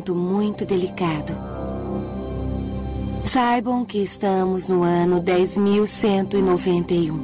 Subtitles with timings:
[0.00, 1.36] momento muito delicado.
[3.24, 7.20] Saibam que estamos no ano 10.191.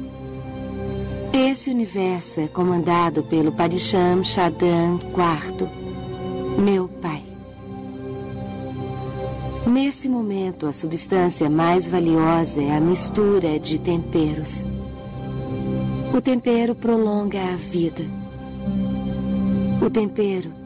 [1.33, 5.67] Esse universo é comandado pelo Padisham Shadan IV,
[6.59, 7.23] meu pai.
[9.65, 14.63] Nesse momento, a substância mais valiosa é a mistura de temperos.
[16.15, 18.03] O tempero prolonga a vida.
[19.85, 20.56] O tempero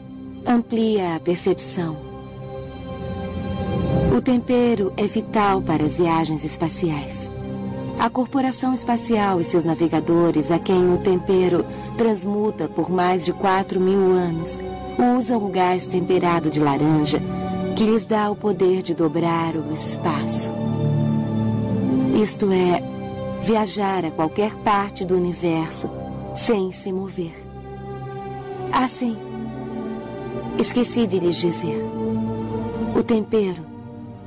[0.46, 1.96] amplia a percepção.
[4.16, 7.30] O tempero é vital para as viagens espaciais.
[7.98, 11.64] A corporação espacial e seus navegadores, a quem o tempero
[11.96, 14.58] transmuta por mais de 4 mil anos,
[15.18, 17.20] usam o gás temperado de laranja
[17.76, 20.50] que lhes dá o poder de dobrar o espaço.
[22.20, 22.82] Isto é,
[23.42, 25.88] viajar a qualquer parte do universo
[26.34, 27.34] sem se mover.
[28.72, 29.16] Assim,
[30.58, 31.84] esqueci de lhes dizer:
[32.96, 33.64] o tempero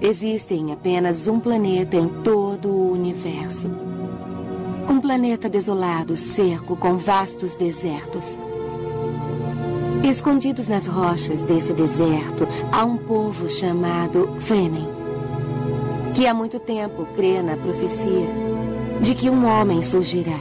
[0.01, 3.69] existe em apenas um planeta em todo o universo.
[4.89, 8.37] Um planeta desolado, seco, com vastos desertos
[10.09, 14.87] Escondidos nas rochas desse deserto, há um povo chamado Fremen,
[16.13, 18.27] que há muito tempo crê na profecia
[19.01, 20.39] de que um homem surgirá,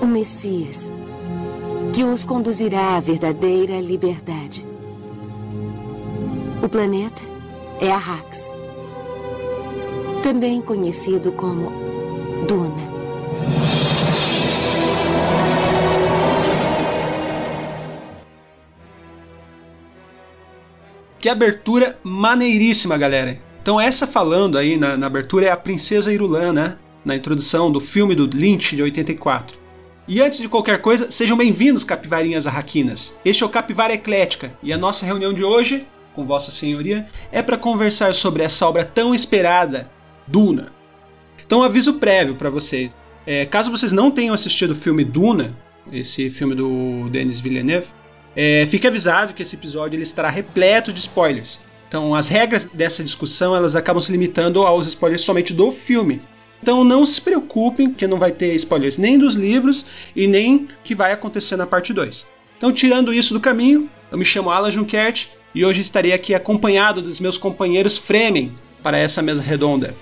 [0.00, 0.90] o Messias,
[1.92, 4.69] que os conduzirá à verdadeira liberdade.
[6.62, 7.22] O planeta
[7.80, 8.38] é Arrax,
[10.22, 11.72] também conhecido como
[12.46, 12.90] Duna.
[21.18, 23.40] Que abertura maneiríssima, galera.
[23.62, 26.76] Então essa falando aí na, na abertura é a Princesa Irulan, né?
[27.02, 29.58] Na introdução do filme do Lynch de 84.
[30.06, 33.18] E antes de qualquer coisa, sejam bem-vindos, capivarinhas arraquinas.
[33.24, 37.42] Este é o Capivara Eclética e a nossa reunião de hoje, com Vossa Senhoria, é
[37.42, 39.90] para conversar sobre essa obra tão esperada,
[40.26, 40.72] Duna.
[41.44, 42.94] Então, aviso prévio para vocês:
[43.26, 45.56] é, caso vocês não tenham assistido o filme Duna,
[45.92, 47.86] esse filme do Denis Villeneuve,
[48.34, 51.60] é, fique avisado que esse episódio ele estará repleto de spoilers.
[51.88, 56.22] Então, as regras dessa discussão elas acabam se limitando aos spoilers somente do filme.
[56.62, 60.94] Então, não se preocupem que não vai ter spoilers nem dos livros e nem que
[60.94, 62.28] vai acontecer na parte 2.
[62.56, 67.02] Então, tirando isso do caminho, eu me chamo Alan Junkert e hoje estarei aqui acompanhado
[67.02, 69.94] dos meus companheiros Fremen para essa mesa redonda.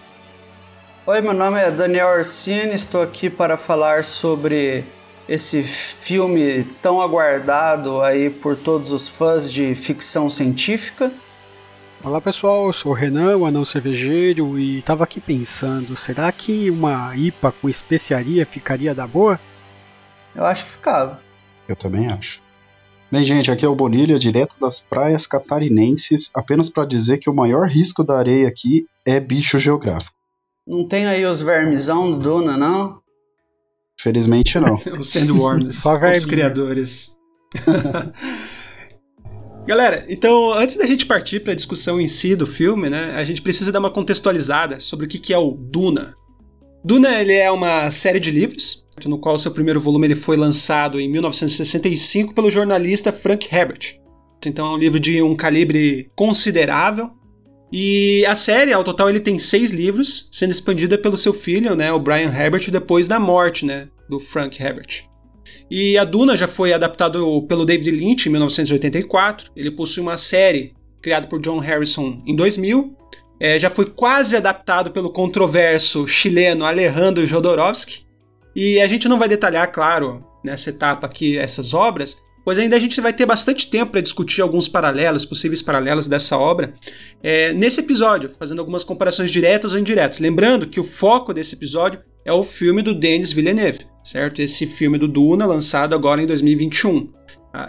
[1.06, 4.84] Oi, meu nome é Daniel Orsini, estou aqui para falar sobre
[5.28, 11.10] esse filme tão aguardado aí por todos os fãs de ficção científica.
[12.04, 16.70] Olá pessoal, eu sou o Renan, o anão cervejeiro, e estava aqui pensando, será que
[16.70, 19.40] uma IPA com especiaria ficaria da boa?
[20.34, 21.20] Eu acho que ficava.
[21.66, 22.40] Eu também acho.
[23.10, 27.34] Bem, gente, aqui é o Bonilha, direto das praias catarinenses, apenas para dizer que o
[27.34, 30.14] maior risco da areia aqui é bicho geográfico.
[30.66, 33.00] Não tem aí os vermizão do Duna, não?
[33.98, 34.78] Felizmente não.
[35.00, 37.16] Os Sandworms, os criadores.
[39.66, 43.24] Galera, então antes da gente partir para a discussão em si do filme, né, a
[43.24, 46.14] gente precisa dar uma contextualizada sobre o que, que é o Duna.
[46.84, 51.00] Duna ele é uma série de livros, no qual seu primeiro volume ele foi lançado
[51.00, 53.98] em 1965 pelo jornalista Frank Herbert.
[54.44, 57.10] Então é um livro de um calibre considerável.
[57.70, 61.92] E a série, ao total, ele tem seis livros, sendo expandida pelo seu filho, né,
[61.92, 65.04] o Brian Herbert, depois da morte né, do Frank Herbert.
[65.70, 69.50] E a Duna já foi adaptado pelo David Lynch em 1984.
[69.54, 70.72] Ele possui uma série
[71.02, 72.96] criada por John Harrison em 2000.
[73.40, 78.06] É, já foi quase adaptado pelo controverso chileno Alejandro Jodorowsky.
[78.54, 82.80] E a gente não vai detalhar, claro, nessa etapa aqui essas obras, pois ainda a
[82.80, 86.72] gente vai ter bastante tempo para discutir alguns paralelos, possíveis paralelos dessa obra,
[87.22, 90.18] é, nesse episódio, fazendo algumas comparações diretas ou indiretas.
[90.18, 94.40] Lembrando que o foco desse episódio é o filme do Denis Villeneuve, certo?
[94.40, 97.17] Esse filme do Duna, lançado agora em 2021.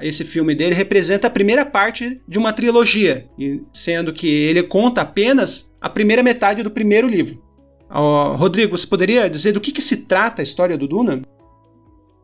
[0.02, 3.28] Esse filme dele representa a primeira parte de uma trilogia,
[3.74, 7.42] sendo que ele conta apenas a primeira metade do primeiro livro.
[7.90, 11.22] Rodrigo, você poderia dizer do que, que se trata a história do Duna?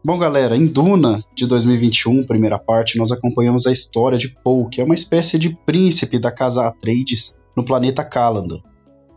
[0.04, 4.80] Bom, galera, em Duna de 2021, primeira parte, nós acompanhamos a história de Paul, que
[4.80, 8.60] é uma espécie de príncipe da casa Atreides no planeta Caladan.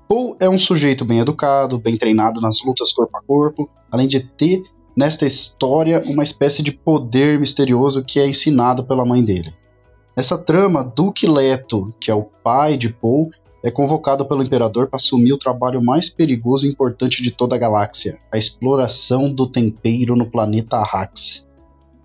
[0.08, 4.20] Paul é um sujeito bem educado, bem treinado nas lutas corpo a corpo, além de
[4.20, 4.62] ter
[4.98, 9.54] nesta história uma espécie de poder misterioso que é ensinado pela mãe dele.
[10.16, 13.30] Nessa trama, Duque Leto, que é o pai de Paul,
[13.62, 17.58] é convocado pelo imperador para assumir o trabalho mais perigoso e importante de toda a
[17.58, 21.46] galáxia, a exploração do tempero no planeta Arrax.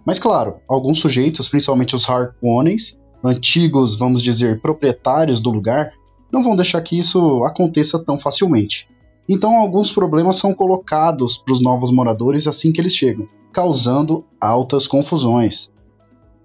[0.06, 5.94] Mas claro, alguns sujeitos, principalmente os Harkonnens, antigos, vamos dizer, proprietários do lugar,
[6.31, 8.88] não vão deixar que isso aconteça tão facilmente.
[9.28, 14.86] Então, alguns problemas são colocados para os novos moradores assim que eles chegam, causando altas
[14.86, 15.72] confusões.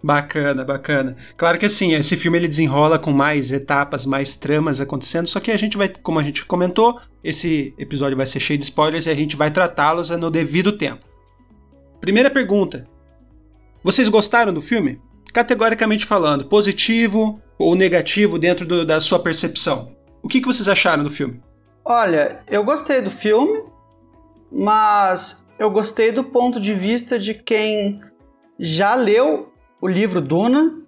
[0.02, 1.16] Bacana, bacana.
[1.36, 5.50] Claro que assim, esse filme ele desenrola com mais etapas, mais tramas acontecendo, só que
[5.50, 9.10] a gente vai, como a gente comentou, esse episódio vai ser cheio de spoilers e
[9.10, 11.04] a gente vai tratá-los no devido tempo.
[12.00, 12.86] Primeira pergunta:
[13.82, 15.00] Vocês gostaram do filme?
[15.32, 19.92] Categoricamente falando, positivo ou negativo dentro do, da sua percepção?
[20.22, 21.40] O que, que vocês acharam do filme?
[21.90, 23.64] Olha, eu gostei do filme,
[24.52, 28.02] mas eu gostei do ponto de vista de quem
[28.58, 29.50] já leu
[29.80, 30.82] o livro Duna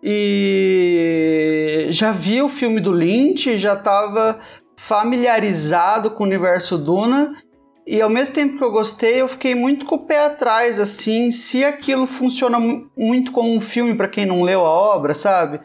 [0.00, 4.38] e já viu o filme do Lynch, já estava
[4.76, 7.34] familiarizado com o universo Duna
[7.84, 11.32] e ao mesmo tempo que eu gostei, eu fiquei muito com o pé atrás, assim,
[11.32, 12.60] se aquilo funciona
[12.96, 15.60] muito como um filme para quem não leu a obra, sabe?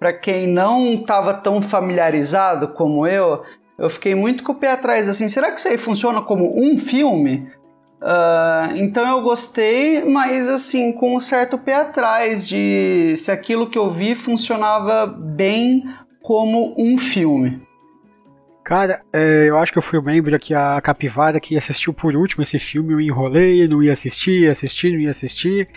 [0.00, 3.44] Para quem não estava tão familiarizado como eu,
[3.78, 6.78] eu fiquei muito com o pé atrás, assim, será que isso aí funciona como um
[6.78, 7.46] filme?
[8.00, 13.78] Uh, então eu gostei, mas assim, com um certo pé atrás de se aquilo que
[13.78, 15.84] eu vi funcionava bem
[16.22, 17.66] como um filme.
[18.66, 22.16] Cara, é, eu acho que eu fui o membro que a capivara que assistiu por
[22.16, 25.68] último esse filme, eu enrolei, não ia assistir, ia assistir, não ia assistir.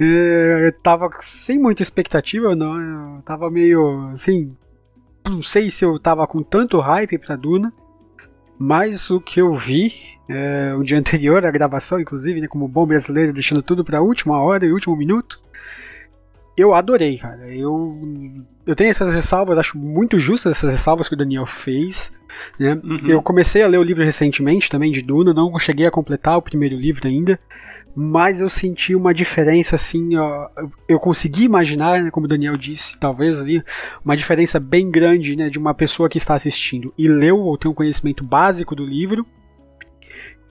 [0.00, 3.16] É, tava sem muita expectativa, não.
[3.16, 4.52] Eu tava meio assim.
[5.26, 7.72] Não sei se eu tava com tanto hype pra Duna.
[8.58, 9.94] Mas o que eu vi,
[10.28, 14.40] é, o dia anterior à gravação, inclusive, né, como bom brasileiro, deixando tudo pra última
[14.40, 15.40] hora e último minuto,
[16.56, 17.54] eu adorei, cara.
[17.54, 22.12] Eu, eu tenho essas ressalvas, acho muito justas essas ressalvas que o Daniel fez.
[22.58, 22.74] Né?
[22.82, 23.06] Uhum.
[23.06, 26.42] Eu comecei a ler o livro recentemente também de Duna, não cheguei a completar o
[26.42, 27.38] primeiro livro ainda,
[28.00, 30.48] mas eu senti uma diferença assim, ó,
[30.88, 33.60] eu consegui imaginar, né, como o Daniel disse, talvez ali,
[34.04, 37.68] uma diferença bem grande né, de uma pessoa que está assistindo e leu ou tem
[37.68, 39.26] um conhecimento básico do livro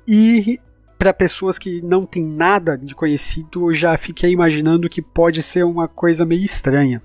[0.06, 0.60] e
[1.00, 5.64] para pessoas que não têm nada de conhecido, eu já fiquei imaginando que pode ser
[5.64, 7.02] uma coisa meio estranha.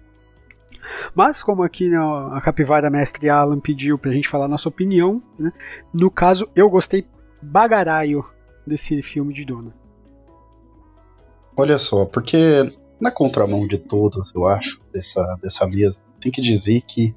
[1.14, 5.52] Mas, como aqui né, a Capivara Mestre Alan pediu pra gente falar nossa opinião, né,
[5.94, 7.06] no caso eu gostei
[7.40, 8.24] bagaraio
[8.66, 9.81] desse filme de Dona.
[11.56, 16.82] Olha só, porque na contramão de todos, eu acho, dessa, dessa mesa, tem que dizer
[16.82, 17.14] que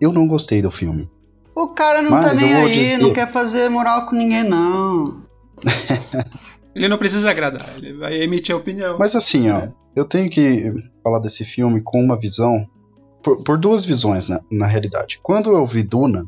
[0.00, 1.10] eu não gostei do filme.
[1.54, 2.98] O cara não tá Mas tá nem aí, dizer...
[2.98, 5.22] não quer fazer moral com ninguém, não.
[6.74, 8.98] ele não precisa agradar, ele vai emitir a opinião.
[8.98, 10.70] Mas assim, ó, eu tenho que
[11.02, 12.66] falar desse filme com uma visão.
[13.22, 15.18] Por, por duas visões, na, na realidade.
[15.22, 16.26] Quando eu vi Duna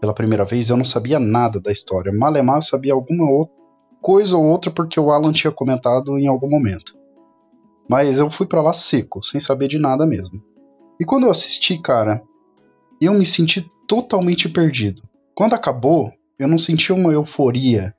[0.00, 2.10] pela primeira vez, eu não sabia nada da história.
[2.10, 3.54] Malemar eu sabia alguma outra
[4.02, 6.94] coisa ou outra porque o Alan tinha comentado em algum momento.
[7.88, 10.42] Mas eu fui para lá seco, sem saber de nada mesmo.
[11.00, 12.22] E quando eu assisti, cara,
[13.00, 15.02] eu me senti totalmente perdido.
[15.34, 17.94] Quando acabou, eu não senti uma euforia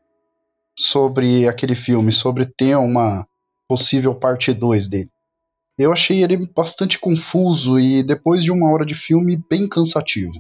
[0.77, 3.25] sobre aquele filme, sobre ter uma
[3.67, 5.09] possível parte 2 dele.
[5.77, 10.33] Eu achei ele bastante confuso e, depois de uma hora de filme, bem cansativo.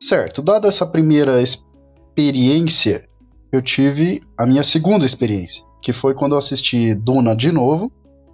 [0.00, 3.08] Certo, dada essa primeira experiência,
[3.50, 7.90] eu tive a minha segunda experiência, que foi quando eu assisti Duna de novo,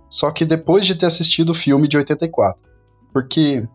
[0.08, 2.60] só que depois de ter assistido o filme de 84.
[3.12, 3.66] Porque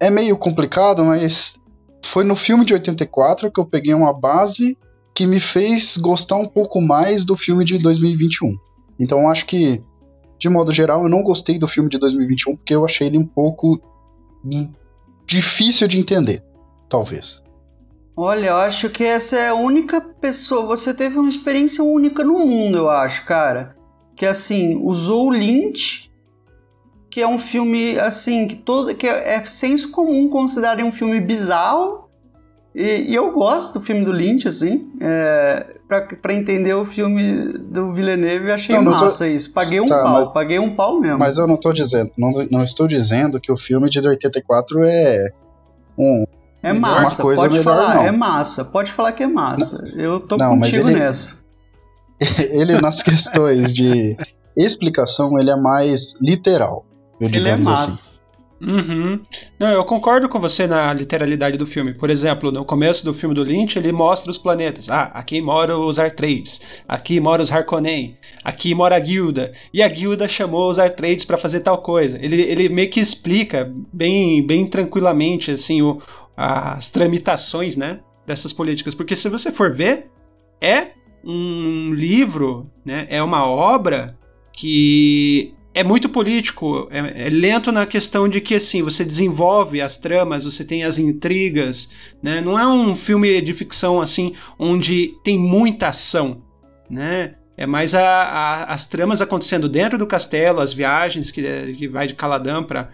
[0.00, 1.58] é meio complicado, mas
[2.04, 4.76] foi no filme de 84 que eu peguei uma base
[5.14, 8.56] que me fez gostar um pouco mais do filme de 2021.
[8.98, 9.82] Então acho que,
[10.38, 13.26] de modo geral, eu não gostei do filme de 2021 porque eu achei ele um
[13.26, 13.80] pouco
[15.26, 16.42] difícil de entender,
[16.88, 17.42] talvez.
[18.20, 20.66] Olha, eu acho que essa é a única pessoa.
[20.66, 23.76] Você teve uma experiência única no mundo, eu acho, cara.
[24.14, 26.10] Que assim, usou o Lynch,
[27.10, 28.94] que é um filme assim, que todo.
[28.94, 32.10] que é, é senso comum considerar um filme bizarro
[32.74, 34.92] e, e, eu gosto do filme do Lynch, assim.
[35.00, 39.30] É, pra, pra entender o filme do Villeneuve, eu achei não, não massa tô...
[39.30, 39.52] isso.
[39.52, 40.32] Paguei um tá, pau, mas...
[40.32, 41.18] paguei um pau mesmo.
[41.18, 45.30] Mas eu não tô dizendo, não, não estou dizendo que o filme de 84 é
[45.98, 46.24] um.
[46.62, 48.02] É massa, pode falar, não.
[48.04, 49.82] é massa, pode falar que é massa.
[49.82, 51.40] Não, eu tô não, contigo ele, nessa.
[52.50, 54.14] Ele, nas questões de
[54.54, 56.84] explicação, ele é mais literal.
[57.18, 57.62] ele é assim.
[57.62, 57.92] massa.
[57.92, 58.20] Assim.
[58.60, 59.18] Uhum.
[59.58, 61.94] Não, eu concordo com você na literalidade do filme.
[61.94, 64.90] Por exemplo, no começo do filme do Lynch, ele mostra os planetas.
[64.90, 69.50] Ah, aqui moram os Artrades, aqui moram os Harkonnen, aqui mora a guilda.
[69.72, 72.18] E a guilda chamou os Artrades para fazer tal coisa.
[72.20, 75.98] Ele, ele meio que explica bem, bem tranquilamente assim o,
[76.42, 78.94] as tramitações, né, dessas políticas.
[78.94, 80.10] Porque se você for ver,
[80.58, 80.92] é
[81.22, 84.18] um livro, né, é uma obra
[84.50, 89.98] que é muito político, é, é, lento na questão de que assim você desenvolve as
[89.98, 91.90] tramas, você tem as intrigas,
[92.22, 92.40] né?
[92.40, 96.42] Não é um filme de ficção assim onde tem muita ação,
[96.88, 97.34] né?
[97.56, 101.42] É mais a, a, as tramas acontecendo dentro do castelo, as viagens que,
[101.74, 102.88] que vai de Caladan para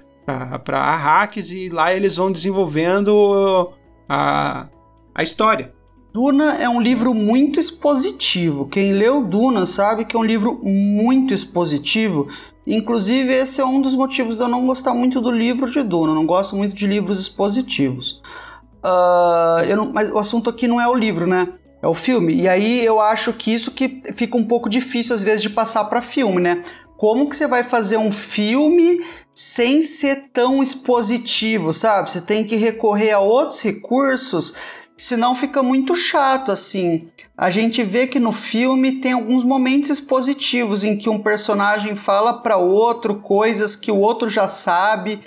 [0.64, 3.72] para Arrakis e lá eles vão desenvolvendo
[4.08, 4.68] a,
[5.14, 5.72] a história.
[6.12, 8.66] Duna é um livro muito expositivo.
[8.66, 12.26] Quem leu Duna sabe que é um livro muito expositivo.
[12.66, 16.12] Inclusive, esse é um dos motivos de eu não gostar muito do livro de Duna.
[16.12, 18.22] Eu não gosto muito de livros expositivos.
[18.82, 21.48] Uh, não, mas o assunto aqui não é o livro, né?
[21.82, 22.34] É o filme.
[22.34, 25.84] E aí eu acho que isso que fica um pouco difícil às vezes de passar
[25.84, 26.62] para filme, né?
[26.96, 29.00] Como que você vai fazer um filme
[29.36, 32.10] sem ser tão expositivo, sabe?
[32.10, 34.54] Você tem que recorrer a outros recursos
[34.96, 37.08] senão fica muito chato assim.
[37.36, 42.32] A gente vê que no filme tem alguns momentos positivos em que um personagem fala
[42.32, 45.20] para outro coisas que o outro já sabe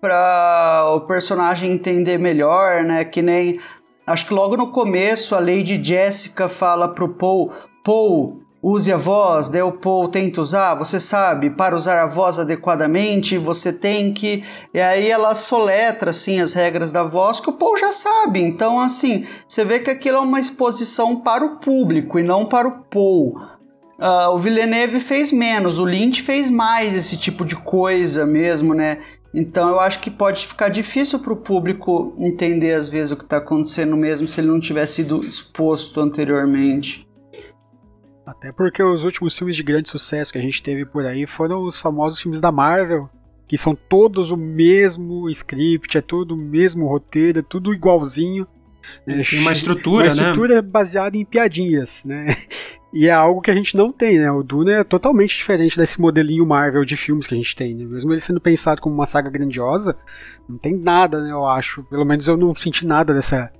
[0.00, 3.04] para o personagem entender melhor, né?
[3.04, 3.58] Que nem
[4.06, 7.52] acho que logo no começo a Lady Jessica fala pro Paul,
[7.82, 13.38] Paul, use a voz, o Paul tenta usar, você sabe, para usar a voz adequadamente,
[13.38, 14.44] você tem que.
[14.72, 18.40] E aí ela soletra assim as regras da voz que o Paul já sabe.
[18.40, 22.68] Então, assim, você vê que aquilo é uma exposição para o público e não para
[22.68, 23.40] o Paul.
[23.98, 28.98] Uh, o Villeneuve fez menos, o Lynch fez mais esse tipo de coisa mesmo, né?
[29.32, 33.24] Então eu acho que pode ficar difícil para o público entender às vezes o que
[33.24, 37.06] está acontecendo mesmo se ele não tivesse sido exposto anteriormente.
[38.30, 41.64] Até porque os últimos filmes de grande sucesso que a gente teve por aí foram
[41.64, 43.10] os famosos filmes da Marvel,
[43.48, 48.46] que são todos o mesmo script, é tudo o mesmo roteiro, é tudo igualzinho.
[49.04, 50.62] Tem uma estrutura, uma estrutura né?
[50.62, 52.36] baseada em piadinhas, né?
[52.92, 54.32] E é algo que a gente não tem, né?
[54.32, 57.84] O Duna é totalmente diferente desse modelinho Marvel de filmes que a gente tem, né?
[57.84, 59.96] Mesmo ele sendo pensado como uma saga grandiosa,
[60.48, 61.30] não tem nada, né?
[61.30, 61.84] Eu acho.
[61.84, 63.52] Pelo menos eu não senti nada dessa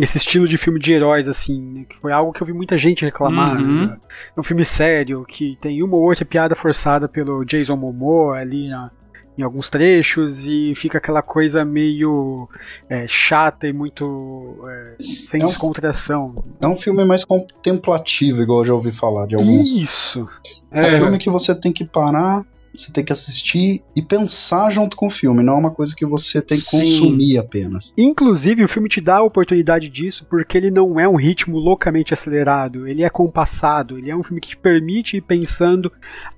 [0.00, 2.76] esse estilo de filme de heróis, assim, né, que foi algo que eu vi muita
[2.76, 3.56] gente reclamar.
[3.56, 3.86] Uhum.
[3.86, 3.96] Né?
[4.36, 8.68] É um filme sério, que tem uma ou outra piada forçada pelo Jason Momoa ali
[8.68, 8.90] na,
[9.36, 12.48] em alguns trechos, e fica aquela coisa meio
[12.88, 16.44] é, chata e muito é, sem é um, descontração.
[16.60, 19.76] É um filme mais contemplativo, igual eu já ouvi falar de alguns.
[19.76, 20.28] Isso!
[20.70, 22.44] É, é um filme que você tem que parar
[22.78, 26.06] você tem que assistir e pensar junto com o filme, não é uma coisa que
[26.06, 26.78] você tem que Sim.
[26.78, 27.92] consumir apenas.
[27.98, 32.14] Inclusive, o filme te dá a oportunidade disso porque ele não é um ritmo loucamente
[32.14, 35.90] acelerado, ele é compassado, ele é um filme que te permite ir pensando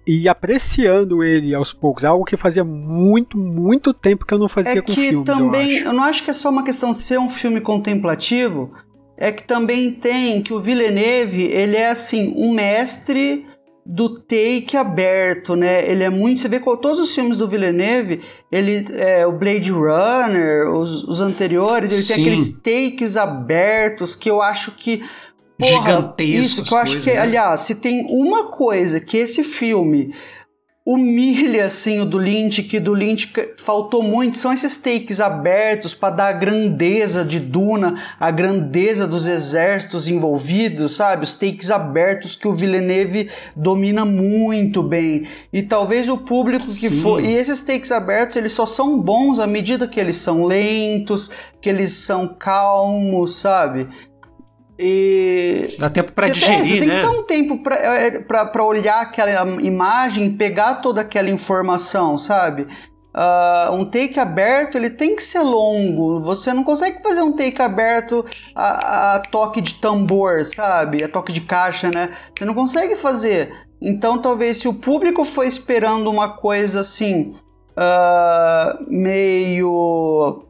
[0.06, 2.04] e apreciando ele aos poucos.
[2.04, 5.12] É algo que fazia muito, muito tempo que eu não fazia é com filmes.
[5.12, 7.28] É que também, eu, eu não acho que é só uma questão de ser um
[7.28, 8.72] filme contemplativo,
[9.16, 13.44] é que também tem que o Villeneuve, ele é assim, um mestre
[13.92, 15.84] do take aberto, né?
[15.90, 16.40] Ele é muito.
[16.40, 18.20] Você vê com todos os filmes do Villeneuve,
[18.50, 22.14] ele é o Blade Runner, os, os anteriores, ele Sim.
[22.14, 25.02] tem aqueles takes abertos que eu acho que.
[25.58, 26.44] Porra, Gigantescos.
[26.44, 27.18] Isso que eu acho que, né?
[27.18, 30.14] aliás, se tem uma coisa que esse filme
[30.84, 36.14] humilha assim o do Lynch, que do Lynch faltou muito, são esses takes abertos para
[36.14, 41.24] dar a grandeza de Duna, a grandeza dos exércitos envolvidos, sabe?
[41.24, 45.26] Os takes abertos que o Villeneuve domina muito bem.
[45.52, 47.00] E talvez o público que Sim.
[47.00, 51.30] for, e esses takes abertos, eles só são bons à medida que eles são lentos,
[51.60, 53.86] que eles são calmos, sabe?
[54.82, 56.86] E dá tempo para digerir, tem, você né?
[56.86, 62.66] tem que dar um tempo para é, olhar aquela imagem, pegar toda aquela informação, sabe?
[63.12, 66.22] Uh, um take aberto ele tem que ser longo.
[66.22, 71.04] Você não consegue fazer um take aberto a, a, toque de tambor, sabe?
[71.04, 72.16] A toque de caixa, né?
[72.34, 73.52] Você não consegue fazer.
[73.82, 77.34] Então, talvez se o público for esperando uma coisa assim,
[77.76, 80.46] uh, meio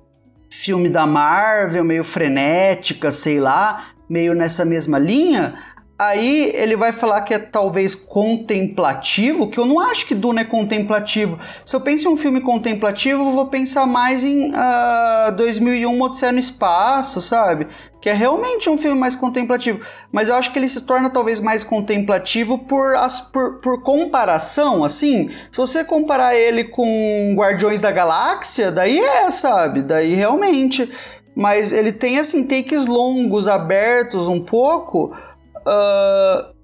[0.50, 5.54] filme da Marvel, meio frenética, sei lá, meio nessa mesma linha,
[5.96, 10.44] aí ele vai falar que é talvez contemplativo, que eu não acho que Duna é
[10.44, 11.38] contemplativo.
[11.64, 16.00] Se eu penso em um filme contemplativo, eu vou pensar mais em uh, ah, 2001
[16.00, 17.68] Odisseia no Espaço, sabe?
[18.00, 19.80] Que é realmente um filme mais contemplativo.
[20.10, 24.82] Mas eu acho que ele se torna talvez mais contemplativo por, as, por, por comparação,
[24.82, 25.28] assim.
[25.52, 29.82] Se você comparar ele com Guardiões da Galáxia, daí é, sabe?
[29.82, 30.90] Daí realmente
[31.34, 35.12] mas ele tem assim takes longos, abertos um pouco,
[35.60, 36.54] uh,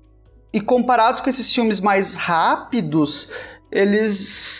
[0.52, 3.30] e comparados com esses filmes mais rápidos,
[3.70, 4.16] eles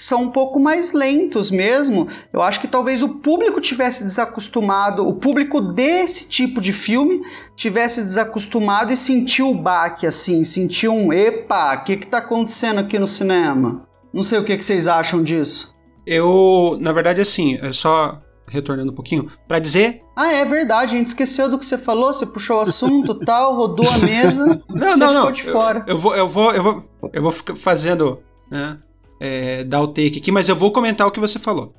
[0.07, 2.09] são um pouco mais lentos mesmo.
[2.33, 7.23] Eu acho que talvez o público tivesse desacostumado, o público desse tipo de filme
[7.55, 12.81] tivesse desacostumado e sentiu o baque assim, sentiu um epa, o que que tá acontecendo
[12.81, 13.87] aqui no cinema?
[14.13, 15.75] Não sei o que, que vocês acham disso.
[16.07, 20.03] Eu, na verdade, assim, é só retornando um pouquinho, para dizer.
[20.15, 23.57] Ah, é verdade, a gente esqueceu do que você falou, você puxou o assunto tal,
[23.57, 25.33] rodou a mesa, não, você não, ficou não.
[25.33, 25.85] de fora.
[25.87, 28.79] Eu, eu, vou, eu vou, eu vou, eu vou ficar fazendo, né,
[29.21, 31.75] é, dar o take aqui, mas eu vou comentar o que você falou.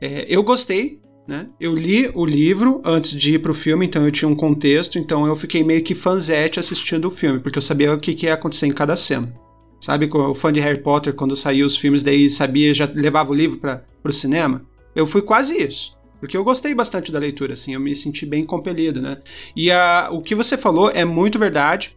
[0.00, 1.48] É, eu gostei, né?
[1.60, 5.26] Eu li o livro antes de ir pro filme, então eu tinha um contexto, então
[5.26, 8.34] eu fiquei meio que fanzete assistindo o filme, porque eu sabia o que, que ia
[8.34, 9.34] acontecer em cada cena.
[9.80, 13.34] Sabe, o fã de Harry Potter, quando saiu os filmes, daí sabia, já levava o
[13.34, 14.62] livro para pro cinema?
[14.94, 15.95] Eu fui quase isso.
[16.20, 19.18] Porque eu gostei bastante da leitura, assim, eu me senti bem compelido, né?
[19.54, 21.96] E a, o que você falou é muito verdade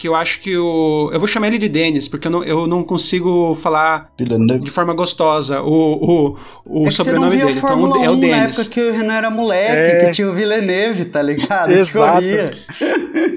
[0.00, 1.10] que eu acho que o.
[1.12, 4.64] Eu vou chamar ele de Denis, porque eu não, eu não consigo falar Villeneuve.
[4.64, 7.52] de forma gostosa o, o, o é sobrenome dele.
[7.52, 8.36] Então é o 1 Denis.
[8.36, 10.04] Na época que o Renan era moleque, É.
[10.06, 11.70] que tinha o Villeneuve, tá ligado?
[11.72, 12.24] Exato.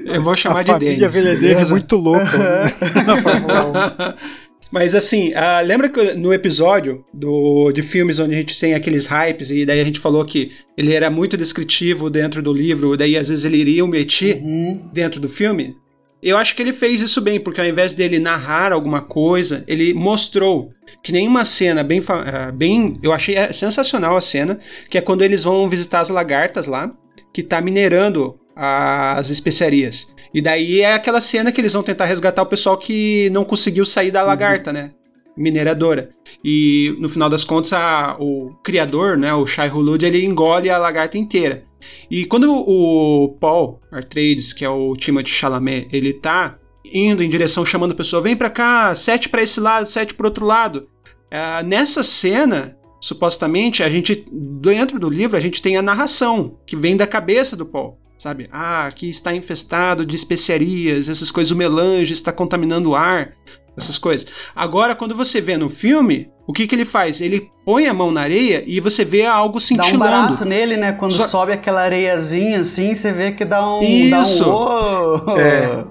[0.06, 1.14] Eu vou chamar a de família Denis.
[1.14, 2.72] Villeneuve é muito louca né?
[4.74, 4.84] na Fórmula 1.
[4.84, 9.06] Mas assim, ah, lembra que no episódio do, de filmes onde a gente tem aqueles
[9.06, 13.16] hypes e daí a gente falou que ele era muito descritivo dentro do livro, daí
[13.16, 14.88] às vezes ele iria omitir Uhum.
[14.92, 15.76] dentro do filme?
[16.22, 19.92] Eu acho que ele fez isso bem, porque ao invés dele narrar alguma coisa, ele
[19.92, 20.70] mostrou
[21.02, 22.98] que nenhuma cena bem, ah, bem.
[23.02, 26.90] Eu achei eh, sensacional a cena, que é quando eles vão visitar as lagartas lá,
[27.30, 30.14] que tá minerando as especiarias.
[30.34, 33.86] E daí é aquela cena que eles vão tentar resgatar o pessoal que não conseguiu
[33.86, 34.90] sair da lagarta, né?
[35.36, 36.10] Mineradora.
[36.44, 40.78] E no final das contas, a- o criador, né, o Shai Hulud, ele engole a
[40.78, 41.64] lagarta inteira.
[42.10, 47.64] E quando o Paul Atreides, que é o Timothée Chalamet, ele tá indo em direção
[47.64, 50.88] chamando a pessoa, vem pra cá, sete pra esse lado, sete pro outro lado.
[51.30, 56.76] Ah, nessa cena, supostamente, a gente dentro do livro a gente tem a narração que
[56.76, 58.48] vem da cabeça do Paul, sabe?
[58.50, 63.32] Ah, aqui está infestado de especiarias, essas coisas, o melange está contaminando o ar,
[63.76, 64.26] essas coisas.
[64.56, 67.20] Agora, quando você vê no filme, o que que ele faz?
[67.20, 69.96] Ele põe a mão na areia e você vê algo Dá cintilando.
[69.96, 70.92] um barato nele, né?
[70.92, 73.82] Quando Só- sobe aquela areiazinha assim, você vê que dá um.
[73.82, 74.42] Isso.
[74.44, 75.38] Dá um...
[75.38, 75.84] É.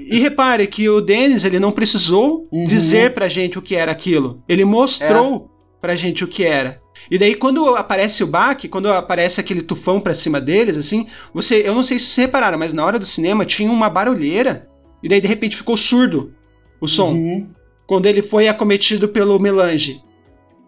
[0.00, 2.66] E repare que o Dennis ele não precisou Uhum.
[2.66, 4.42] dizer pra gente o que era aquilo.
[4.48, 5.50] Ele mostrou
[5.84, 6.80] pra gente o que era.
[7.10, 11.56] E daí quando aparece o baque, quando aparece aquele tufão pra cima deles, assim, você,
[11.56, 14.66] eu não sei se vocês repararam, mas na hora do cinema tinha uma barulheira
[15.02, 16.32] e daí de repente ficou surdo
[16.80, 17.50] o som Uhum.
[17.86, 20.00] quando ele foi acometido pelo melange.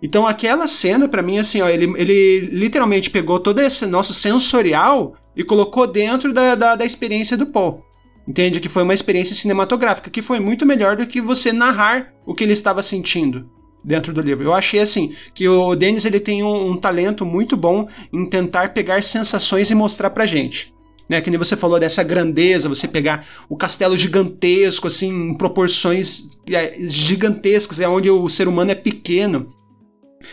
[0.03, 5.15] Então aquela cena pra mim assim, ó, ele, ele literalmente pegou todo esse nosso sensorial
[5.35, 7.83] e colocou dentro da, da, da experiência do Paul.
[8.29, 8.61] Entende?
[8.61, 12.45] Que foi uma experiência cinematográfica que foi muito melhor do que você narrar o que
[12.45, 13.56] ele estava sentindo
[13.87, 14.45] dentro do livro.
[14.45, 18.75] Eu achei assim que o Denis ele tem um, um talento muito bom em tentar
[18.75, 20.75] pegar sensações e mostrar pra gente.
[21.09, 26.37] Né, que nem você falou dessa grandeza, você pegar o castelo gigantesco, assim, em proporções
[26.51, 29.55] é, gigantescas, é onde o ser humano é pequeno.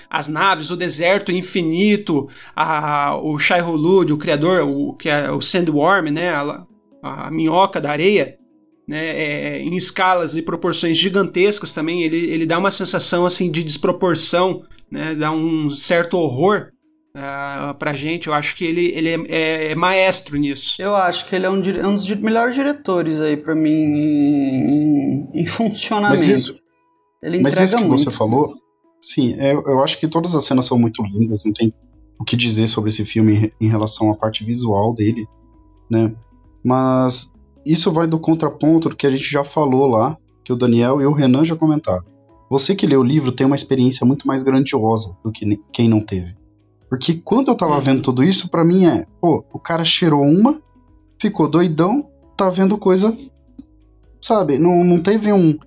[0.10, 5.42] As naves, o deserto infinito, a, o Shai Hulud, o criador, o, que é o
[5.42, 6.66] Sandworm, né, a,
[7.04, 8.40] a minhoca da areia,
[8.88, 13.64] né, é, em escalas e proporções gigantescas também, ele, ele dá uma sensação assim de
[13.64, 16.70] desproporção, né, dá um certo horror
[17.16, 18.28] uh, pra gente.
[18.28, 20.76] Eu acho que ele, ele é, é- é maestro nisso.
[20.82, 25.30] Eu acho que ele é um, dire- um dos melhores diretores aí pra mim em,
[25.34, 26.20] em- funcionamento.
[26.20, 26.60] Mas isso,
[27.22, 28.04] ele mas isso que muito.
[28.04, 28.54] você falou,
[29.02, 31.74] sim, é, eu acho que todas as cenas são muito lindas, não tem
[32.20, 35.26] o que dizer sobre esse filme em relação à parte visual dele,
[35.90, 36.14] né?
[36.64, 37.33] Mas
[37.66, 41.06] isso vai do contraponto do que a gente já falou lá, que o Daniel e
[41.06, 42.04] o Renan já comentaram.
[42.50, 46.02] Você que leu o livro tem uma experiência muito mais grandiosa do que quem não
[46.02, 46.36] teve.
[46.90, 47.82] Porque quando eu tava Uhum.
[47.82, 50.62] vendo tudo isso, pra mim é, pô, o cara cheirou uma,
[51.20, 53.18] ficou doidão, tá vendo coisa,
[54.22, 54.60] sabe?
[54.60, 55.58] Não, não teve um,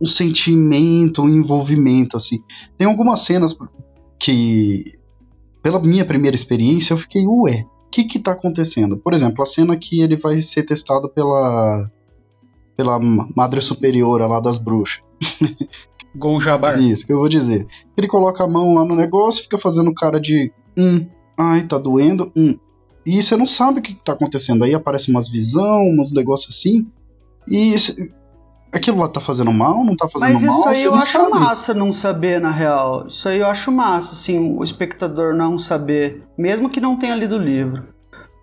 [0.00, 2.42] um sentimento, um envolvimento, assim.
[2.78, 3.56] Tem algumas cenas
[4.20, 4.98] que,
[5.62, 8.96] pela minha primeira experiência, eu fiquei, ué, que que tá acontecendo?
[8.96, 11.88] Por exemplo, a cena que ele vai ser testado pela
[12.76, 15.00] pela Madre Superiora lá das bruxas.
[16.16, 16.80] Gonjabar.
[16.80, 17.68] Isso que eu vou dizer.
[17.96, 21.06] Ele coloca a mão lá no negócio, fica fazendo cara de hum,
[21.38, 22.58] ai, tá doendo, hum.
[23.06, 24.64] E você não sabe o que tá acontecendo.
[24.64, 26.88] Aí aparece umas visão, uns negócios assim.
[27.46, 27.74] E
[28.74, 30.50] aquilo lá tá fazendo mal, não tá fazendo Mas mal.
[30.52, 31.30] isso aí eu acho sabe.
[31.30, 33.06] massa não saber, na real.
[33.06, 37.36] Isso aí eu acho massa, assim, o espectador não saber, mesmo que não tenha lido
[37.36, 37.84] o livro.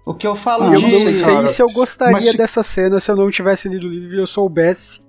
[0.05, 0.81] O que eu falo Ah, Eu de.
[1.05, 1.47] não sei, cara.
[1.47, 4.25] se eu gostaria Mas dessa cena se eu não tivesse lido o livro e eu
[4.27, 5.01] soubesse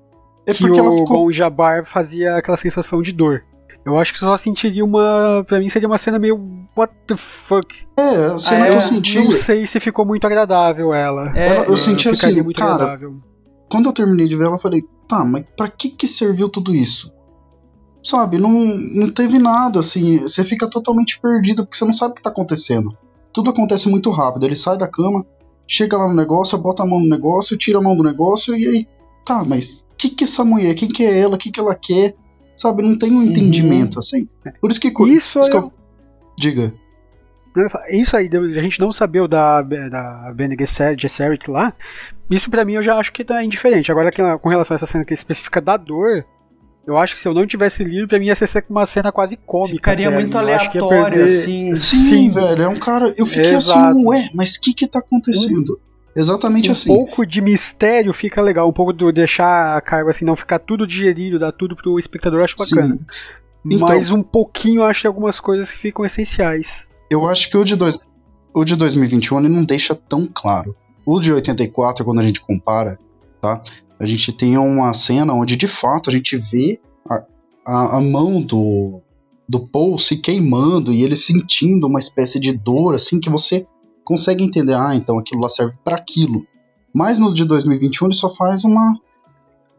[0.47, 1.05] É que o ficou.
[1.05, 3.43] Gon Jabbar fazia aquela sensação de dor.
[3.85, 5.43] Eu acho que só sentiria uma.
[5.49, 6.39] Pra mim seria uma cena meio.
[6.77, 7.85] What the fuck?
[7.99, 8.77] É, a cena Ah, que é?
[8.77, 9.19] eu senti.
[9.19, 11.33] Não sei se ficou muito agradável ela.
[11.35, 13.15] É, Ela- eu senti assim, muito cara, agradável.
[13.69, 16.75] Quando eu terminei de ver ela, eu falei, tá, mas pra que que serviu tudo
[16.75, 17.13] isso?
[18.05, 22.15] sabe, não, não teve nada, assim, você fica totalmente perdido porque você não sabe o
[22.17, 22.97] que tá acontecendo.
[23.33, 25.25] Tudo acontece muito rápido, ele sai da cama,
[25.69, 28.67] chega lá no negócio, bota a mão no negócio, tira a mão do negócio e
[28.67, 28.89] aí,
[29.25, 31.61] tá, mas o que que é essa mulher, quem que é ela, o que que
[31.61, 32.17] ela quer,
[32.57, 33.23] sabe, não tem um uhum.
[33.23, 34.29] entendimento, assim.
[34.61, 34.89] Por isso que...
[34.89, 35.73] Isso, isso eu...
[36.37, 36.75] Diga.
[37.91, 40.57] Isso aí, a gente não saber o da, da Bene
[40.97, 41.73] Gesserit lá,
[42.31, 43.91] isso para mim eu já acho que tá indiferente.
[43.93, 46.25] Agora, com relação a essa cena que especifica da dor,
[46.87, 49.37] eu acho que se eu não tivesse lido, pra mim ia ser uma cena quase
[49.37, 49.75] cômica.
[49.75, 51.25] Ficaria muito aleatório, perder...
[51.25, 51.77] assim.
[51.77, 52.63] Sim, Sim, velho.
[52.63, 53.15] É um cara.
[53.17, 53.99] Eu fiquei assim, Exato.
[53.99, 55.79] assim, ué, mas o que que tá acontecendo?
[56.15, 56.91] Exatamente um assim.
[56.91, 60.59] Um pouco de mistério fica legal, um pouco do deixar a carga assim, não ficar
[60.59, 62.99] tudo digerido, dar tudo pro espectador, acho bacana.
[63.65, 66.87] Então, mas um pouquinho acho que algumas coisas que ficam essenciais.
[67.13, 67.99] Eu acho que o de, dois,
[68.55, 70.75] o de 2021 ele não deixa tão claro.
[71.05, 72.99] O de 84, quando a gente compara,
[73.39, 73.63] tá?
[74.01, 77.23] A gente tem uma cena onde de fato a gente vê a,
[77.67, 79.03] a, a mão do,
[79.47, 83.67] do Paul se queimando e ele sentindo uma espécie de dor, assim, que você
[84.03, 86.47] consegue entender, ah, então aquilo lá serve para aquilo.
[86.95, 88.99] Mas no de 2021 ele só faz uma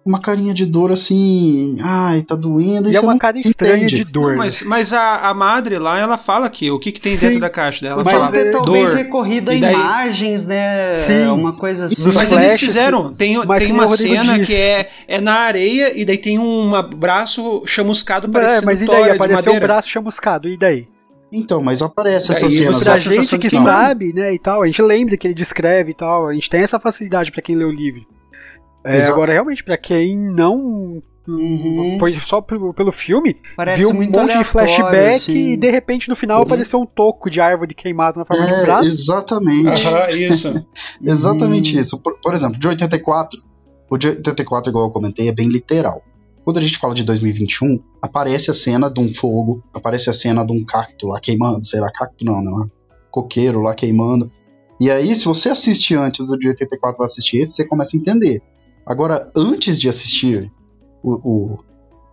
[0.05, 2.91] uma carinha de dor assim, ai, tá doendo.
[2.91, 4.31] E é uma cara estranha de dor.
[4.31, 7.27] Não, mas, mas a, a madre lá, ela fala que o que, que tem Sim,
[7.27, 8.03] dentro da caixa dela.
[8.03, 8.97] Mas fala, é, talvez dor.
[8.97, 9.73] recorrido a daí...
[9.73, 10.93] imagens, né?
[10.93, 11.27] Sim.
[11.27, 12.11] Uma coisa assim.
[12.11, 13.17] Mas eles fizeram, que...
[13.17, 14.51] tem, tem uma cena disse.
[14.51, 18.85] que é, é na areia e daí tem um braço chamuscado parecendo É, mas e
[18.85, 19.11] daí?
[19.11, 20.87] Apareceu um braço chamuscado, e daí?
[21.31, 22.77] Então, mas aparece essa cena.
[22.77, 25.95] Pra gente que, que sabe, né, e tal, a gente lembra que ele descreve e
[25.95, 28.05] tal, a gente tem essa facilidade para quem lê o livro.
[28.83, 31.97] É, agora, realmente, para quem não Uhum.
[31.99, 35.53] Foi só pelo, pelo filme, Parece viu um monte de flashback assim.
[35.53, 38.53] e de repente no final apareceu um toco de árvore queimado na forma é, de
[38.53, 38.85] um é, braço.
[38.87, 39.87] Exatamente.
[39.87, 40.67] Uhum, isso.
[41.01, 41.79] exatamente hum.
[41.79, 41.97] isso.
[41.97, 43.41] Por, por, exemplo, de 84,
[43.89, 46.03] o de 84, igual eu comentei, é bem literal.
[46.43, 50.45] Quando a gente fala de 2021, aparece a cena de um fogo, aparece a cena
[50.45, 52.69] de um cacto lá queimando, sei lá, cacto não, não,
[53.09, 54.29] coqueiro lá queimando.
[54.77, 57.99] E aí, se você assiste antes do de 84 vai assistir esse, você começa a
[57.99, 58.41] entender.
[58.85, 60.51] Agora, antes de assistir
[61.01, 61.59] o,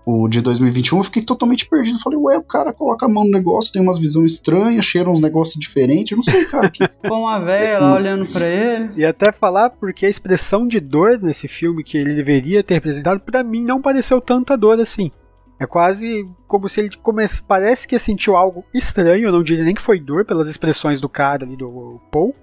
[0.06, 1.98] o, o de 2021, eu fiquei totalmente perdido.
[2.00, 5.20] Falei, ué, o cara coloca a mão no negócio, tem umas visões estranhas, cheira uns
[5.20, 6.12] negócios diferentes.
[6.12, 6.70] Eu não sei, cara.
[6.70, 6.86] Que...
[7.08, 8.90] Com a velha lá olhando pra ele.
[8.96, 13.20] E até falar porque a expressão de dor nesse filme que ele deveria ter representado,
[13.20, 15.10] para mim não pareceu tanta dor assim.
[15.58, 17.42] É quase como se ele comece...
[17.42, 21.08] parece que sentiu algo estranho, eu não diria nem que foi dor pelas expressões do
[21.08, 22.34] cara ali do Paul,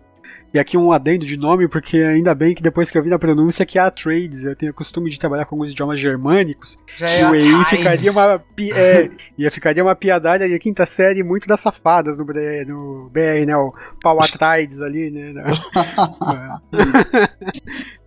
[0.54, 3.20] e aqui um adendo de nome, porque ainda bem que depois que eu vi na
[3.20, 6.78] pronúncia que é a Trades, eu tenho o costume de trabalhar com alguns idiomas germânicos.
[6.96, 8.44] Já é e aí ficaria uma
[8.76, 13.58] é, ia ficaria uma piadada de quinta série muito das safadas no, no BR, né?
[13.58, 15.34] O pau atrás ali, né?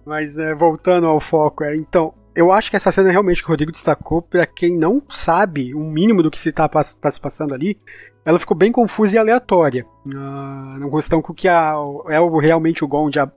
[0.04, 3.50] Mas é, voltando ao foco, é, então, eu acho que essa cena realmente que o
[3.50, 7.20] Rodrigo destacou, para quem não sabe o um mínimo do que se está tá se
[7.20, 7.78] passando ali,
[8.24, 9.86] ela ficou bem confusa e aleatória.
[10.06, 11.74] Uh, na questão com que a,
[12.08, 13.32] é realmente o Gon Jab,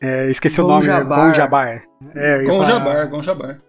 [0.00, 1.26] é, esqueci Gon o nome, Jabar.
[1.26, 1.82] Gon Jabar.
[2.14, 3.60] É, Gon Jabar, Gon Jabar.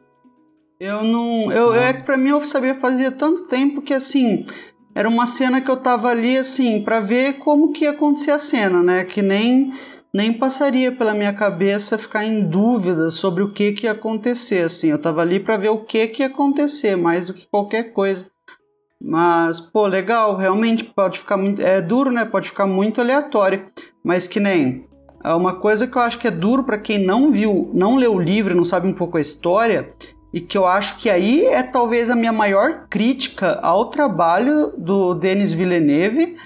[0.80, 1.52] Eu não.
[1.52, 4.46] Eu, é que pra mim eu sabia fazia tanto tempo que assim.
[4.94, 8.40] Era uma cena que eu tava ali assim, para ver como que ia acontecer a
[8.40, 9.04] cena, né?
[9.04, 9.72] Que nem
[10.14, 14.90] nem passaria pela minha cabeça ficar em dúvida sobre o que que ia acontecer, assim.
[14.90, 18.28] Eu tava ali para ver o que que ia acontecer, mais do que qualquer coisa.
[19.02, 21.62] Mas, pô, legal, realmente pode ficar muito.
[21.62, 22.26] É duro, né?
[22.26, 23.66] Pode ficar muito aleatório.
[24.04, 24.88] Mas que nem.
[25.24, 28.16] É uma coisa que eu acho que é duro para quem não viu, não leu
[28.16, 29.90] o livro, não sabe um pouco a história,
[30.32, 35.14] e que eu acho que aí é talvez a minha maior crítica ao trabalho do
[35.16, 36.38] Denis Villeneuve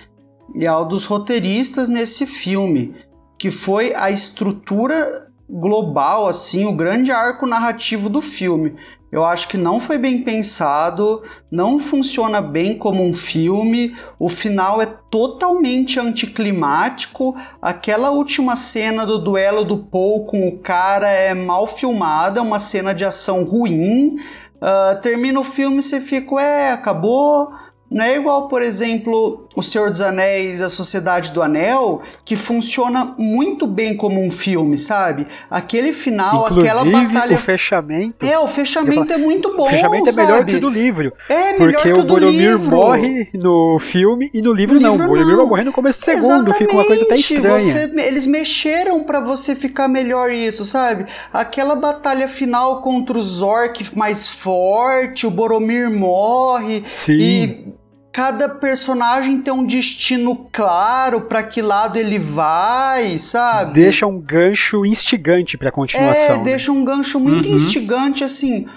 [0.56, 2.96] e ao dos roteiristas nesse filme,
[3.38, 8.76] que foi a estrutura global, assim, o grande arco narrativo do filme.
[9.12, 11.22] Eu acho que não foi bem pensado,
[11.52, 13.94] não funciona bem como um filme.
[14.18, 17.36] O final é totalmente anticlimático.
[17.62, 22.60] Aquela última cena do duelo do Paul com o cara é mal filmada, é uma
[22.60, 24.16] cena de ação ruim.
[24.62, 27.52] Uh, termina o filme e você fica, é, acabou
[27.92, 33.14] não é igual, por exemplo, O Senhor dos Anéis, A Sociedade do Anel, que funciona
[33.18, 35.28] muito bem como um filme, sabe?
[35.50, 37.36] Aquele final, Inclusive, aquela batalha.
[37.36, 38.26] O fechamento.
[38.26, 39.68] É, o fechamento é muito bom.
[39.68, 41.12] O fechamento é melhor que o do livro.
[41.28, 44.92] É, melhor Porque que o Boromir morre no filme e no livro no não.
[44.94, 46.24] Livro, o Boromir vai morrer no começo do segundo.
[46.24, 46.58] Exatamente.
[46.60, 47.60] Fica uma coisa até estranha.
[47.60, 51.08] Você, eles mexeram para você ficar melhor isso, sabe?
[51.34, 56.84] Aquela batalha final contra os orcs mais forte, o Boromir morre.
[56.90, 57.18] Sim.
[57.20, 57.81] E
[58.12, 63.74] cada personagem tem um destino claro para que lado ele vai, sabe?
[63.74, 66.36] Deixa um gancho instigante para continuação.
[66.36, 66.44] É, né?
[66.44, 67.56] deixa um gancho muito uhum.
[67.56, 68.68] instigante assim.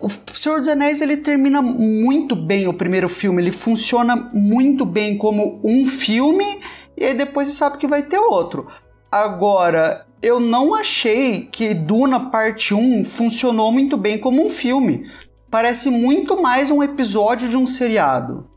[0.00, 5.16] O Senhor dos Anéis ele termina muito bem o primeiro filme, ele funciona muito bem
[5.16, 6.60] como um filme
[6.96, 8.68] e aí depois você sabe que vai ter outro.
[9.10, 15.06] Agora, eu não achei que Duna Parte 1 funcionou muito bem como um filme.
[15.50, 18.51] Parece muito mais um episódio de um seriado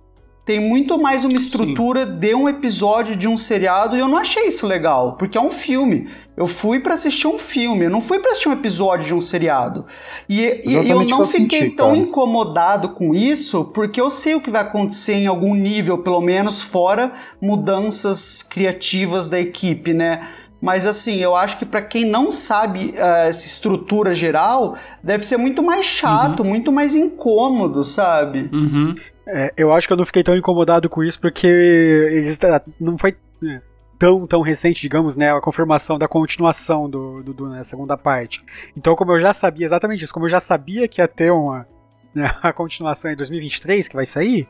[0.46, 2.14] tem muito mais uma estrutura Sim.
[2.20, 5.50] de um episódio de um seriado e eu não achei isso legal, porque é um
[5.50, 6.08] filme.
[6.38, 9.22] Eu fui para assistir um filme, eu não fui para assistir um episódio de um
[9.22, 9.86] seriado.
[10.30, 11.98] E, e eu não fiquei senti, tão cara.
[11.98, 16.62] incomodado com isso, porque eu sei o que vai acontecer em algum nível, pelo menos,
[16.62, 20.28] fora mudanças criativas da equipe, né?
[20.62, 25.38] Mas assim, eu acho que para quem não sabe uh, essa estrutura geral, deve ser
[25.38, 26.50] muito mais chato, uhum.
[26.50, 28.50] muito mais incômodo, sabe?
[28.52, 28.96] Uhum.
[29.28, 32.40] É, eu acho que eu não fiquei tão incomodado com isso porque eles,
[32.80, 33.62] não foi é,
[33.98, 38.44] tão, tão recente, digamos, né, a confirmação da continuação do, do, do né, segunda parte.
[38.78, 41.68] Então, como eu já sabia exatamente isso, como eu já sabia que ia ter uma
[42.14, 44.48] né, a continuação em 2023 que vai sair.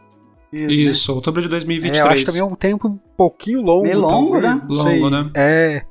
[0.52, 1.98] Isso, isso outubro de 2023.
[1.98, 3.84] É, eu acho também é um tempo um pouquinho longo.
[3.84, 4.68] Meio longo, talvez, né?
[4.70, 5.32] Longo, né?
[5.36, 5.86] É.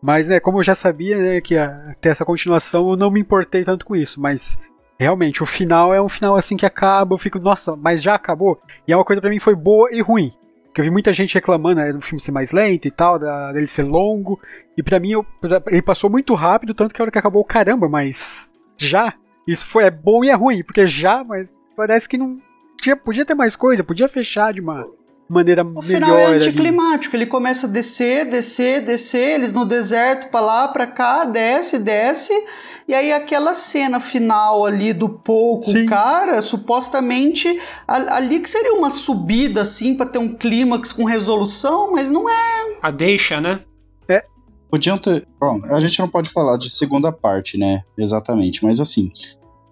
[0.00, 3.20] Mas, né, como eu já sabia né, que ia ter essa continuação, eu não me
[3.20, 4.20] importei tanto com isso.
[4.20, 4.56] Mas
[4.98, 8.60] realmente, o final é um final assim que acaba, eu fico, nossa, mas já acabou?
[8.86, 10.32] E é uma coisa para mim foi boa e ruim.
[10.66, 13.52] Porque eu vi muita gente reclamando né, do filme ser mais lento e tal, da,
[13.52, 14.38] dele ser longo.
[14.76, 15.24] E para mim, eu,
[15.68, 19.14] ele passou muito rápido, tanto que a hora que acabou, caramba, mas já?
[19.46, 22.38] Isso foi é bom e é ruim, porque já, mas parece que não.
[22.78, 24.86] Tinha, podia ter mais coisa, podia fechar de uma
[25.28, 25.78] maneira o melhor.
[25.78, 27.24] O final é anticlimático, ali.
[27.24, 32.34] ele começa a descer, descer, descer, eles no deserto, pra lá, pra cá, desce, desce
[32.88, 39.62] e aí aquela cena final ali do pouco, cara, supostamente ali que seria uma subida
[39.62, 42.76] assim para ter um clímax com resolução, mas não é.
[42.80, 43.60] A deixa, né?
[44.08, 44.24] É.
[44.70, 45.26] Podiam ter.
[45.40, 47.82] Bom, a gente não pode falar de segunda parte, né?
[47.98, 49.10] Exatamente, mas assim.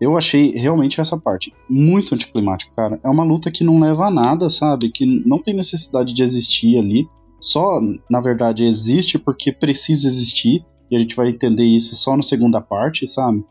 [0.01, 3.01] Eu achei realmente essa parte muito anticlimática, cara.
[3.03, 4.91] É uma luta que não leva a nada, sabe?
[4.91, 7.09] Que não tem necessidade de existir ali.
[7.41, 12.23] Só, na verdade, existe porque precisa existir e a gente vai entender isso só na
[12.23, 13.45] segunda parte, sabe?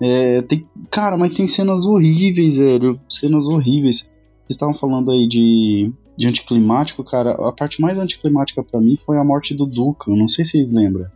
[0.00, 3.00] É, tem, cara, mas tem cenas horríveis, velho.
[3.08, 3.98] Cenas horríveis.
[3.98, 7.32] Vocês estavam falando aí de, de anticlimático, cara.
[7.32, 10.16] A parte mais anticlimática para mim foi a morte do Duncan.
[10.16, 11.06] Não sei se vocês lembram.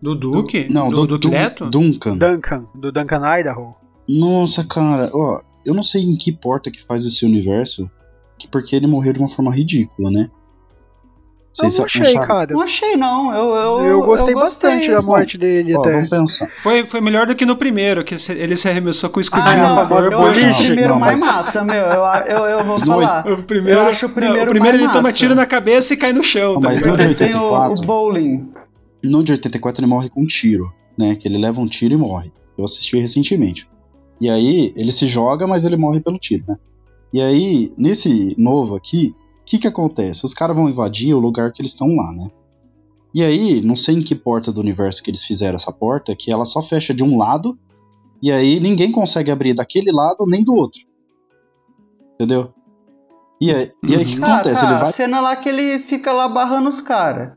[0.00, 0.66] Do Duke?
[0.70, 1.70] Não, do, do, do Neto?
[1.70, 2.16] Duncan.
[2.18, 3.74] Duncan, do Duncan Idaho.
[4.06, 7.90] Nossa, cara, ó, eu não sei em que porta que faz esse universo,
[8.38, 10.30] que porque ele morreu de uma forma ridícula, né?
[11.54, 12.52] Vocês não achei, cara.
[12.52, 13.32] Não achei, não.
[13.32, 15.92] Eu, eu, eu gostei eu bastante da morte dele ó, até.
[15.92, 16.50] Vamos pensar.
[16.60, 19.84] Foi, foi melhor do que no primeiro, que ele se arremessou com o escudinho ah,
[19.84, 20.12] não, corpo.
[20.12, 21.76] Eu acho o primeiro não, mais massa, meu.
[21.76, 23.24] Eu, eu, eu vou falar.
[23.30, 24.98] O primeiro, eu acho o primeiro, não, o primeiro ele massa.
[24.98, 26.54] toma tiro na cabeça e cai no chão.
[26.54, 28.48] Tá mas no de 84, tem o, o bowling.
[29.00, 31.14] No de 84 ele morre com um tiro, né?
[31.14, 32.32] Que ele leva um tiro e morre.
[32.58, 33.68] Eu assisti recentemente.
[34.20, 36.56] E aí ele se joga, mas ele morre pelo tiro, né?
[37.12, 39.14] E aí, nesse novo aqui,
[39.44, 40.24] que que acontece?
[40.24, 42.30] Os caras vão invadir o lugar que eles estão lá, né?
[43.14, 46.32] E aí, não sei em que porta do universo que eles fizeram essa porta, que
[46.32, 47.56] ela só fecha de um lado,
[48.20, 50.80] e aí ninguém consegue abrir daquele lado nem do outro.
[52.14, 52.52] Entendeu?
[53.40, 54.24] E aí, e aí o que uhum.
[54.24, 54.56] acontece?
[54.56, 54.66] Ah, tá.
[54.66, 54.82] Ele vai...
[54.82, 57.36] A cena lá que ele fica lá barrando os caras.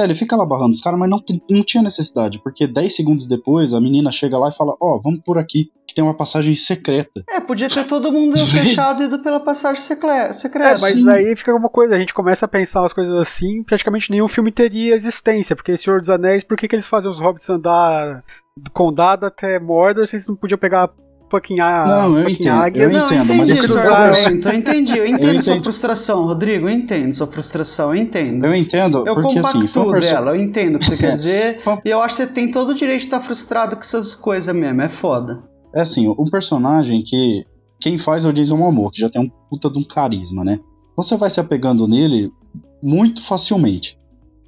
[0.00, 3.26] É, ele fica lá barrando os caras, mas não, não tinha necessidade, porque 10 segundos
[3.26, 6.16] depois a menina chega lá e fala: Ó, oh, vamos por aqui, que tem uma
[6.16, 7.22] passagem secreta.
[7.28, 10.58] É, podia ter todo mundo fechado e ido pela passagem secreta.
[10.58, 11.10] É, mas Sim.
[11.10, 14.50] aí fica uma coisa, a gente começa a pensar umas coisas assim, praticamente nenhum filme
[14.50, 18.24] teria existência, porque Senhor dos Anéis, por que, que eles fazem os hobbits andar
[18.56, 20.90] do condado até Mordor, vocês não podiam pegar
[21.30, 22.92] fucking, não, eu entendo, águias.
[22.92, 26.24] Eu entendo, não, eu entendi mas eu argumento, eu entendi, eu entendo eu sua frustração,
[26.24, 28.44] Rodrigo, eu entendo sua frustração, eu entendo.
[28.44, 29.68] Eu entendo, eu porque assim...
[29.74, 32.50] Eu dela, eu entendo o que você quer dizer, e eu acho que você tem
[32.50, 35.42] todo o direito de estar frustrado com essas coisas mesmo, é foda.
[35.74, 37.46] É assim, um personagem que
[37.78, 40.58] quem faz é o Jason Momoa, que já tem um puta de um carisma, né?
[40.96, 42.30] Você vai se apegando nele
[42.82, 43.98] muito facilmente.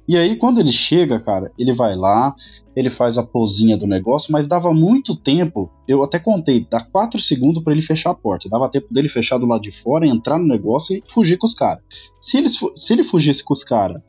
[0.07, 2.35] E aí, quando ele chega, cara, ele vai lá,
[2.75, 5.69] ele faz a posinha do negócio, mas dava muito tempo.
[5.87, 8.49] Eu até contei, dá 4 segundos para ele fechar a porta.
[8.49, 11.53] Dava tempo dele fechar do lado de fora, entrar no negócio e fugir com os
[11.53, 11.83] caras.
[12.19, 12.43] Se,
[12.75, 14.01] se ele fugisse com os caras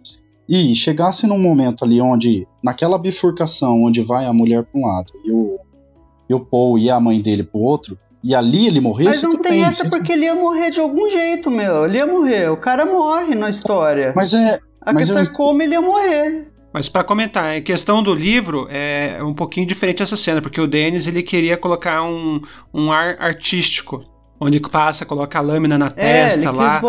[0.48, 5.12] e chegasse num momento ali onde, naquela bifurcação onde vai a mulher para um lado
[5.24, 5.58] e o,
[6.28, 9.10] e o Paul e a mãe dele pro outro, e ali ele morresse.
[9.10, 11.84] Mas não tem bem, essa porque ele ia morrer de algum jeito, meu.
[11.84, 12.50] Ele ia morrer.
[12.50, 14.14] O cara morre na história.
[14.16, 14.58] Mas é.
[14.80, 15.28] A mas questão eu...
[15.28, 16.50] é como ele ia morrer.
[16.74, 20.66] Mas para comentar, a questão do livro é um pouquinho diferente essa cena, porque o
[20.66, 22.42] Denis ele queria colocar um,
[22.74, 24.04] um ar artístico,
[24.40, 26.80] onde passa, coloca a lâmina na é, testa lá,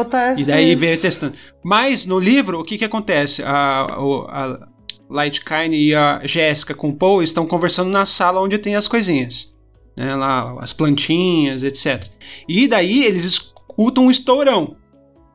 [0.41, 1.36] e daí veio testando.
[1.63, 3.43] Mas no livro, o que que acontece?
[3.43, 4.67] A, a, a
[5.08, 8.88] Light Kine e a Jéssica com o Paul estão conversando na sala onde tem as
[8.88, 9.54] coisinhas.
[9.95, 12.08] né, lá as plantinhas, etc.
[12.50, 14.78] E daí eles escutam um estourão.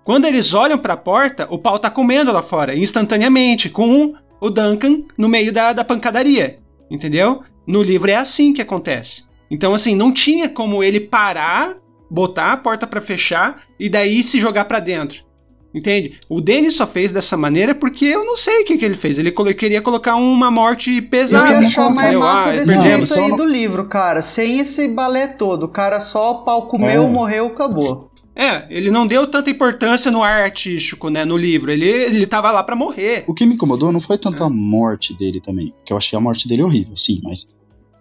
[0.05, 4.51] Quando eles olham para a porta, o pau tá comendo lá fora, instantaneamente, com o
[4.51, 6.59] Duncan no meio da, da pancadaria,
[6.91, 7.43] entendeu?
[7.67, 9.25] No livro é assim que acontece.
[9.51, 11.77] Então, assim, não tinha como ele parar,
[12.09, 15.25] botar a porta para fechar e daí se jogar para dentro.
[15.73, 16.19] Entende?
[16.29, 19.19] O Denis só fez dessa maneira porque eu não sei o que, que ele fez.
[19.19, 21.53] Ele queria colocar uma morte pesada.
[21.53, 24.21] Eu ia achar mais massa ah, desse jeito aí do livro, cara.
[24.21, 25.65] Sem esse balé todo.
[25.65, 27.07] O cara só o pau comeu, é.
[27.07, 28.10] morreu, acabou.
[28.35, 31.71] É, ele não deu tanta importância no ar artístico, né, no livro.
[31.71, 33.25] Ele, ele tava lá para morrer.
[33.27, 34.47] O que me incomodou não foi tanto é.
[34.47, 37.49] a morte dele também, que eu achei a morte dele horrível, sim, mas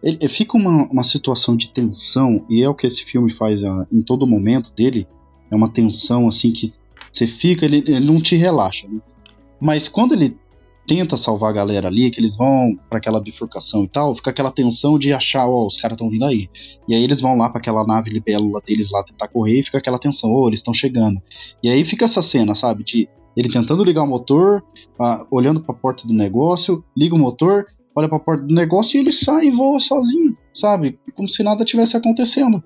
[0.02, 3.86] ele, fica uma, uma situação de tensão, e é o que esse filme faz uh,
[3.92, 5.08] em todo momento dele,
[5.52, 6.72] é uma tensão assim que
[7.12, 9.02] você fica, ele, ele não te relaxa, né?
[9.60, 10.38] Mas quando ele
[10.90, 14.50] tenta salvar a galera ali, que eles vão para aquela bifurcação e tal, fica aquela
[14.50, 16.50] tensão de achar, ó, oh, os caras estão vindo aí.
[16.88, 19.78] E aí eles vão lá para aquela nave libélula deles lá tentar correr e fica
[19.78, 21.22] aquela tensão, ô, oh, eles estão chegando.
[21.62, 24.64] E aí fica essa cena, sabe, de ele tentando ligar o motor,
[25.30, 28.98] olhando para a porta do negócio, liga o motor, olha para a porta do negócio
[28.98, 31.00] e ele sai e voa sozinho, sabe?
[31.16, 32.64] Como se nada tivesse acontecendo.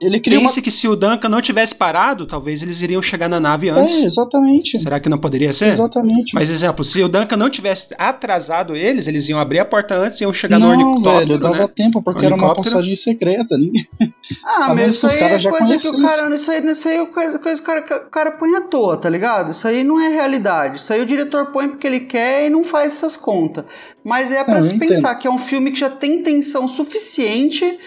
[0.00, 0.62] Ele cria Pense uma...
[0.62, 4.02] que se o Duncan não tivesse parado, talvez eles iriam chegar na nave antes.
[4.02, 4.78] É, exatamente.
[4.78, 5.68] Será que não poderia ser?
[5.68, 6.34] Exatamente.
[6.34, 10.20] Mas, exemplo, se o Duncan não tivesse atrasado eles, eles iam abrir a porta antes
[10.20, 11.68] e iam chegar não, no ornitóptero, velho, dava né?
[11.74, 13.56] tempo, porque era uma passagem secreta.
[13.56, 13.70] Né?
[14.44, 16.34] Ah, mas isso aí é coisa que o cara...
[16.34, 18.96] Isso aí, isso aí é coisa, coisa que o cara, o cara põe à toa,
[18.96, 19.50] tá ligado?
[19.50, 20.78] Isso aí não é realidade.
[20.78, 23.64] Isso aí o diretor põe porque ele quer e não faz essas contas.
[24.04, 27.78] Mas é para se pensar que é um filme que já tem tensão suficiente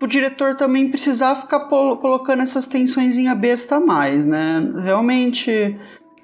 [0.00, 4.72] o diretor também precisar ficar colocando essas tensões em besta a mais, né?
[4.82, 5.50] Realmente,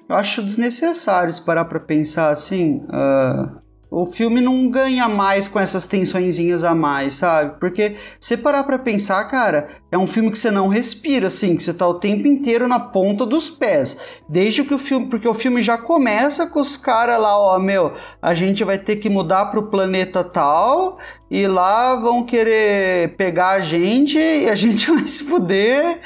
[0.07, 2.85] eu acho desnecessário se parar pra pensar assim.
[2.85, 7.59] Uh, o filme não ganha mais com essas tensõezinhas a mais, sabe?
[7.59, 11.63] Porque você parar pra pensar, cara, é um filme que você não respira, assim, que
[11.63, 14.01] você tá o tempo inteiro na ponta dos pés.
[14.27, 15.07] Desde que o filme.
[15.07, 18.97] Porque o filme já começa com os caras lá, ó, meu, a gente vai ter
[18.97, 20.97] que mudar pro planeta tal,
[21.29, 26.01] e lá vão querer pegar a gente e a gente vai se fuder.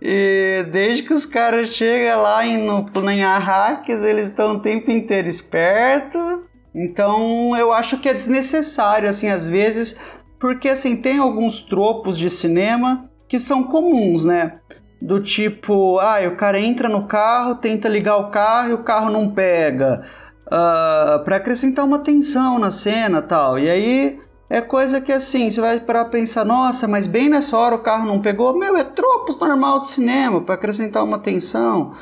[0.00, 4.90] E desde que os caras chegam lá em, no, em Arrakis, eles estão o tempo
[4.90, 10.00] inteiro esperto então eu acho que é desnecessário, assim, às vezes,
[10.40, 14.56] porque assim, tem alguns tropos de cinema que são comuns, né?
[15.00, 19.10] Do tipo, ah, o cara entra no carro, tenta ligar o carro e o carro
[19.10, 20.04] não pega.
[20.46, 23.58] Uh, para acrescentar uma tensão na cena tal.
[23.58, 27.74] E aí é coisa que assim, você vai para pensar, nossa, mas bem nessa hora
[27.74, 28.56] o carro não pegou.
[28.56, 31.92] Meu, é tropos normal de cinema para acrescentar uma tensão.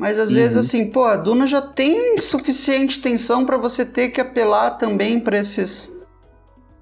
[0.00, 0.36] Mas às uhum.
[0.36, 5.20] vezes, assim, pô, a Duna já tem suficiente tensão para você ter que apelar também
[5.20, 6.02] para esses.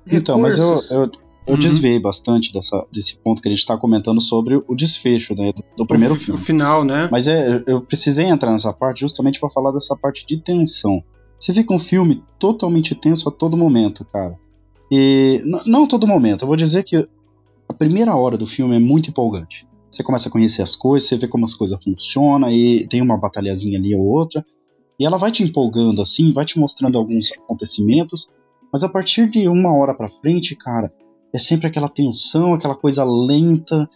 [0.06, 1.58] Então, mas eu, eu, eu uhum.
[1.58, 5.64] desviei bastante dessa, desse ponto que a gente está comentando sobre o desfecho né, do,
[5.78, 6.40] do primeiro o filme.
[6.40, 7.08] O final, né?
[7.10, 11.02] Mas é, eu precisei entrar nessa parte justamente para falar dessa parte de tensão.
[11.40, 14.38] Você fica um filme totalmente tenso a todo momento, cara.
[14.92, 16.96] E não a todo momento, eu vou dizer que
[17.68, 19.66] a primeira hora do filme é muito empolgante.
[19.90, 23.16] Você começa a conhecer as coisas, você vê como as coisas funcionam, e tem uma
[23.16, 24.44] batalhazinha ali ou outra.
[24.98, 28.30] E ela vai te empolgando assim, vai te mostrando alguns acontecimentos,
[28.72, 30.92] mas a partir de uma hora pra frente, cara,
[31.32, 33.88] é sempre aquela tensão, aquela coisa lenta,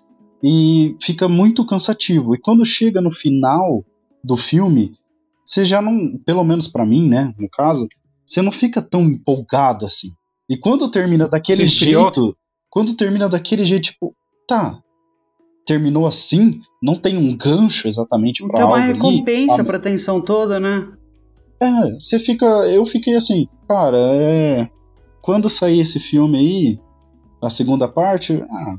[0.43, 2.35] e fica muito cansativo.
[2.35, 3.85] E quando chega no final
[4.25, 4.97] do filme,
[5.45, 7.89] você já não, pelo menos para mim, né, no caso,
[8.27, 10.09] você não fica tão empolgado assim.
[10.49, 12.37] E quando termina daquele jeito,
[12.69, 14.15] quando termina daquele jeito, tipo,
[14.47, 14.81] tá,
[15.67, 18.85] terminou assim, não tem um gancho exatamente para algo ali.
[18.85, 20.89] Tem uma recompensa para tensão toda, né?
[21.61, 24.69] É, você fica, eu fiquei assim, cara, é,
[25.21, 26.81] quando sair esse filme aí,
[27.41, 28.77] a segunda parte, ah,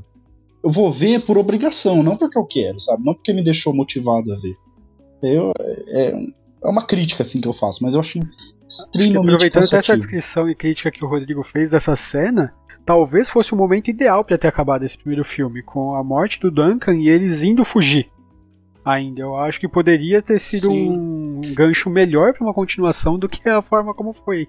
[0.62, 3.02] eu vou ver por obrigação, não porque eu quero, sabe?
[3.04, 4.56] Não porque me deixou motivado a ver.
[5.22, 6.12] Eu, é,
[6.64, 8.18] é uma crítica assim que eu faço, mas eu acho
[8.68, 12.54] extremamente acho Aproveitando até essa descrição e crítica que o Rodrigo fez dessa cena,
[12.84, 16.50] talvez fosse o momento ideal para ter acabado esse primeiro filme, com a morte do
[16.50, 18.10] Duncan e eles indo fugir.
[18.84, 20.90] Ainda, eu acho que poderia ter sido Sim.
[20.90, 24.46] um gancho melhor para uma continuação do que a forma como foi.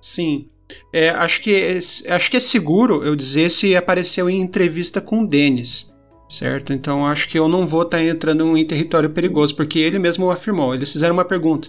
[0.00, 0.48] Sim.
[0.92, 1.78] É, acho, que é,
[2.14, 5.92] acho que é seguro eu dizer se apareceu em entrevista com o Dennis,
[6.28, 6.72] certo?
[6.72, 10.30] Então acho que eu não vou estar tá entrando em território perigoso, porque ele mesmo
[10.30, 10.74] afirmou.
[10.74, 11.68] Eles fizeram uma pergunta.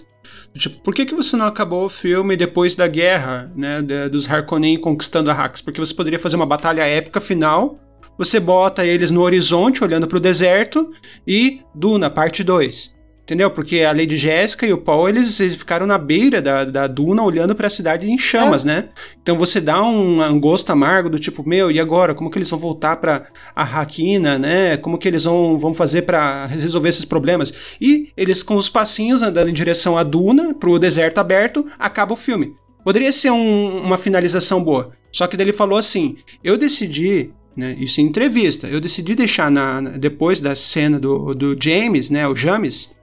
[0.54, 4.78] Tipo, por que, que você não acabou o filme depois da guerra, né, dos Harkonnen
[4.78, 5.60] conquistando a Hax?
[5.60, 7.78] Porque você poderia fazer uma batalha épica final,
[8.18, 10.90] você bota eles no horizonte, olhando para o deserto,
[11.26, 12.99] e Duna, parte 2.
[13.30, 13.48] Entendeu?
[13.48, 17.22] Porque a Lady Jéssica e o Paul, eles, eles ficaram na beira da, da duna
[17.22, 18.66] olhando para a cidade em chamas, é.
[18.66, 18.88] né?
[19.22, 22.12] Então você dá um, um, gosto amargo do tipo, meu, e agora?
[22.12, 24.76] Como que eles vão voltar para a Raquina, né?
[24.78, 27.54] Como que eles vão, vão fazer para resolver esses problemas?
[27.80, 32.16] E eles com os passinhos andando em direção à duna, pro deserto aberto, acaba o
[32.16, 32.56] filme.
[32.82, 34.90] Poderia ser um, uma finalização boa.
[35.12, 38.66] Só que daí ele falou assim: eu decidi né, isso em entrevista.
[38.66, 42.98] Eu decidi deixar na, depois da cena do, do James, né, o James,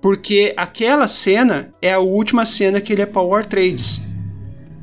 [0.00, 4.02] porque aquela cena é a última cena que ele é Power Trades.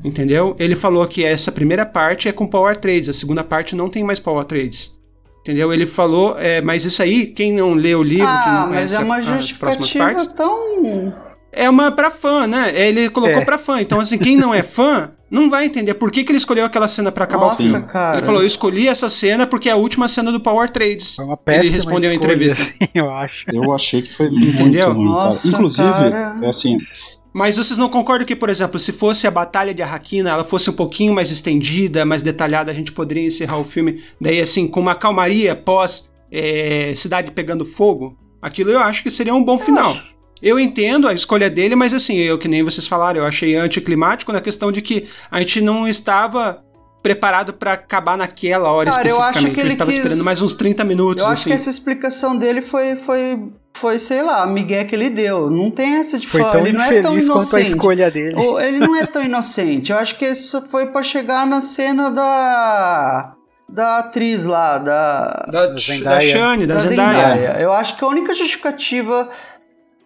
[0.04, 0.54] Entendeu?
[0.58, 4.04] Ele falou que essa primeira parte é com Power Trades, a segunda parte não tem
[4.04, 4.96] mais Power Trades.
[5.40, 5.72] Entendeu?
[5.72, 8.94] Ele falou, é, mas isso aí, quem não lê o livro, ah, que não mas
[8.94, 11.14] é uma justificativa tão
[11.56, 12.70] é uma pra fã, né?
[12.74, 13.44] Ele colocou é.
[13.44, 13.80] pra fã.
[13.80, 16.86] Então, assim, quem não é fã não vai entender por que, que ele escolheu aquela
[16.86, 17.86] cena para acabar Nossa, o filme.
[17.86, 18.18] Cara.
[18.18, 21.16] Ele falou: Eu escolhi essa cena porque é a última cena do Power Trades.
[21.16, 22.60] Foi uma péssima ele respondeu em entrevista.
[22.62, 23.44] Assim, eu acho.
[23.52, 24.92] Eu achei que foi muito Entendeu?
[24.92, 25.54] ruim, Nossa, cara.
[25.56, 26.38] Inclusive, cara.
[26.42, 26.78] é assim.
[27.32, 30.70] Mas vocês não concordam que, por exemplo, se fosse a Batalha de Arraquina, ela fosse
[30.70, 34.80] um pouquinho mais estendida, mais detalhada, a gente poderia encerrar o filme, daí assim, com
[34.80, 38.16] uma calmaria pós é, cidade pegando fogo?
[38.40, 39.90] Aquilo eu acho que seria um bom eu final.
[39.90, 40.15] Acho.
[40.42, 44.32] Eu entendo a escolha dele, mas assim, eu que nem vocês falaram, eu achei anticlimático
[44.32, 46.62] na questão de que a gente não estava
[47.02, 49.36] preparado para acabar naquela hora Cara, especificamente.
[49.36, 49.98] Eu acho que ele estava quis...
[50.00, 51.22] esperando mais uns 30 minutos.
[51.22, 51.50] Eu acho assim.
[51.50, 55.48] que essa explicação dele foi, foi, foi sei lá, a migué que ele deu.
[55.48, 56.60] Não tem essa de foi fora.
[56.60, 57.32] Ele não é tão inocente.
[57.32, 58.34] quanto a escolha dele.
[58.60, 59.92] Ele não é tão inocente.
[59.92, 63.36] Eu acho que isso foi para chegar na cena da
[63.68, 65.46] da atriz lá, da.
[65.48, 66.16] Da, da, Zendaya.
[66.16, 67.34] da Shane, da, da Zendaya.
[67.34, 67.60] Zendaya.
[67.60, 69.28] Eu acho que a única justificativa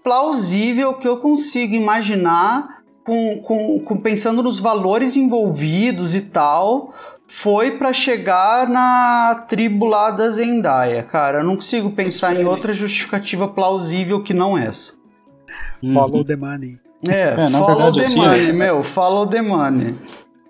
[0.02, 6.94] plausível que eu consigo imaginar com, com, com pensando nos valores envolvidos e tal,
[7.26, 11.38] foi para chegar na tribo lá da Zendaya, cara.
[11.38, 14.94] Eu não consigo pensar em outra justificativa plausível que não essa.
[15.82, 15.94] Uhum.
[15.94, 16.78] Follow the money.
[17.08, 18.52] É, é follow verdade, the assim, money, é...
[18.52, 19.94] meu, follow the money.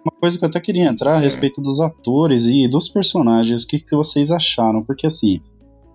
[0.05, 1.19] Uma coisa que eu até queria entrar Sim.
[1.19, 4.83] a respeito dos atores e dos personagens, o que, que vocês acharam?
[4.83, 5.41] Porque assim,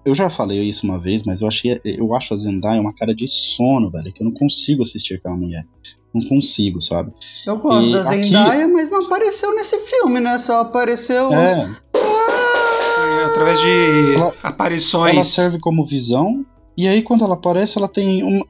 [0.05, 1.81] eu já falei isso uma vez, mas eu achei.
[1.83, 4.13] Eu acho a Zendaya uma cara de sono, velho.
[4.13, 5.65] Que eu não consigo assistir aquela mulher.
[6.13, 7.11] Não consigo, sabe?
[7.45, 8.73] Eu gosto e da Zendaya, aqui...
[8.73, 10.37] mas não apareceu nesse filme, né?
[10.37, 11.33] Só apareceu.
[11.33, 11.43] É.
[11.43, 11.77] Os...
[11.95, 13.25] Ah!
[13.31, 15.15] Através de ela, aparições.
[15.15, 16.45] Ela serve como visão.
[16.77, 18.45] E aí, quando ela aparece, ela tem uma,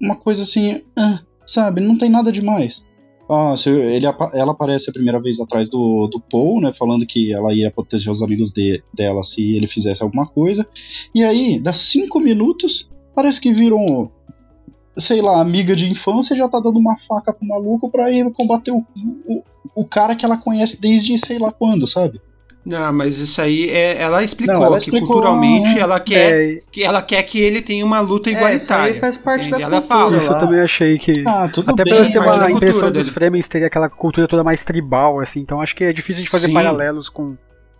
[0.00, 0.82] uma coisa assim.
[0.96, 1.80] Ah, sabe?
[1.80, 2.84] Não tem nada demais.
[3.28, 6.72] Ah, ele, ela aparece a primeira vez atrás do, do Paul, né?
[6.72, 10.66] Falando que ela ia proteger os amigos de, dela se ele fizesse alguma coisa.
[11.14, 14.10] E aí, dá cinco minutos, parece que viram,
[14.98, 18.72] sei lá, amiga de infância já tá dando uma faca pro maluco pra ir combater
[18.72, 18.84] o,
[19.26, 19.42] o,
[19.74, 22.20] o cara que ela conhece desde sei lá quando, sabe?
[22.64, 26.62] Não, mas isso aí é, ela explicou não, ela que explicou, culturalmente ela quer é,
[26.72, 28.84] que ela quer que ele tenha uma luta igualitária.
[28.84, 29.62] É, isso aí faz parte entende?
[29.62, 29.98] da ela cultura.
[29.98, 33.46] Fala, isso eu também achei que ah, tudo até pelo ter uma impressão dos Fremens
[33.48, 36.54] teria aquela cultura toda mais tribal assim, então acho que é difícil de fazer Sim.
[36.54, 37.36] paralelos com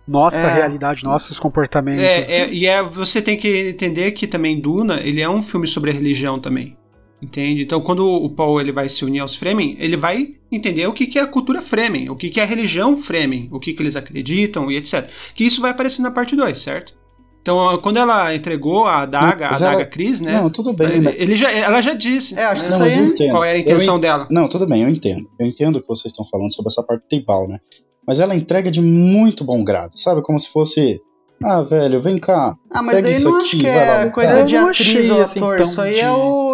[0.07, 0.53] nossa é.
[0.53, 2.03] realidade, nossos comportamentos.
[2.03, 5.67] É, é, e é, você tem que entender que também Duna, ele é um filme
[5.67, 6.77] sobre a religião também.
[7.21, 7.63] Entende?
[7.63, 11.07] Então, quando o Paul ele vai se unir aos Fremen, ele vai entender o que,
[11.07, 13.81] que é a cultura Fremen, o que, que é a religião Fremen, o que, que
[13.81, 15.09] eles acreditam e etc.
[15.33, 16.93] Que isso vai aparecer na parte 2, certo?
[17.41, 20.41] Então, quando ela entregou a adaga, a adaga Cris, né?
[20.41, 20.93] Não, tudo bem.
[20.93, 22.37] Ele, ele já, ela já disse.
[22.37, 24.27] É, acho que isso aí, qual era a intenção eu, dela.
[24.31, 25.29] Não, tudo bem, eu entendo.
[25.39, 27.59] Eu entendo o que vocês estão falando sobre essa parte tribal, né?
[28.05, 30.23] Mas ela entrega de muito bom grado, sabe?
[30.23, 30.99] Como se fosse
[31.43, 32.55] ah, velho, vem cá.
[32.71, 35.59] Ah, mas daí não acho que é coisa de atriz ou assim, ator.
[35.59, 35.99] Isso aí de...
[35.99, 36.44] é, o, é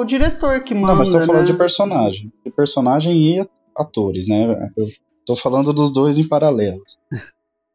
[0.00, 0.88] o diretor que manda.
[0.88, 1.52] Não, mas tô falando né?
[1.52, 2.32] de personagem.
[2.44, 4.70] De personagem e atores, né?
[4.76, 4.86] Eu
[5.26, 6.82] tô falando dos dois em paralelo.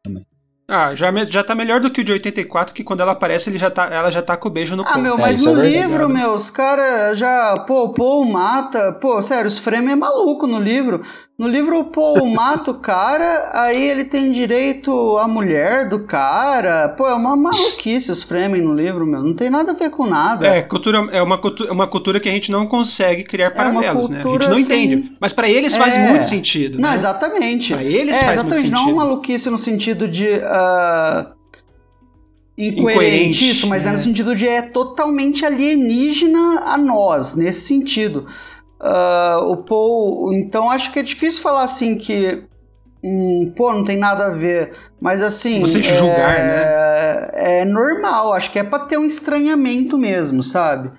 [0.02, 0.24] Também.
[0.68, 3.56] Ah, já, já tá melhor do que o de 84, que quando ela aparece ele
[3.56, 5.62] já tá, ela já tá com o beijo no Ah, meu, é, mas é, no
[5.62, 7.54] é livro, meu, os caras já.
[7.68, 8.92] Pô, pô, mata.
[8.94, 11.04] Pô, sério, os frame é maluco no livro.
[11.38, 16.88] No livro, pô, mata o cara, aí ele tem direito à mulher do cara.
[16.88, 19.22] Pô, é uma maluquice os Fremen no livro, meu.
[19.22, 20.46] Não tem nada a ver com nada.
[20.46, 24.14] É, cultura, é uma, cultura, uma cultura que a gente não consegue criar paralelos, é
[24.14, 24.20] né?
[24.20, 24.84] A gente não sem...
[24.84, 25.12] entende.
[25.20, 25.78] Mas para eles é...
[25.78, 26.80] faz muito sentido.
[26.80, 26.94] Não, né?
[26.94, 27.74] exatamente.
[27.74, 28.42] Pra eles é, faz exatamente.
[28.42, 28.74] muito sentido.
[28.74, 30.26] Não é uma maluquice no sentido de.
[30.26, 31.36] Uh...
[32.58, 33.92] Incoerente, incoerente, isso, mas é.
[33.92, 38.26] no sentido de é totalmente alienígena a nós, nesse sentido.
[38.80, 40.32] Uh, o Paul.
[40.32, 42.42] Então acho que é difícil falar assim que.
[43.02, 44.72] Hum, pô, não tem nada a ver.
[45.00, 45.60] Mas assim.
[45.60, 47.30] Você é, julgar, né?
[47.32, 50.90] É normal, acho que é pra ter um estranhamento mesmo, sabe?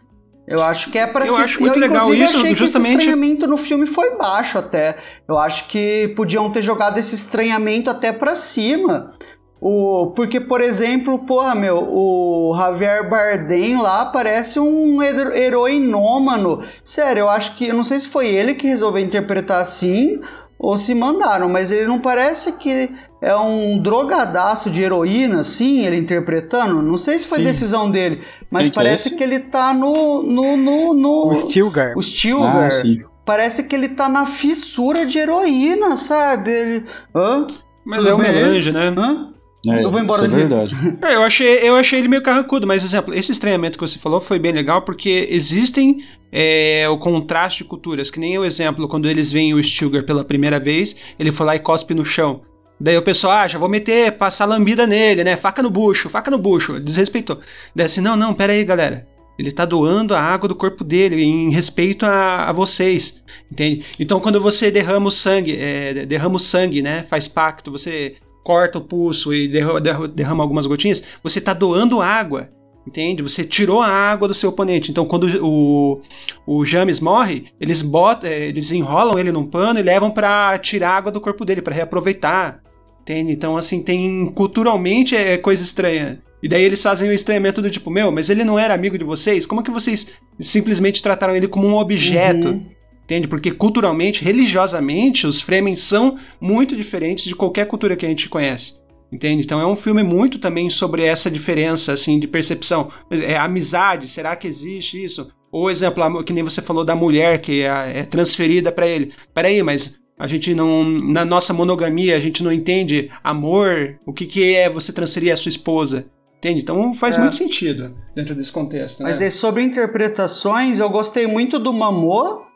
[0.47, 1.41] Eu acho que é para Eu se...
[1.41, 2.87] acho muito eu, legal isso, achei justamente.
[2.87, 4.95] Que esse estranhamento no filme foi baixo até.
[5.27, 9.11] Eu acho que podiam ter jogado esse estranhamento até para cima.
[9.59, 16.61] O, porque, por exemplo, porra, meu, o Javier Bardem lá parece um heroinômano.
[16.83, 17.67] Sério, eu acho que.
[17.67, 20.21] Eu não sei se foi ele que resolveu interpretar assim
[20.59, 22.89] ou se mandaram, mas ele não parece que
[23.21, 26.81] é um drogadaço de heroína, assim, ele interpretando.
[26.81, 27.43] Não sei se foi Sim.
[27.45, 30.21] decisão dele, mas parece que, é que, ele tá no.
[30.21, 31.97] no, no, no o Stilgar.
[31.97, 32.69] O Stilgar.
[32.71, 36.51] Ah, parece que ele tá na fissura de heroína, sabe?
[36.51, 36.85] Ele...
[37.15, 37.47] Hã?
[37.83, 38.93] Mas é o melange, né?
[38.95, 39.33] Hã?
[39.65, 40.75] É, eu vou embora isso é verdade.
[41.01, 44.21] É, eu, achei, eu achei ele meio carrancudo, mas, exemplo, esse estranhamento que você falou
[44.21, 49.09] foi bem legal porque existem é, o contraste de culturas, que nem o exemplo, quando
[49.09, 52.41] eles veem o Stilgar pela primeira vez, ele foi lá e cospe no chão.
[52.79, 55.35] Daí o pessoal, ah, já vou meter, passar lambida nele, né?
[55.35, 56.79] Faca no bucho, faca no bucho.
[56.79, 57.39] Desrespeitou.
[57.75, 59.07] Daí assim, não, não, pera aí, galera.
[59.37, 63.85] Ele tá doando a água do corpo dele em respeito a, a vocês, entende?
[63.99, 67.05] Então quando você derrama o sangue, é, derrama o sangue, né?
[67.07, 68.15] Faz pacto, você
[68.47, 72.49] corta o pulso e derrama, derrama algumas gotinhas, você está doando água,
[72.87, 73.21] entende?
[73.21, 74.89] Você tirou a água do seu oponente.
[74.89, 76.01] Então, quando o,
[76.47, 80.91] o James morre, eles botam, é, eles enrolam ele num pano e levam para tirar
[80.91, 82.61] água do corpo dele, para reaproveitar,
[83.01, 83.33] entende?
[83.33, 86.23] Então, assim, tem culturalmente é coisa estranha.
[86.41, 89.03] E daí eles fazem o estranhamento do tipo, meu, mas ele não era amigo de
[89.03, 89.45] vocês?
[89.45, 92.47] Como que vocês simplesmente trataram ele como um objeto?
[92.47, 92.76] Uhum.
[93.07, 93.25] Entende?
[93.25, 98.81] Porque culturalmente, religiosamente, os Fremen são muito diferentes de qualquer cultura que a gente conhece.
[99.09, 99.45] Entende?
[99.45, 102.91] Então é um filme muito também sobre essa diferença assim de percepção.
[103.09, 105.31] É amizade, será que existe isso?
[105.49, 109.13] Ou exemplo, que nem você falou da mulher que é, é transferida para ele.
[109.33, 110.83] Peraí, mas a gente não.
[110.83, 113.97] Na nossa monogamia, a gente não entende amor.
[114.05, 116.07] O que, que é você transferir a sua esposa?
[116.39, 116.59] Entende?
[116.61, 117.19] Então faz é.
[117.19, 119.03] muito sentido dentro desse contexto.
[119.03, 119.29] Mas né?
[119.29, 122.46] sobre interpretações, eu gostei muito do Mamô,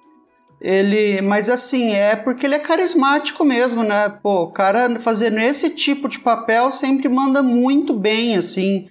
[0.62, 4.10] ele, mas assim, é porque ele é carismático mesmo, né?
[4.22, 8.88] Pô, o cara fazendo esse tipo de papel sempre manda muito bem, assim.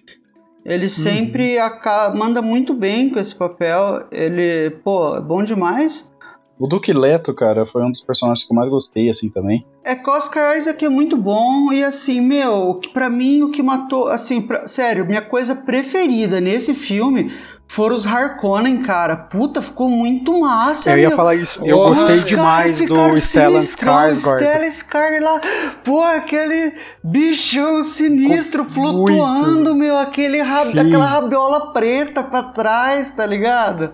[0.65, 0.89] Ele uhum.
[0.89, 2.19] sempre uhum.
[2.19, 4.05] manda muito bem com esse papel.
[4.11, 6.13] Ele, pô, é bom demais.
[6.59, 9.65] O Duque Leto, cara, foi um dos personagens que eu mais gostei, assim, também.
[9.83, 14.09] É Oscar Isaac é muito bom e, assim, meu, que para mim o que matou,
[14.09, 17.33] assim, pra, sério, minha coisa preferida nesse filme
[17.71, 19.15] foram os Harkonnen, cara.
[19.15, 20.91] Puta, ficou muito massa.
[20.91, 21.65] Eu ia falar isso.
[21.65, 24.39] Eu oh, gostei demais do Stellan Skarsgård.
[24.39, 25.41] Stellan Skarsgård lá.
[25.85, 29.75] Pô, aquele bichão sinistro Ficou flutuando, muito.
[29.77, 29.97] meu.
[29.97, 30.77] Aquele rab...
[30.77, 33.93] aquela rabiola preta pra trás, tá ligado?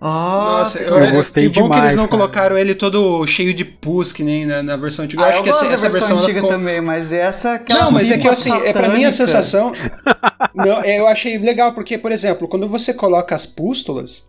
[0.00, 2.18] Nossa, eu, eu gostei que bom demais, que eles não cara.
[2.18, 5.22] colocaram ele todo cheio de pus que nem na, na versão antiga.
[5.22, 6.48] Eu ah, acho eu que essa, essa versão, antiga ficou...
[6.48, 8.70] também, mas essa que Não, mas é que assim, satânica.
[8.70, 9.74] é para mim a sensação
[10.54, 14.28] não, eu achei legal porque, por exemplo, quando você coloca as pústulas,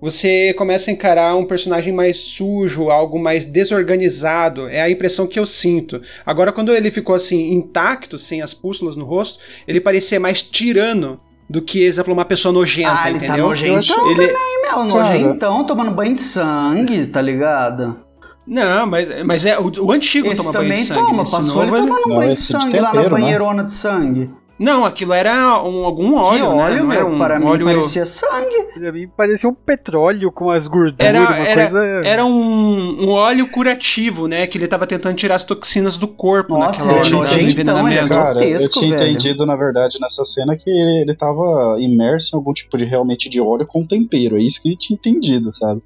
[0.00, 4.68] você começa a encarar um personagem mais sujo, algo mais desorganizado.
[4.68, 6.00] É a impressão que eu sinto.
[6.24, 11.20] Agora, quando ele ficou assim, intacto, sem as pústulas no rosto, ele parecia mais tirano
[11.50, 13.42] do que, exemplo, uma pessoa nojenta, ah, ele tá entendeu?
[13.42, 14.28] Tá nojentão ele...
[14.28, 14.84] também, meu.
[14.84, 17.98] Nojentão, tomando banho de sangue, tá ligado?
[18.46, 21.00] Não, mas, mas é o, o antigo esse toma banho de sangue.
[21.00, 23.08] Toma, passou ele tomando não, banho de sangue tempero, lá na né?
[23.08, 24.30] banheirona de sangue.
[24.60, 26.96] Não, aquilo era um, algum óleo, que óleo, né?
[26.96, 28.64] Meu, um, para um mim óleo parecia sangue.
[28.74, 31.86] Para mim parecia um petróleo com as gorduras, era, uma era, coisa...
[32.04, 34.46] Era um, um óleo curativo, né?
[34.46, 38.08] Que ele tava tentando tirar as toxinas do corpo Nossa, naquela hora de envenenamento.
[38.10, 39.10] Cara, eu tinha velho.
[39.10, 43.30] entendido, na verdade, nessa cena que ele, ele tava imerso em algum tipo de, realmente,
[43.30, 44.36] de óleo com tempero.
[44.36, 45.82] É isso que ele tinha entendido, sabe?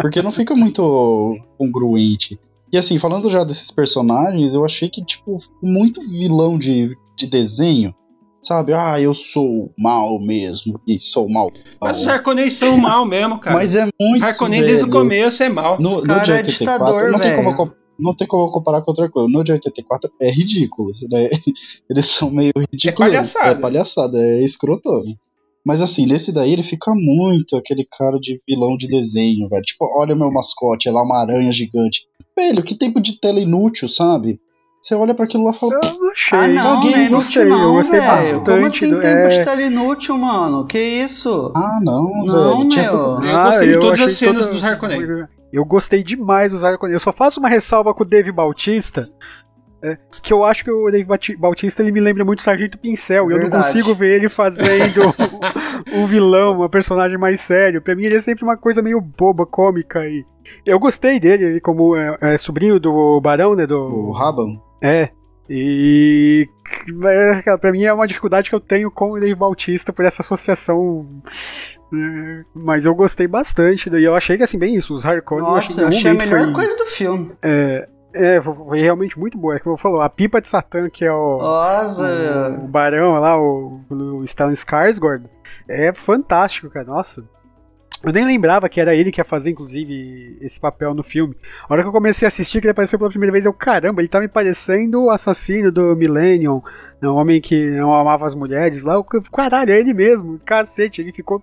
[0.00, 2.40] Porque não fica muito congruente.
[2.72, 7.94] E assim, falando já desses personagens, eu achei que, tipo, muito vilão de, de desenho
[8.40, 11.50] Sabe, ah, eu sou mal mesmo, e sou mal.
[11.80, 13.56] Mas os Harkonnen são mal mesmo, cara.
[13.56, 14.24] Mas é muito.
[14.24, 15.76] Harkonnen desde o começo é mal.
[15.80, 19.10] No, no de 84, é ditador, não, tem como, não tem como comparar com outra
[19.10, 19.28] coisa.
[19.28, 20.92] No de 84 é ridículo.
[21.10, 21.28] Né?
[21.90, 23.08] Eles são meio ridículos.
[23.08, 23.50] É palhaçada.
[23.50, 25.02] É palhaçada, é escrotão.
[25.66, 29.62] Mas assim, nesse daí ele fica muito aquele cara de vilão de desenho, velho.
[29.62, 32.06] Tipo, olha meu mascote, é lá uma aranha gigante.
[32.34, 34.40] Velho, que tempo de tela inútil, sabe?
[34.80, 35.74] Você olha para aquilo lá e fala.
[35.74, 36.38] Eu não achei.
[36.38, 38.12] Ah, não, não é gostei, não, eu gostei véio.
[38.12, 38.44] bastante.
[38.44, 39.28] Como assim do, tempo é...
[39.28, 40.66] de tela inútil, mano?
[40.66, 41.52] Que isso?
[41.54, 42.68] Ah, não, não velho.
[42.68, 43.24] Tinha tudo...
[43.24, 44.54] Eu gostei ah, de todas as cenas toda...
[44.54, 45.26] dos Harkonnen.
[45.52, 46.94] Eu gostei demais dos Harkonnen.
[46.94, 49.10] Eu só faço uma ressalva com o Dave Bautista.
[49.80, 51.06] É, que eu acho que o Dave
[51.38, 53.30] Bautista ele me lembra muito o Sargento Pincel.
[53.30, 55.14] E eu não consigo ver ele fazendo
[55.92, 57.82] um vilão, uma personagem mais sério.
[57.82, 60.06] Pra mim ele é sempre uma coisa meio boba, cômica.
[60.06, 60.24] E
[60.64, 63.66] eu gostei dele, como é, é sobrinho do Barão, né?
[63.66, 63.78] Do...
[63.78, 64.67] O Raban.
[64.82, 65.10] É.
[65.50, 66.46] E
[67.06, 70.22] é, para mim é uma dificuldade que eu tenho com o Dave Bautista por essa
[70.22, 71.06] associação.
[71.90, 73.88] Né, mas eu gostei bastante.
[73.88, 75.44] E eu achei que assim, bem isso, os Harkonnen.
[75.44, 77.32] Nossa, eu achei, eu achei a melhor foi, coisa do filme.
[77.42, 79.56] É, É, foi realmente muito boa.
[79.56, 82.56] É como eu falou, a pipa de Satã, que é o, Nossa!
[82.58, 85.24] o, o barão lá, o, o Stellan Skarsgård,
[85.68, 86.86] é fantástico, cara.
[86.86, 87.24] Nossa.
[88.02, 91.34] Eu nem lembrava que era ele que ia fazer, inclusive, esse papel no filme.
[91.68, 94.00] A hora que eu comecei a assistir, que ele apareceu pela primeira vez, eu, caramba,
[94.00, 96.62] ele tá me parecendo o assassino do Millennium,
[97.00, 98.94] né, um homem que não amava as mulheres lá.
[99.32, 101.42] Caralho, é ele mesmo, cacete, ele ficou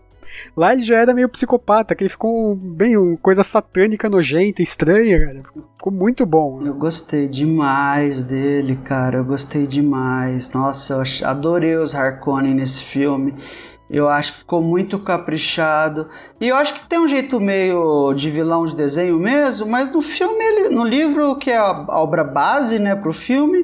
[0.56, 5.20] Lá ele já era meio psicopata, que ele ficou bem uma coisa satânica, nojenta, estranha,
[5.26, 5.44] cara.
[5.78, 6.62] Ficou muito bom.
[6.66, 9.18] Eu gostei demais dele, cara.
[9.18, 10.52] Eu gostei demais.
[10.54, 13.34] Nossa, eu adorei os Harkonnen nesse filme.
[13.90, 16.10] Eu acho que ficou muito caprichado.
[16.42, 20.02] E eu acho que tem um jeito meio de vilão de desenho mesmo, mas no
[20.02, 23.64] filme, no livro, que é a obra base, né, pro filme,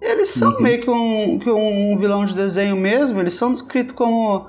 [0.00, 0.62] eles são uhum.
[0.62, 3.20] meio que um, que um vilão de desenho mesmo.
[3.20, 4.46] Eles são descritos como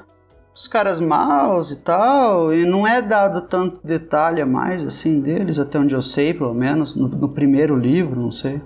[0.53, 5.59] os caras maus e tal, e não é dado tanto detalhe a mais assim deles,
[5.59, 8.59] até onde eu sei, pelo menos, no, no primeiro livro, não sei.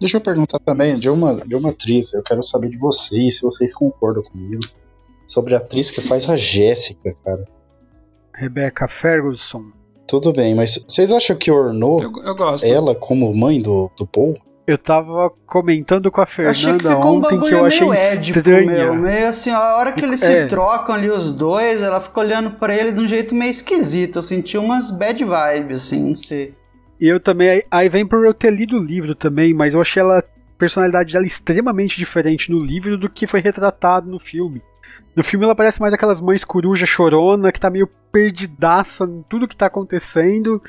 [0.00, 3.42] Deixa eu perguntar também de uma, de uma atriz, eu quero saber de vocês, se
[3.42, 4.60] vocês concordam comigo,
[5.28, 7.44] sobre a atriz que faz a Jéssica, cara.
[8.34, 9.66] Rebecca Ferguson.
[10.06, 12.64] Tudo bem, mas vocês acham que ornou eu, eu gosto.
[12.64, 14.38] ela como mãe do, do Paul?
[14.66, 18.66] Eu tava comentando com a Fernanda que ontem um que eu achei édipo, estranha.
[18.66, 20.42] Meu, meio assim, a hora que eles é.
[20.42, 24.16] se trocam ali os dois, ela fica olhando para ele de um jeito meio esquisito.
[24.16, 26.54] Eu senti umas bad vibes, assim, não sei.
[27.00, 30.02] E eu também, aí vem por eu ter lido o livro também, mas eu achei
[30.02, 30.24] ela, a
[30.58, 34.60] personalidade dela extremamente diferente no livro do que foi retratado no filme.
[35.18, 39.48] No filme ela parece mais aquelas mães coruja chorona, que tá meio perdidaça em tudo
[39.48, 40.62] que tá acontecendo.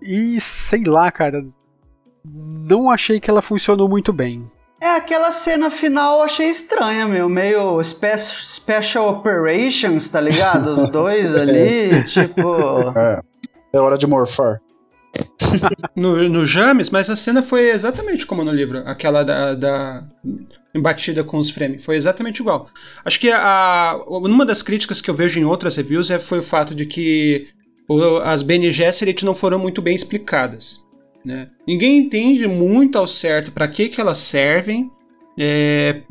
[0.00, 1.44] E sei lá, cara,
[2.24, 4.48] não achei que ela funcionou muito bem.
[4.80, 7.28] É, aquela cena final eu achei estranha, meu.
[7.28, 10.68] Meio spe Special Operations, tá ligado?
[10.68, 12.96] Os dois ali, tipo.
[12.96, 13.20] É,
[13.72, 14.60] é hora de morfar.
[15.96, 20.04] No, no James, mas a cena foi exatamente como no livro, aquela da, da
[20.74, 22.68] embatida com os frames, foi exatamente igual.
[23.04, 26.44] Acho que a, uma das críticas que eu vejo em outras reviews é, foi o
[26.44, 27.48] fato de que
[28.24, 30.86] as Bene Gesserit não foram muito bem explicadas.
[31.24, 31.50] Né?
[31.66, 34.90] Ninguém entende muito ao certo para que, que elas servem,
[35.36, 36.02] é,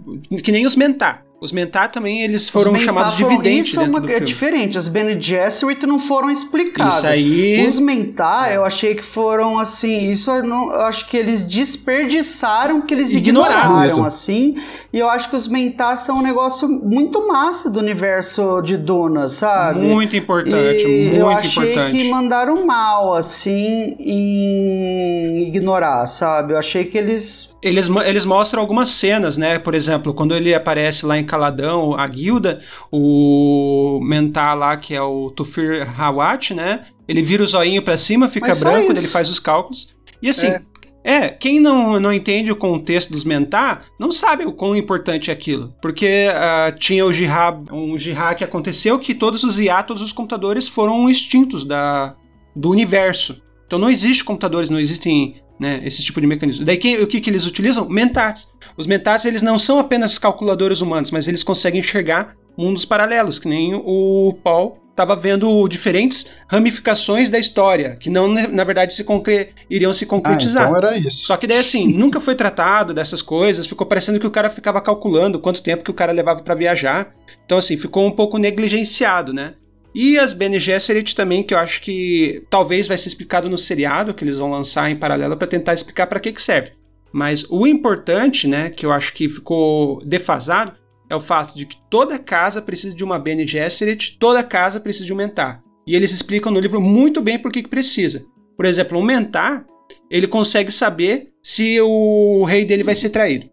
[0.43, 1.25] que nem os mentar.
[1.41, 5.19] Os mentar também, eles foram chamados de videntes Isso é, uma, é diferente, as Bene
[5.19, 6.97] Gesserit não foram explicadas.
[6.97, 7.65] Isso aí...
[7.65, 8.57] Os mentar, é.
[8.57, 13.15] eu achei que foram assim, isso eu, não, eu acho que eles desperdiçaram, que eles
[13.15, 14.57] ignoraram, ignoraram assim,
[14.91, 19.29] e eu acho que os mentar são um negócio muito massa do universo de Duna,
[19.29, 19.79] sabe?
[19.79, 21.97] Muito importante, e muito eu achei importante.
[21.97, 26.51] que mandaram mal, assim, em ignorar, sabe?
[26.51, 29.59] Eu achei que eles eles, eles mostram algumas cenas, né?
[29.59, 35.01] Por exemplo, quando ele aparece lá em Caladão, a guilda, o mentar lá, que é
[35.01, 36.85] o Tufir Hawat, né?
[37.07, 39.93] Ele vira o zoinho para cima, fica branco, ele faz os cálculos.
[40.21, 40.61] E assim, é.
[41.03, 45.33] É, quem não, não entende o contexto dos mentar não sabe o quão importante é
[45.33, 45.73] aquilo.
[45.81, 50.11] Porque uh, tinha o jihad, um jihad que aconteceu que todos os IA, todos os
[50.11, 52.15] computadores foram extintos da,
[52.55, 53.41] do universo.
[53.65, 56.65] Então não existe computadores, não existem né, esse tipo de mecanismo.
[56.65, 57.87] Daí que, o que, que eles utilizam?
[57.87, 58.51] Mentats.
[58.77, 63.47] Os mentats eles não são apenas calculadores humanos, mas eles conseguem enxergar mundos paralelos, que
[63.47, 69.53] nem o Paul estava vendo diferentes ramificações da história, que não, na verdade, se concre
[69.69, 70.65] iriam se concretizar.
[70.65, 71.25] Ah, então era isso.
[71.25, 74.81] Só que daí, assim, nunca foi tratado dessas coisas, ficou parecendo que o cara ficava
[74.81, 77.13] calculando quanto tempo que o cara levava para viajar.
[77.45, 79.53] Então, assim, ficou um pouco negligenciado, né?
[79.93, 84.13] E as Bene Gesserit também, que eu acho que talvez vai ser explicado no seriado
[84.13, 86.71] que eles vão lançar em paralelo para tentar explicar para que, que serve.
[87.11, 90.73] Mas o importante, né, que eu acho que ficou defasado,
[91.09, 95.05] é o fato de que toda casa precisa de uma Bene Gesserit, toda casa precisa
[95.05, 95.63] de um mentar.
[95.87, 98.27] E eles explicam no livro muito bem por que, que precisa.
[98.55, 99.65] Por exemplo, um mentar,
[100.09, 103.49] ele consegue saber se o rei dele vai ser traído.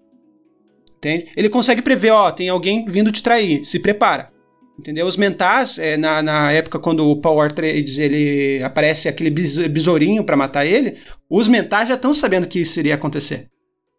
[0.99, 1.30] Entende?
[1.34, 4.30] Ele consegue prever, ó, tem alguém vindo te trair, se prepara.
[4.79, 5.07] Entendeu?
[5.07, 10.37] Os mentais, é, na, na época quando o Power Trades ele aparece aquele besourinho para
[10.37, 10.99] matar ele,
[11.31, 13.49] os mentais já estão sabendo que isso iria acontecer.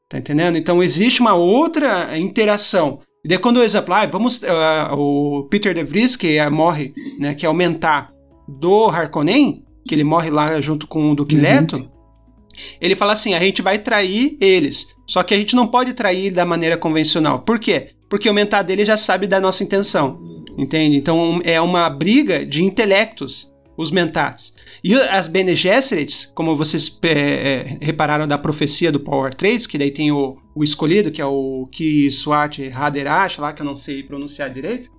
[0.07, 0.57] Tá entendendo?
[0.57, 2.99] Então existe uma outra interação.
[3.25, 6.93] E daí quando o exemplo, ah, vamos, uh, o Peter De Vries, que é, morre,
[7.19, 8.13] né, que é o mentar
[8.47, 11.41] do Harkonnen, que ele morre lá junto com o Duque uhum.
[11.41, 11.91] Leto,
[12.80, 16.32] ele fala assim, a gente vai trair eles, só que a gente não pode trair
[16.32, 17.39] da maneira convencional.
[17.39, 17.89] Por quê?
[18.09, 20.45] Porque o mentar dele já sabe da nossa intenção.
[20.57, 20.97] Entende?
[20.97, 24.55] Então é uma briga de intelectos, os mentats.
[24.83, 29.77] E as Bene Gesserits, como vocês é, é, repararam da profecia do Power Trades, que
[29.77, 34.01] daí tem o, o escolhido, que é o Kiswat Haderash, lá que eu não sei
[34.01, 34.89] pronunciar direito,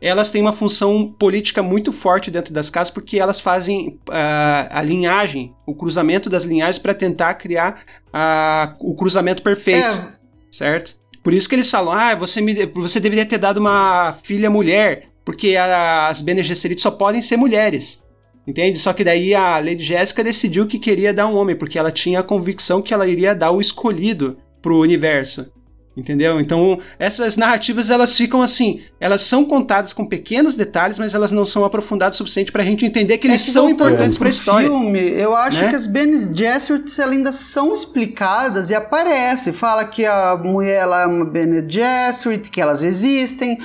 [0.00, 4.82] elas têm uma função política muito forte dentro das casas porque elas fazem uh, a
[4.82, 10.12] linhagem, o cruzamento das linhagens para tentar criar uh, o cruzamento perfeito, é.
[10.50, 10.98] certo?
[11.24, 15.00] Por isso que eles falam, ah, você, me, você deveria ter dado uma filha mulher,
[15.24, 18.04] porque as Bene Gesserit só podem ser mulheres.
[18.46, 18.78] Entende?
[18.78, 22.20] Só que daí a Lady Jéssica decidiu que queria dar um homem, porque ela tinha
[22.20, 25.50] a convicção que ela iria dar o escolhido pro universo.
[25.96, 26.40] Entendeu?
[26.40, 31.44] Então, essas narrativas elas ficam assim, elas são contadas com pequenos detalhes, mas elas não
[31.44, 34.30] são aprofundadas o suficiente pra gente entender que é eles que são importantes para a
[34.30, 34.68] história.
[34.68, 35.68] filme, eu acho né?
[35.68, 41.06] que as Bene Gesserits ainda são explicadas e aparece, fala que a mulher ela é
[41.06, 43.58] uma Bene Gesserit, que elas existem,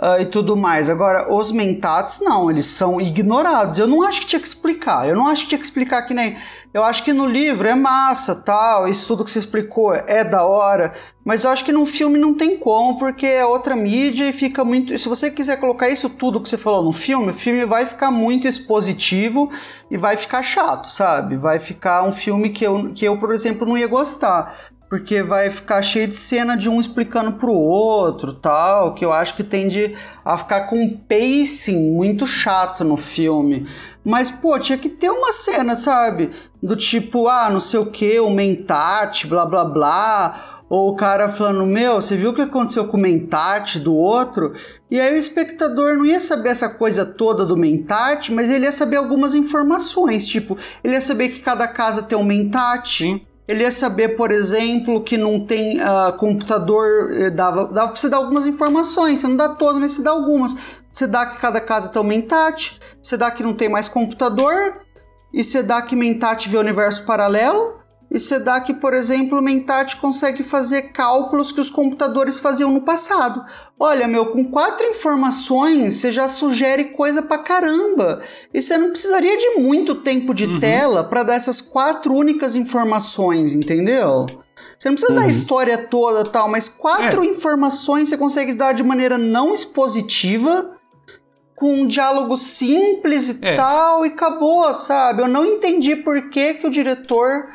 [0.00, 0.88] Uh, e tudo mais.
[0.88, 3.80] Agora, os mentats, não, eles são ignorados.
[3.80, 5.08] Eu não acho que tinha que explicar.
[5.08, 6.36] Eu não acho que tinha que explicar que nem.
[6.72, 10.44] Eu acho que no livro é massa, tal, isso tudo que você explicou é da
[10.44, 10.92] hora,
[11.24, 14.62] mas eu acho que num filme não tem como, porque é outra mídia e fica
[14.64, 14.96] muito.
[14.98, 18.10] Se você quiser colocar isso tudo que você falou no filme, o filme vai ficar
[18.10, 19.50] muito expositivo
[19.90, 21.36] e vai ficar chato, sabe?
[21.36, 24.54] Vai ficar um filme que eu, que eu por exemplo, não ia gostar
[24.88, 29.36] porque vai ficar cheio de cena de um explicando pro outro, tal, que eu acho
[29.36, 29.94] que tende
[30.24, 33.68] a ficar com um pacing muito chato no filme.
[34.08, 36.30] Mas, pô, tinha que ter uma cena, sabe?
[36.62, 40.62] Do tipo, ah, não sei o que, o mentate, blá blá blá.
[40.66, 44.54] Ou o cara falando, meu, você viu o que aconteceu com o mentate do outro?
[44.90, 48.72] E aí o espectador não ia saber essa coisa toda do mentate, mas ele ia
[48.72, 50.26] saber algumas informações.
[50.26, 53.04] Tipo, ele ia saber que cada casa tem um mentate.
[53.04, 57.96] Sim ele ia saber, por exemplo, que não tem uh, computador, eh, dava, dava pra
[57.96, 60.54] você dar algumas informações, você não dá todas, mas você dá algumas.
[60.92, 64.82] Você dá que cada casa tem um mentate, você dá que não tem mais computador,
[65.32, 67.78] e você dá que mentate vê universo paralelo,
[68.10, 72.70] e você dá que, por exemplo, o Mentat consegue fazer cálculos que os computadores faziam
[72.70, 73.44] no passado.
[73.78, 78.22] Olha, meu, com quatro informações você já sugere coisa pra caramba.
[78.52, 80.58] E você não precisaria de muito tempo de uhum.
[80.58, 84.26] tela para dar essas quatro únicas informações, entendeu?
[84.78, 85.20] Você não precisa uhum.
[85.20, 87.26] dar a história toda tal, mas quatro é.
[87.26, 90.78] informações você consegue dar de maneira não expositiva,
[91.54, 93.56] com um diálogo simples e é.
[93.56, 95.22] tal, e acabou, sabe?
[95.22, 97.48] Eu não entendi por que, que o diretor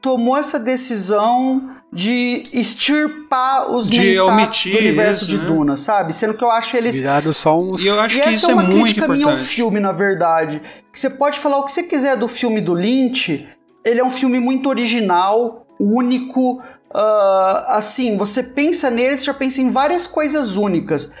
[0.00, 5.44] tomou essa decisão de extirpar os de omitir do universo isso, de né?
[5.44, 6.12] Duna, sabe?
[6.12, 8.54] Sendo que eu acho eles virado só uns E eu acho e que isso é,
[8.54, 9.24] uma é muito crítica importante.
[9.24, 12.60] minha ao filme, na verdade, que você pode falar o que você quiser do filme
[12.60, 13.46] do Lynch,
[13.84, 16.62] ele é um filme muito original, único,
[16.94, 21.12] uh, assim, você pensa nele, você já pensa em várias coisas únicas.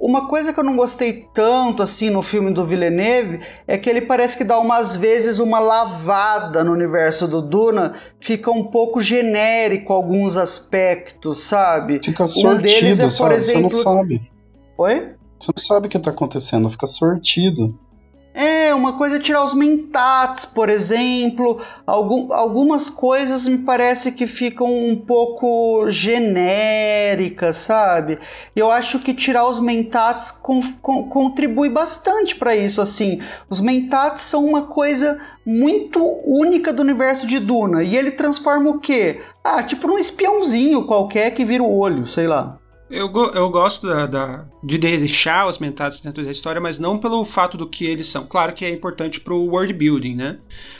[0.00, 4.00] Uma coisa que eu não gostei tanto assim no filme do Villeneuve é que ele
[4.00, 9.92] parece que dá umas vezes uma lavada no universo do Duna, fica um pouco genérico
[9.92, 12.00] alguns aspectos, sabe?
[12.02, 13.34] Fica sortido, um deles é, por sabe?
[13.34, 14.30] exemplo, você não sabe.
[14.78, 15.14] Oi?
[15.38, 17.78] Você não sabe o que está acontecendo, fica sortido.
[18.42, 21.60] É, uma coisa é tirar os mentats, por exemplo.
[21.86, 28.18] Algum, algumas coisas me parece que ficam um pouco genéricas, sabe?
[28.56, 33.20] Eu acho que tirar os mentats com, com, contribui bastante para isso, assim.
[33.50, 37.82] Os mentats são uma coisa muito única do universo de Duna.
[37.82, 39.20] E ele transforma o quê?
[39.44, 42.59] Ah, tipo um espiãozinho qualquer que vira o olho, sei lá.
[42.90, 47.24] Eu, eu gosto da, da, de deixar os mentados dentro da história, mas não pelo
[47.24, 48.26] fato do que eles são.
[48.26, 50.38] Claro que é importante pro world building, né?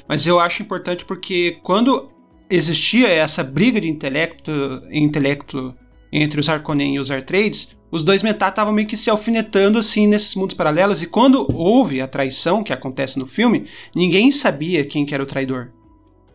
[0.08, 2.10] Mas eu acho importante porque quando
[2.50, 4.50] existia essa briga de intelecto,
[4.90, 5.72] intelecto
[6.12, 10.08] entre os Harkonnen e os Artrades, os dois mentados estavam meio que se alfinetando assim
[10.08, 11.02] nesses mundos paralelos.
[11.02, 15.26] E quando houve a traição que acontece no filme, ninguém sabia quem que era o
[15.26, 15.70] traidor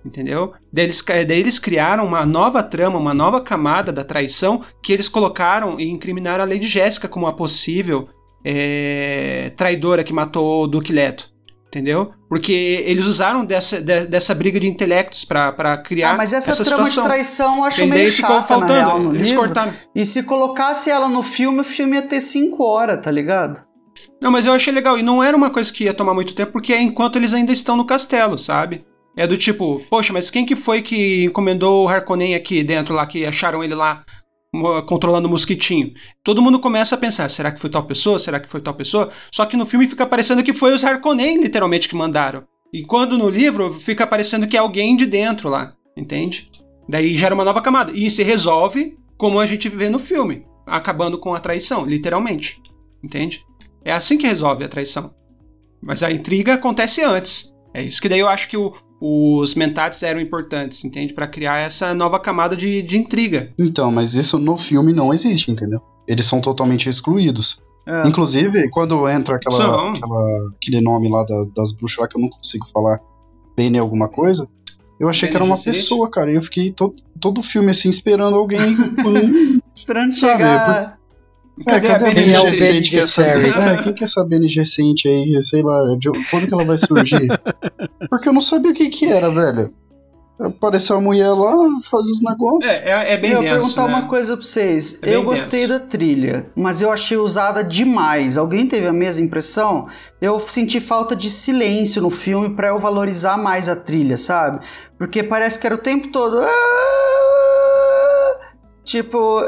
[0.05, 0.53] entendeu?
[0.71, 5.09] Daí eles, daí eles criaram uma nova trama, uma nova camada da traição que eles
[5.09, 8.07] colocaram e incriminaram a Lady Jéssica como a possível
[8.43, 11.33] é, traidora que matou o Duque Leto.
[11.67, 12.13] Entendeu?
[12.29, 12.53] Porque
[12.85, 16.11] eles usaram dessa, de, dessa briga de intelectos para criar.
[16.11, 17.03] Ah, mas essa, essa trama situação.
[17.03, 17.97] de traição eu acho Entendeu?
[17.97, 18.61] meio chata, faltando.
[18.61, 19.43] na real, no eles livro.
[19.43, 19.73] cortaram.
[19.93, 23.61] E se colocasse ela no filme, o filme ia ter cinco horas, tá ligado?
[24.21, 24.97] Não, mas eu achei legal.
[24.97, 27.51] E não era uma coisa que ia tomar muito tempo, porque é enquanto eles ainda
[27.51, 28.85] estão no castelo, sabe?
[29.17, 33.05] É do tipo, poxa, mas quem que foi que encomendou o Harkonnen aqui dentro lá,
[33.05, 34.03] que acharam ele lá
[34.85, 35.93] controlando o mosquitinho?
[36.23, 38.19] Todo mundo começa a pensar, será que foi tal pessoa?
[38.19, 39.09] Será que foi tal pessoa?
[39.31, 42.43] Só que no filme fica parecendo que foi os Harkonnen literalmente que mandaram.
[42.73, 46.49] E quando no livro fica parecendo que é alguém de dentro lá, entende?
[46.89, 47.91] Daí gera uma nova camada.
[47.95, 52.61] E se resolve como a gente vê no filme, acabando com a traição, literalmente.
[53.03, 53.45] Entende?
[53.83, 55.13] É assim que resolve a traição.
[55.81, 57.53] Mas a intriga acontece antes.
[57.73, 61.13] É isso que daí eu acho que o, os mentats eram importantes, entende?
[61.13, 63.51] Para criar essa nova camada de, de intriga.
[63.57, 65.81] Então, mas isso no filme não existe, entendeu?
[66.07, 67.59] Eles são totalmente excluídos.
[67.85, 68.07] É.
[68.07, 72.29] Inclusive, quando entra aquela, aquela, aquele nome lá da, das bruxas lá que eu não
[72.29, 72.99] consigo falar,
[73.55, 74.47] Bene alguma coisa,
[74.99, 76.31] eu achei que era uma pessoa, cara.
[76.31, 78.75] E eu fiquei todo, todo o filme assim, esperando alguém.
[79.73, 80.97] esperando chegar.
[81.63, 85.41] Cadê, é, cadê a BNG saber, é, quem quer saber BNG Recente aí?
[85.43, 87.27] Sei lá, de, quando que ela vai surgir?
[88.09, 89.73] Porque eu não sabia o que que era, velho.
[90.37, 91.55] Apareceu a mulher lá,
[91.89, 92.69] faz os negócios.
[92.69, 93.93] É, é, é bem Eu vou perguntar né?
[93.93, 95.01] uma coisa pra vocês.
[95.01, 95.79] É eu gostei denso.
[95.79, 98.37] da trilha, mas eu achei usada demais.
[98.37, 99.87] Alguém teve a mesma impressão?
[100.19, 104.59] Eu senti falta de silêncio no filme para eu valorizar mais a trilha, sabe?
[104.97, 106.41] Porque parece que era o tempo todo.
[106.41, 106.75] Ah!
[108.83, 109.41] Tipo,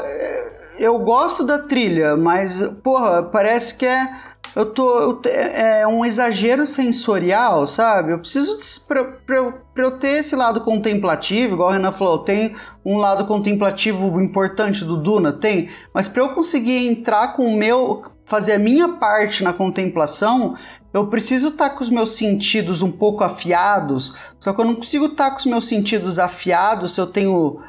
[0.80, 4.10] eu gosto da trilha, mas, porra, parece que é.
[4.56, 5.16] Eu tô.
[5.16, 8.12] Te, é um exagero sensorial, sabe?
[8.12, 8.58] Eu preciso.
[8.88, 13.26] Pra, pra, pra, eu ter esse lado contemplativo, igual o Renan falou, tem um lado
[13.26, 15.32] contemplativo importante do Duna?
[15.32, 15.70] Tem.
[15.94, 18.04] Mas pra eu conseguir entrar com o meu.
[18.26, 20.56] fazer a minha parte na contemplação,
[20.94, 24.76] eu preciso estar tá com os meus sentidos um pouco afiados, só que eu não
[24.76, 27.60] consigo estar tá com os meus sentidos afiados se eu tenho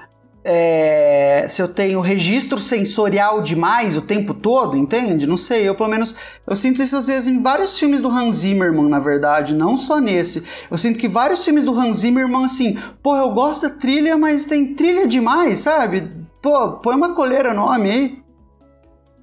[0.51, 5.27] é, se eu tenho registro sensorial demais o tempo todo, entende?
[5.27, 8.37] Não sei, eu pelo menos eu sinto isso às vezes em vários filmes do Hans
[8.37, 10.49] Zimmerman, na verdade, não só nesse.
[10.71, 14.47] Eu sinto que vários filmes do Hans Zimmerman assim, pô, eu gosto da trilha, mas
[14.47, 16.11] tem trilha demais, sabe?
[16.41, 18.19] Pô, põe uma coleira nome aí.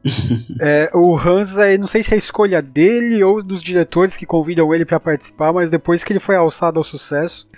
[0.61, 4.27] é, o Hans, aí, não sei se é a escolha dele ou dos diretores que
[4.27, 7.49] convidam ele para participar, mas depois que ele foi alçado ao sucesso,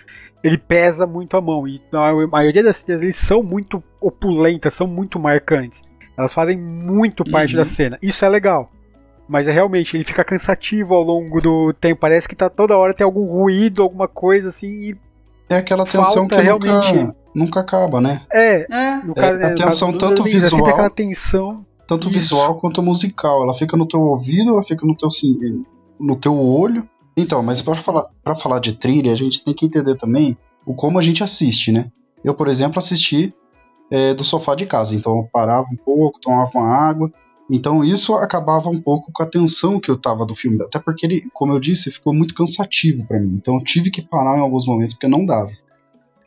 [0.44, 1.68] ele pesa muito a mão.
[1.68, 5.82] E a maioria das cenas eles são muito opulentas, são muito marcantes.
[6.18, 7.60] Elas fazem muito parte uhum.
[7.60, 7.98] da cena.
[8.02, 8.72] Isso é legal.
[9.28, 12.00] Mas é realmente, ele fica cansativo ao longo do tempo.
[12.00, 14.68] Parece que tá toda hora tem algum ruído, alguma coisa assim.
[14.68, 14.98] E
[15.50, 16.94] é aquela tensão que realmente...
[16.94, 18.22] nunca, nunca acaba, né?
[18.32, 18.66] É.
[18.72, 18.96] é.
[19.04, 20.68] No caso, é a tensão tanto visual.
[20.68, 21.66] aquela tensão.
[21.88, 22.14] Tanto Isso.
[22.14, 23.44] visual quanto musical.
[23.44, 25.10] Ela fica no teu ouvido, ela fica no teu,
[26.00, 29.66] no teu olho então, mas para falar, pra falar de trilha, a gente tem que
[29.66, 31.92] entender também o como a gente assiste, né?
[32.24, 33.34] Eu, por exemplo, assisti
[33.90, 37.12] é, do sofá de casa, então eu parava um pouco, tomava uma água,
[37.50, 41.06] então isso acabava um pouco com a tensão que eu tava do filme, até porque
[41.06, 44.42] ele, como eu disse, ficou muito cansativo para mim, então eu tive que parar em
[44.42, 45.52] alguns momentos porque não dava.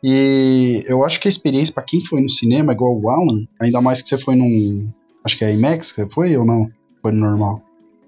[0.03, 3.79] E eu acho que a experiência para quem foi no cinema, igual o Alan, ainda
[3.81, 4.89] mais que você foi num,
[5.23, 6.67] acho que é IMAX, foi ou não?
[7.01, 7.61] Foi no normal?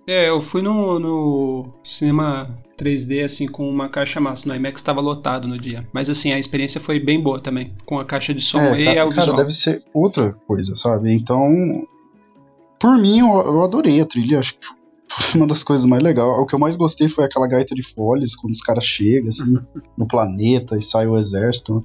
[0.07, 4.47] É, eu fui no, no cinema 3D, assim, com uma caixa massa.
[4.47, 5.87] No IMAX estava lotado no dia.
[5.93, 7.73] Mas, assim, a experiência foi bem boa também.
[7.85, 9.37] Com a caixa de som é, e cara, visual.
[9.37, 11.13] deve ser outra coisa, sabe?
[11.13, 11.87] Então,
[12.79, 14.39] por mim, eu, eu adorei a trilha.
[14.39, 14.67] Acho que
[15.09, 16.27] foi uma das coisas mais legais.
[16.27, 19.57] O que eu mais gostei foi aquela gaita de folhas, quando os caras chegam, assim,
[19.97, 21.79] no planeta e sai o exército.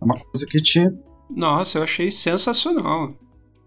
[0.00, 0.90] É uma coisa que te...
[1.28, 3.14] Nossa, eu achei sensacional.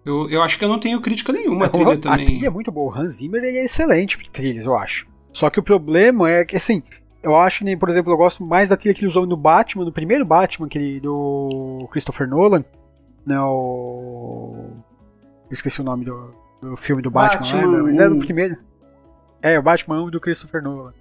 [0.06, 2.26] Eu, eu acho que eu não tenho crítica nenhuma à trilha também.
[2.26, 2.94] A trilha é muito boa.
[2.94, 5.08] O Hans Zimmer ele é excelente para trilhas, eu acho.
[5.34, 6.84] Só que o problema é que, assim,
[7.22, 9.36] eu acho que, nem, por exemplo, eu gosto mais da trilha que ele usou no
[9.36, 12.64] Batman, no primeiro Batman, aquele do Christopher Nolan.
[13.26, 14.70] Né, o...
[15.50, 17.78] Eu esqueci o nome do, do filme do Batman, Batman.
[17.78, 17.82] Né?
[17.84, 18.58] mas é do primeiro.
[19.42, 20.94] É, o Batman do Christopher Nolan.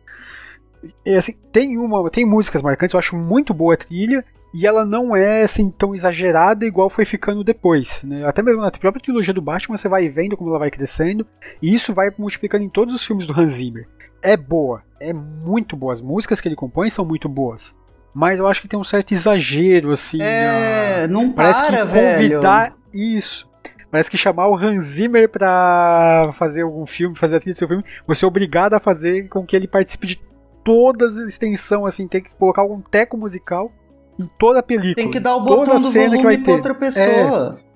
[1.06, 4.24] E, assim, tem uma, tem músicas marcantes, eu acho muito boa a trilha,
[4.54, 8.02] e ela não é assim tão exagerada igual foi ficando depois.
[8.04, 8.24] Né?
[8.24, 11.26] Até mesmo na própria trilogia do Batman você vai vendo como ela vai crescendo,
[11.60, 13.88] e isso vai multiplicando em todos os filmes do Hans Zimmer.
[14.22, 15.92] É boa, é muito boa.
[15.92, 17.74] As músicas que ele compõe são muito boas.
[18.14, 20.20] Mas eu acho que tem um certo exagero, assim.
[20.20, 21.08] É, na...
[21.08, 22.76] não Parece para, que convidar velho.
[22.92, 23.50] isso.
[23.90, 27.68] Parece que chamar o Hans Zimmer pra fazer algum filme, fazer a trilha do seu
[27.68, 30.20] filme, você é obrigado a fazer com que ele participe de
[30.64, 33.70] todas as extensões, assim, tem que colocar algum teco musical
[34.18, 34.94] em toda a película.
[34.94, 37.58] Tem que dar o botão do volume pra outra pessoa.
[37.68, 37.71] É.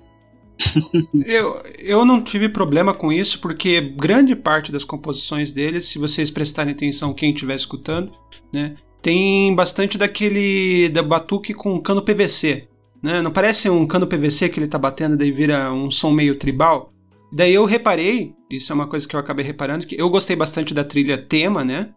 [1.27, 6.31] eu, eu não tive problema com isso, porque grande parte das composições dele, se vocês
[6.31, 8.13] prestarem atenção, quem estiver escutando,
[8.53, 12.69] né, tem bastante daquele da batuque com cano PVC.
[13.03, 13.21] Né?
[13.21, 16.93] Não parece um cano PVC que ele tá batendo daí vira um som meio tribal?
[17.33, 20.73] Daí eu reparei, isso é uma coisa que eu acabei reparando, que eu gostei bastante
[20.73, 21.91] da trilha tema, né?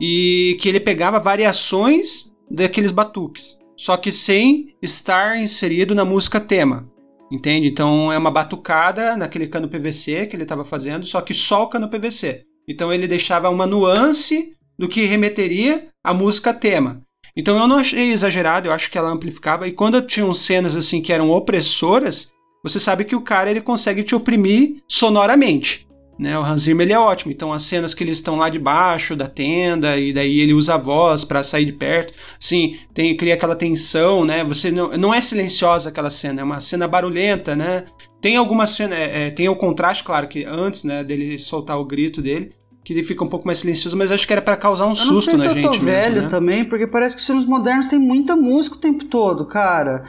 [0.00, 6.88] E que ele pegava variações daqueles batuques só que sem estar inserido na música tema.
[7.32, 7.66] Entende?
[7.66, 11.66] Então é uma batucada naquele cano PVC que ele estava fazendo, só que só o
[11.66, 12.44] cano PVC.
[12.68, 17.00] Então ele deixava uma nuance do que remeteria à música tema.
[17.34, 19.66] Então eu não achei exagerado, eu acho que ela amplificava.
[19.66, 22.30] E quando tinham cenas assim que eram opressoras,
[22.62, 25.86] você sabe que o cara ele consegue te oprimir sonoramente.
[26.18, 26.38] Né?
[26.38, 27.32] O Hans Zimmer ele é ótimo.
[27.32, 30.78] Então as cenas que eles estão lá debaixo da tenda e daí ele usa a
[30.78, 34.44] voz para sair de perto, sim, tem cria aquela tensão, né?
[34.44, 37.84] Você não, não é silenciosa aquela cena, é uma cena barulhenta, né?
[38.22, 41.84] tem alguma cena, é, é, tem o contraste, claro, que antes, né, dele soltar o
[41.84, 42.52] grito dele,
[42.84, 45.12] que ele fica um pouco mais silencioso, mas acho que era para causar um susto
[45.12, 45.26] na gente.
[45.28, 46.28] Eu não sei se eu tô velho mesmo, né?
[46.28, 50.04] também, porque parece que os filmes modernos têm muita música o tempo todo, cara.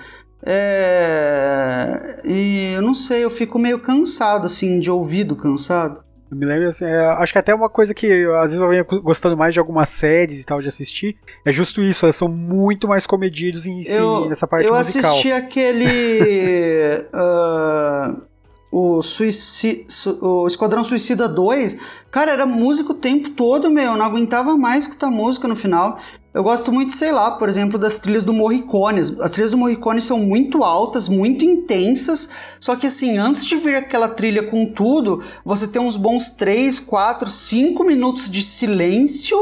[0.45, 2.21] É...
[2.25, 6.03] E eu não sei, eu fico meio cansado, assim, de ouvido cansado.
[6.29, 8.85] Eu me lembro, assim, é, acho que até uma coisa que às vezes eu venho
[9.01, 11.15] gostando mais de algumas séries e tal de assistir,
[11.45, 15.03] é justo isso, elas são muito mais comedidos em si, eu, nessa parte eu musical.
[15.03, 17.05] Eu assisti aquele...
[17.13, 18.21] uh,
[18.73, 19.85] o, Suici,
[20.19, 21.79] o Esquadrão Suicida 2,
[22.09, 25.95] cara, era música o tempo todo, meu, eu não aguentava mais escutar música no final.
[26.33, 28.99] Eu gosto muito, sei lá, por exemplo, das trilhas do Morricone.
[28.99, 32.29] As trilhas do Morricone são muito altas, muito intensas,
[32.59, 36.79] só que assim, antes de vir aquela trilha com tudo, você tem uns bons 3,
[36.79, 39.37] 4, 5 minutos de silêncio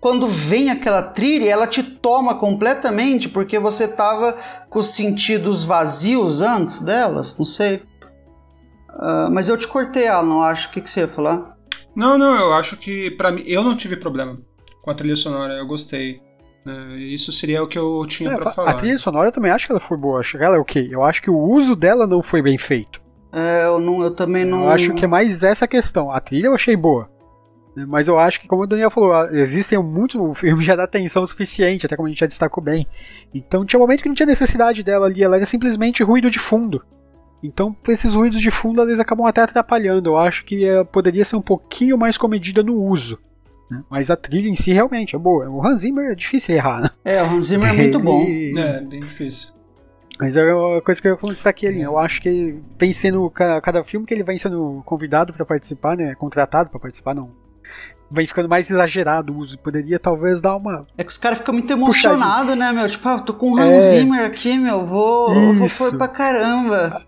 [0.00, 4.36] quando vem aquela trilha, ela te toma completamente porque você tava
[4.70, 7.82] com os sentidos vazios antes delas, não sei.
[8.90, 10.68] Uh, mas eu te cortei, Alan, acho.
[10.68, 11.56] O que, que você ia falar?
[11.96, 14.38] Não, não, eu acho que para mim eu não tive problema
[14.82, 16.27] com a trilha sonora, eu gostei.
[16.66, 18.70] É, isso seria o que eu tinha é, para falar.
[18.70, 20.20] A trilha sonora eu também acho que ela foi boa.
[20.20, 20.88] Acho que ela é ok.
[20.90, 23.00] Eu acho que o uso dela não foi bem feito.
[23.32, 24.64] É, eu, não, eu também não.
[24.64, 26.10] Eu acho que é mais essa questão.
[26.10, 27.10] A trilha eu achei boa.
[27.76, 30.20] Né, mas eu acho que, como o Daniel falou, existem muitos.
[30.20, 32.86] O filme já dá atenção suficiente, até como a gente já destacou bem.
[33.32, 36.38] Então tinha um momento que não tinha necessidade dela ali, ela era simplesmente ruído de
[36.38, 36.82] fundo.
[37.42, 40.10] Então, esses ruídos de fundo, eles acabam até atrapalhando.
[40.10, 43.18] Eu acho que é, poderia ser um pouquinho mais comedida no uso.
[43.70, 43.82] Né?
[43.90, 45.48] Mas a trilha em si realmente é boa.
[45.48, 46.90] O Hans Zimmer é difícil errar, né?
[47.04, 48.24] É, o Hans Zimmer é muito bom.
[48.24, 49.50] É, bem difícil.
[50.18, 51.80] Mas é uma coisa que eu ia destaque ali.
[51.80, 56.14] Eu acho que vem sendo cada filme que ele vem sendo convidado para participar, né?
[56.16, 57.30] Contratado para participar, não.
[58.10, 59.56] Vem ficando mais exagerado o uso.
[59.58, 60.84] Poderia talvez dar uma.
[60.96, 62.88] É que os caras ficam muito emocionados, né, meu?
[62.88, 64.00] Tipo, ah, tô com o Hans é...
[64.00, 64.84] Zimmer aqui, meu.
[64.84, 67.06] Vou, vou pôr pra caramba.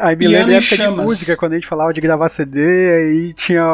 [0.00, 3.34] Aí me lembra a época de música, quando a gente falava de gravar CD, aí
[3.34, 3.64] tinha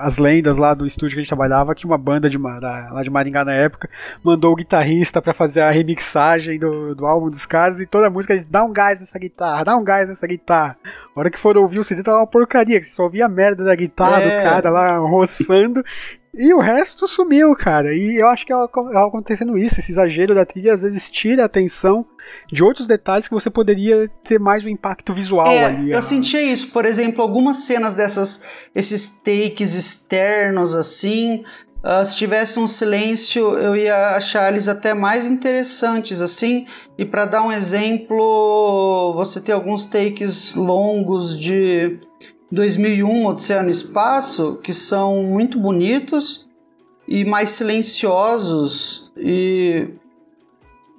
[0.00, 3.10] as lendas lá do estúdio que a gente trabalhava, que uma banda de, lá de
[3.10, 3.88] Maringá na época
[4.22, 8.10] mandou o guitarrista para fazer a remixagem do, do álbum dos caras e toda a
[8.10, 10.76] música, dá um gás nessa guitarra, dá um gás nessa guitarra.
[11.14, 13.28] A hora que for ouvir o CD tava uma porcaria, que você só ouvia a
[13.28, 14.38] merda da guitarra é.
[14.38, 15.84] do cara lá roçando
[16.36, 17.94] e o resto sumiu, cara.
[17.94, 19.78] E eu acho que é, é acontecendo isso.
[19.78, 22.04] Esse exagero da trilha às vezes tira a atenção
[22.50, 25.90] de outros detalhes que você poderia ter mais um impacto visual é, ali.
[25.92, 26.02] Eu a...
[26.02, 31.44] sentia isso, por exemplo, algumas cenas dessas, esses takes externos assim.
[31.84, 36.66] Uh, se tivesse um silêncio, eu ia achar eles até mais interessantes assim.
[36.96, 42.00] E para dar um exemplo, você tem alguns takes longos de
[42.54, 46.48] 2001 Odisseia no Espaço, que são muito bonitos
[47.06, 49.88] e mais silenciosos e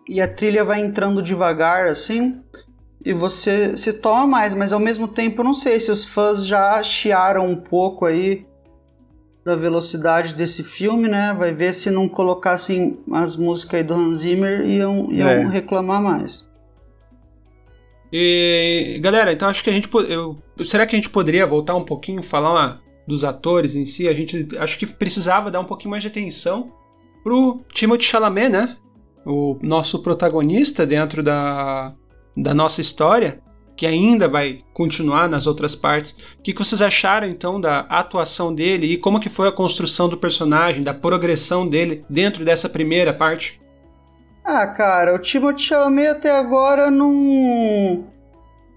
[0.07, 2.43] e a trilha vai entrando devagar assim
[3.03, 6.45] e você se toma mais, mas ao mesmo tempo eu não sei se os fãs
[6.45, 8.45] já chiaram um pouco aí
[9.43, 11.35] da velocidade desse filme, né?
[11.37, 15.47] Vai ver se não colocassem as músicas aí do Hans Zimmer iam, iam é.
[15.47, 16.47] reclamar mais.
[18.11, 19.87] E, galera, então acho que a gente.
[20.09, 24.07] Eu, será que a gente poderia voltar um pouquinho, falar uma, dos atores em si?
[24.07, 26.71] A gente acho que precisava dar um pouquinho mais de atenção
[27.23, 28.77] pro Timothée Chalamet, né?
[29.25, 31.93] O nosso protagonista dentro da,
[32.37, 33.41] da nossa história,
[33.75, 36.11] que ainda vai continuar nas outras partes.
[36.39, 40.07] O que, que vocês acharam então da atuação dele e como que foi a construção
[40.07, 43.59] do personagem, da progressão dele dentro dessa primeira parte?
[44.43, 48.05] Ah, cara, o Timothée Chalamet até agora não.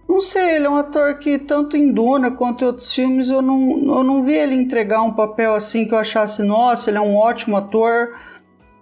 [0.08, 3.42] Não sei, ele é um ator que tanto em Duna quanto em outros filmes eu
[3.42, 7.00] não, eu não vi ele entregar um papel assim que eu achasse, nossa, ele é
[7.00, 8.14] um ótimo ator.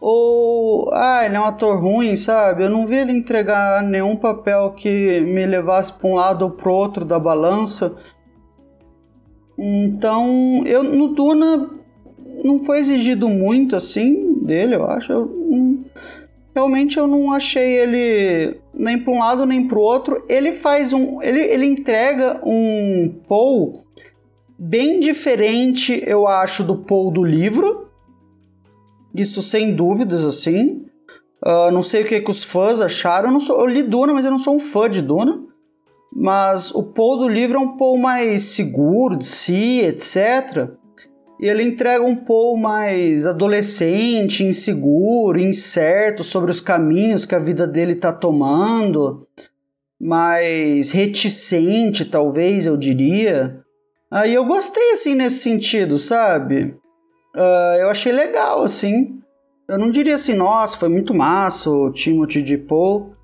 [0.00, 2.62] Ou, ah, ele é um ator ruim, sabe?
[2.62, 6.70] Eu não vi ele entregar nenhum papel que me levasse para um lado ou para
[6.70, 7.96] outro da balança.
[9.58, 11.70] Então, eu no Duna
[12.44, 15.10] não foi exigido muito assim dele, eu acho.
[15.10, 15.84] Eu,
[16.56, 20.24] realmente eu não achei ele nem para um lado nem para o outro.
[20.26, 23.84] Ele faz um, ele, ele entrega um Paul
[24.58, 27.90] bem diferente, eu acho, do Paul do livro.
[29.14, 30.86] Isso sem dúvidas, assim.
[31.44, 33.28] Uh, não sei o que, que os fãs acharam.
[33.28, 35.44] Eu, não sou, eu li Duna, mas eu não sou um fã de Duna.
[36.10, 40.70] Mas o Paul do livro é um Paul mais seguro de si, etc.
[41.38, 47.66] E ele entrega um Paul mais adolescente, inseguro, incerto sobre os caminhos que a vida
[47.66, 49.26] dele está tomando,
[50.00, 53.60] mais reticente, talvez eu diria.
[54.10, 56.74] Aí eu gostei assim nesse sentido, sabe?
[57.34, 59.20] Uh, eu achei legal assim.
[59.68, 63.14] Eu não diria assim, nossa, foi muito massa o Timothy de Paul.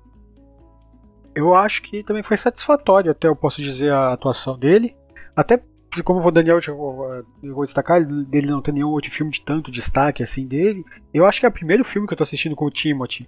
[1.33, 4.95] eu acho que também foi satisfatório, até eu posso dizer, a atuação dele.
[5.35, 5.63] Até
[6.01, 10.23] como o Daniel eu vou destacar, dele não tem nenhum outro filme de tanto destaque
[10.23, 10.83] assim dele.
[11.13, 13.27] Eu acho que é o primeiro filme que eu tô assistindo com o Timothy.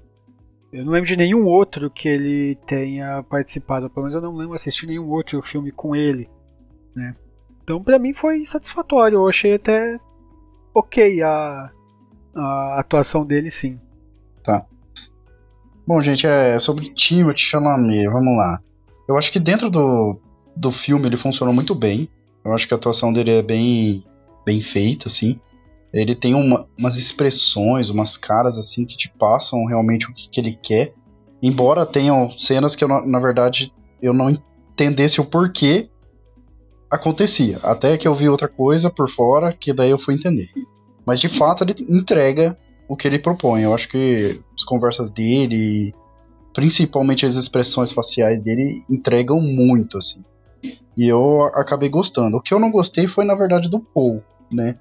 [0.71, 4.55] Eu não lembro de nenhum outro que ele tenha participado, pelo menos eu não lembro
[4.55, 6.29] de assistir nenhum outro filme com ele,
[6.95, 7.15] né?
[7.63, 9.99] Então para mim foi satisfatório, eu achei até
[10.73, 11.71] ok a,
[12.35, 13.79] a atuação dele sim.
[14.43, 14.65] Tá.
[15.87, 18.59] Bom, gente, é sobre Timothy Chalamet, vamos lá.
[19.07, 20.19] Eu acho que dentro do,
[20.55, 22.09] do filme ele funcionou muito bem.
[22.45, 24.05] Eu acho que a atuação dele é bem,
[24.45, 25.39] bem feita, assim.
[25.91, 30.39] Ele tem uma, umas expressões, umas caras, assim, que te passam realmente o que, que
[30.39, 30.93] ele quer.
[31.41, 35.89] Embora tenham cenas que, eu, na verdade, eu não entendesse o porquê
[36.91, 37.59] acontecia.
[37.63, 40.49] Até que eu vi outra coisa por fora, que daí eu fui entender.
[41.05, 43.63] Mas, de fato, ele entrega o que ele propõe.
[43.63, 45.93] Eu acho que as conversas dele,
[46.53, 50.23] principalmente as expressões faciais dele, entregam muito, assim.
[50.97, 52.37] E eu acabei gostando.
[52.37, 54.77] O que eu não gostei foi, na verdade, do Paul, né?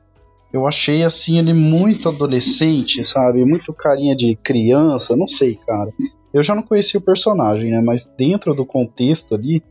[0.53, 3.45] Eu achei, assim, ele muito adolescente, sabe?
[3.45, 5.93] Muito carinha de criança, não sei, cara.
[6.33, 7.81] Eu já não conhecia o personagem, né?
[7.81, 9.63] Mas dentro do contexto ali,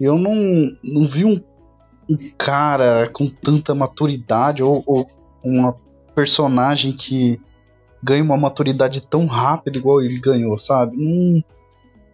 [0.00, 0.34] eu não,
[0.82, 1.42] não vi um,
[2.08, 5.08] um cara com tanta maturidade ou, ou
[5.42, 5.76] uma
[6.14, 7.40] personagem que
[8.02, 10.96] ganha uma maturidade tão rápido igual ele ganhou, sabe?
[10.96, 11.42] Não,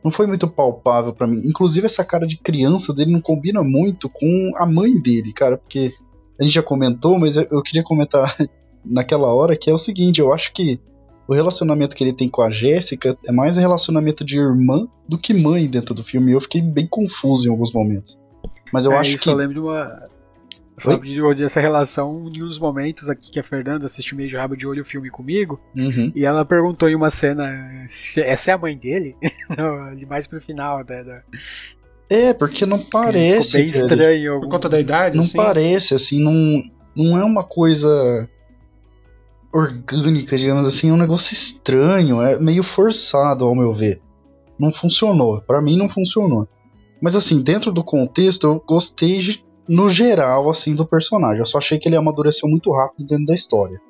[0.03, 1.43] não foi muito palpável para mim.
[1.45, 5.93] Inclusive, essa cara de criança dele não combina muito com a mãe dele, cara, porque
[6.39, 8.37] a gente já comentou, mas eu, queria comentar
[8.85, 10.81] naquela hora que é o seguinte: eu acho que
[11.27, 15.35] o relacionamento que ele tem com a Jéssica é mais relacionamento de irmã do que
[15.35, 16.31] mãe dentro do filme.
[16.31, 18.19] E eu fiquei bem confuso em alguns momentos.
[18.73, 19.29] Mas eu é, acho que.
[19.29, 20.09] Eu lembro de uma,
[20.79, 24.57] Sabe, de essa relação em uns momentos aqui que a Fernanda assistiu meio de rabo
[24.57, 25.61] de olho o filme comigo.
[25.76, 26.12] Uhum.
[26.14, 29.16] E ela perguntou em uma cena se essa é a mãe dele.
[30.09, 31.03] mais pro final da.
[31.03, 31.22] da...
[32.09, 33.62] É, porque não parece.
[33.62, 34.33] Ficou bem estranho.
[34.33, 34.47] Alguns...
[34.47, 35.16] Por conta da idade?
[35.16, 35.37] Não assim?
[35.37, 36.62] parece, assim, não,
[36.95, 38.29] não é uma coisa
[39.53, 44.01] orgânica, digamos assim, é um negócio estranho, é meio forçado ao meu ver.
[44.59, 46.49] Não funcionou, para mim não funcionou.
[47.01, 51.41] Mas assim, dentro do contexto, eu gostei de no geral, assim, do personagem.
[51.41, 53.81] Eu só achei que ele amadureceu muito rápido dentro da história.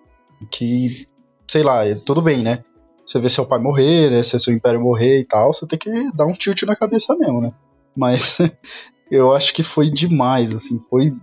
[0.50, 1.06] Que,
[1.46, 2.64] sei lá, tudo bem, né?
[3.06, 4.22] Você vê seu pai morrer, né?
[4.22, 7.40] Se seu império morrer e tal, você tem que dar um tilt na cabeça mesmo,
[7.40, 7.52] né?
[7.96, 8.38] Mas
[9.10, 11.14] eu acho que foi demais, assim, foi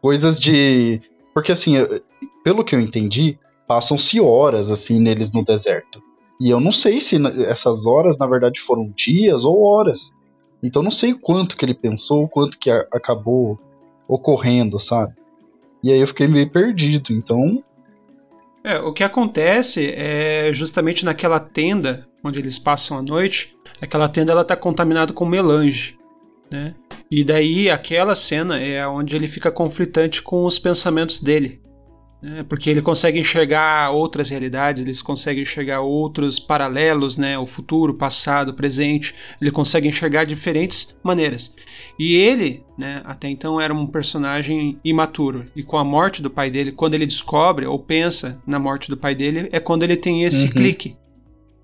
[0.00, 1.00] coisas de.
[1.32, 1.74] Porque, assim,
[2.42, 6.02] pelo que eu entendi, passam-se horas, assim, neles no deserto.
[6.40, 10.10] E eu não sei se essas horas, na verdade, foram dias ou horas.
[10.62, 13.58] Então não sei quanto que ele pensou, quanto que acabou
[14.08, 15.14] ocorrendo, sabe?
[15.82, 17.62] E aí eu fiquei meio perdido, então.
[18.62, 24.32] É, o que acontece é justamente naquela tenda onde eles passam a noite, aquela tenda
[24.32, 25.98] ela tá contaminada com melange,
[26.50, 26.74] né?
[27.10, 31.60] E daí aquela cena é onde ele fica conflitante com os pensamentos dele.
[32.24, 32.42] Né?
[32.42, 37.38] Porque ele consegue enxergar outras realidades, ele consegue enxergar outros paralelos, né?
[37.38, 39.14] O futuro, o passado, o presente.
[39.38, 41.54] Ele consegue enxergar diferentes maneiras.
[41.98, 45.44] E ele, né, até então era um personagem imaturo.
[45.54, 48.96] E com a morte do pai dele, quando ele descobre ou pensa na morte do
[48.96, 50.52] pai dele, é quando ele tem esse uhum.
[50.52, 50.96] clique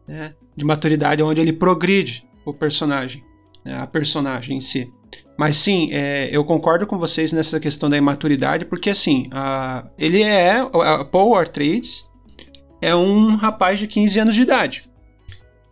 [0.07, 3.25] né, de maturidade, onde ele progride o personagem,
[3.65, 4.93] né, a personagem em si.
[5.41, 10.23] Mas sim, é, eu concordo com vocês nessa questão da imaturidade, porque assim, a, ele
[10.23, 10.59] é.
[10.59, 12.11] A Paul Atreides
[12.79, 14.90] é um rapaz de 15 anos de idade.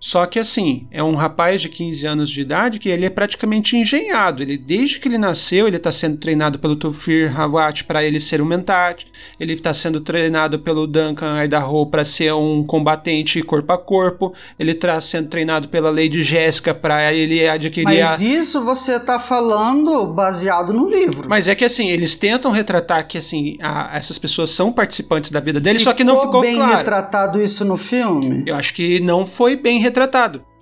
[0.01, 3.77] Só que assim, é um rapaz de 15 anos de idade que ele é praticamente
[3.77, 4.43] engenhado.
[4.43, 8.41] Ele, desde que ele nasceu, ele está sendo treinado pelo Tufir Hawat para ele ser
[8.41, 9.07] um Mentat.
[9.41, 14.33] Ele está sendo treinado pelo Duncan Idaho para ser um combatente corpo a corpo.
[14.59, 17.85] Ele está sendo treinado pela Lady Jéssica para ele adquirir.
[17.85, 18.25] Mas a...
[18.25, 21.29] isso você está falando baseado no livro.
[21.29, 25.41] Mas é que assim, eles tentam retratar que assim, a, essas pessoas são participantes da
[25.41, 26.77] vida dele, ficou só que não ficou bem claro.
[26.77, 28.45] retratado isso no filme?
[28.47, 29.88] Eu acho que não foi bem retratado.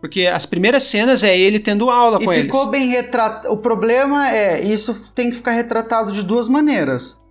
[0.01, 2.47] Porque as primeiras cenas é ele tendo aula e com eles.
[2.47, 3.53] ficou bem retratado.
[3.53, 7.23] O problema é, isso tem que ficar retratado de duas maneiras.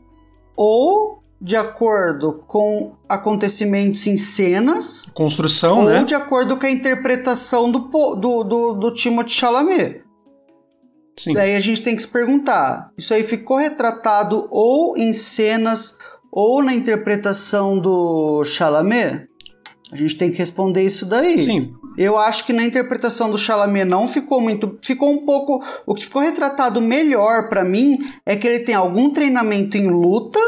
[0.55, 5.11] Ou de acordo com acontecimentos em cenas.
[5.13, 5.99] Construção, ou né?
[5.99, 10.01] Ou de acordo com a interpretação do, do, do, do Timothée Chalamet.
[11.17, 11.34] Sim.
[11.34, 15.97] Daí a gente tem que se perguntar: isso aí ficou retratado ou em cenas
[16.31, 19.27] ou na interpretação do Chalamet?
[19.91, 21.39] A gente tem que responder isso daí.
[21.39, 21.73] Sim.
[21.97, 24.77] Eu acho que na interpretação do Chalamet não ficou muito.
[24.81, 25.63] Ficou um pouco.
[25.85, 30.39] O que ficou retratado melhor para mim é que ele tem algum treinamento em luta.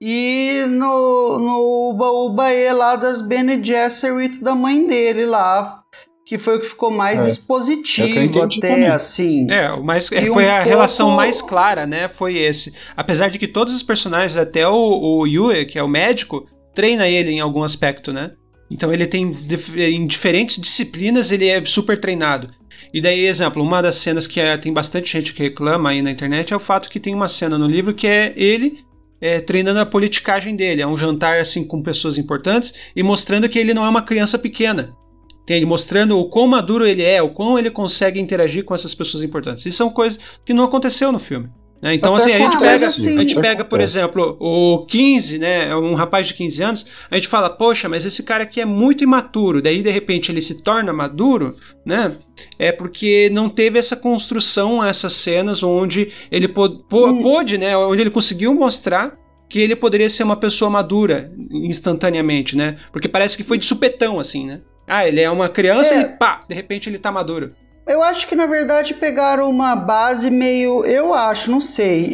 [0.00, 5.80] E no, no Baú Baê lá das Bene Gesserit da mãe dele lá.
[6.26, 7.28] que foi o que ficou mais É.
[7.28, 8.86] expositivo É o que eu entendi até, também.
[8.88, 9.46] assim.
[9.50, 12.08] É, o mais, é, E foi um a pouco- relação mais clara, né?
[12.08, 12.72] Foi esse.
[12.96, 17.06] Apesar de que todos os personagens, até o, o Yue, que é o médico, treina
[17.06, 18.30] ele em algum aspecto, né?
[18.70, 19.36] Então ele tem
[19.76, 22.50] em diferentes disciplinas ele é super treinado.
[22.92, 26.10] E daí, exemplo, uma das cenas que é- tem bastante gente que reclama aí na
[26.10, 28.84] internet é o fato que tem uma cena no livro que é ele
[29.20, 30.82] é, treinando a politicagem dele.
[30.82, 34.38] É um jantar assim com pessoas importantes e mostrando que ele não é uma criança
[34.38, 34.94] pequena.
[35.42, 35.66] Entende?
[35.66, 39.66] Mostrando o quão maduro ele é, o quão ele consegue interagir com essas pessoas importantes.
[39.66, 41.50] Isso são coisas que não aconteceu no filme.
[41.82, 41.94] Né?
[41.94, 43.98] Então, Até assim, a gente pega, assim, a gente pega por acontece.
[43.98, 45.68] exemplo, o 15, né?
[45.68, 48.64] é Um rapaz de 15 anos, a gente fala, poxa, mas esse cara aqui é
[48.64, 49.60] muito imaturo.
[49.60, 52.16] Daí, de repente, ele se torna maduro, né?
[52.58, 57.22] É porque não teve essa construção, essas cenas onde ele pô- pô- Hum.
[57.22, 57.76] pôde, né?
[57.76, 59.16] Onde ele conseguiu mostrar
[59.48, 61.30] que ele poderia ser uma pessoa madura
[61.78, 62.76] instantaneamente, né?
[62.92, 64.60] Porque parece que foi de supetão, assim, né?
[64.86, 66.00] Ah, ele é uma criança É.
[66.00, 67.52] e pá, de repente ele tá maduro.
[67.86, 72.06] Eu acho que na verdade pegaram uma base meio, eu acho, não sei,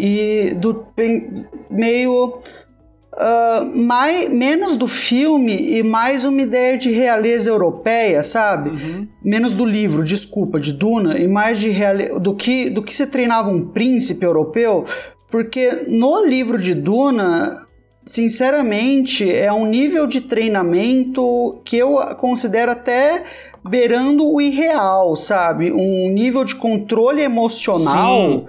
[0.51, 0.84] e do
[1.70, 2.40] meio
[3.16, 9.09] ah, mai- menos do filme e mais uma ideia de realeza europeia, sabe?
[9.24, 13.06] Menos do livro, desculpa, de Duna e mais de reale- do que do que se
[13.06, 14.84] treinava um príncipe europeu,
[15.30, 17.66] porque no livro de Duna
[18.02, 23.22] Sinceramente, é um nível de treinamento que eu considero até
[23.66, 25.73] beirando o irreal, sabe?
[25.73, 28.47] Um nível de controle emocional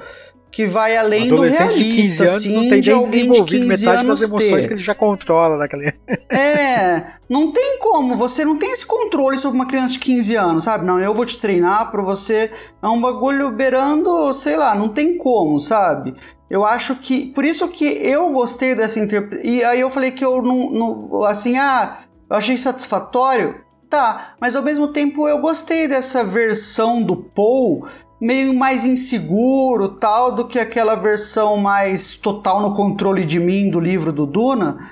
[0.51, 3.67] que vai além do adolescente de 15 realista, assim, não tem de alguém de desenvolvido
[3.67, 4.67] 15 metade anos das emoções ter.
[4.67, 5.93] que ele já controla naquele.
[6.29, 10.63] É, não tem como, você não tem esse controle sobre uma criança de 15 anos,
[10.65, 10.85] sabe?
[10.85, 12.51] Não, eu vou te treinar pra você.
[12.81, 16.15] É um bagulho beirando, sei lá, não tem como, sabe?
[16.49, 17.27] Eu acho que.
[17.27, 19.49] Por isso que eu gostei dessa interpretação.
[19.49, 21.23] E aí eu falei que eu não, não.
[21.23, 23.55] Assim, ah, eu achei satisfatório.
[23.91, 27.85] Tá, mas ao mesmo tempo eu gostei dessa versão do Paul
[28.21, 33.81] meio mais inseguro tal do que aquela versão mais total no controle de mim do
[33.81, 34.89] livro do Duna.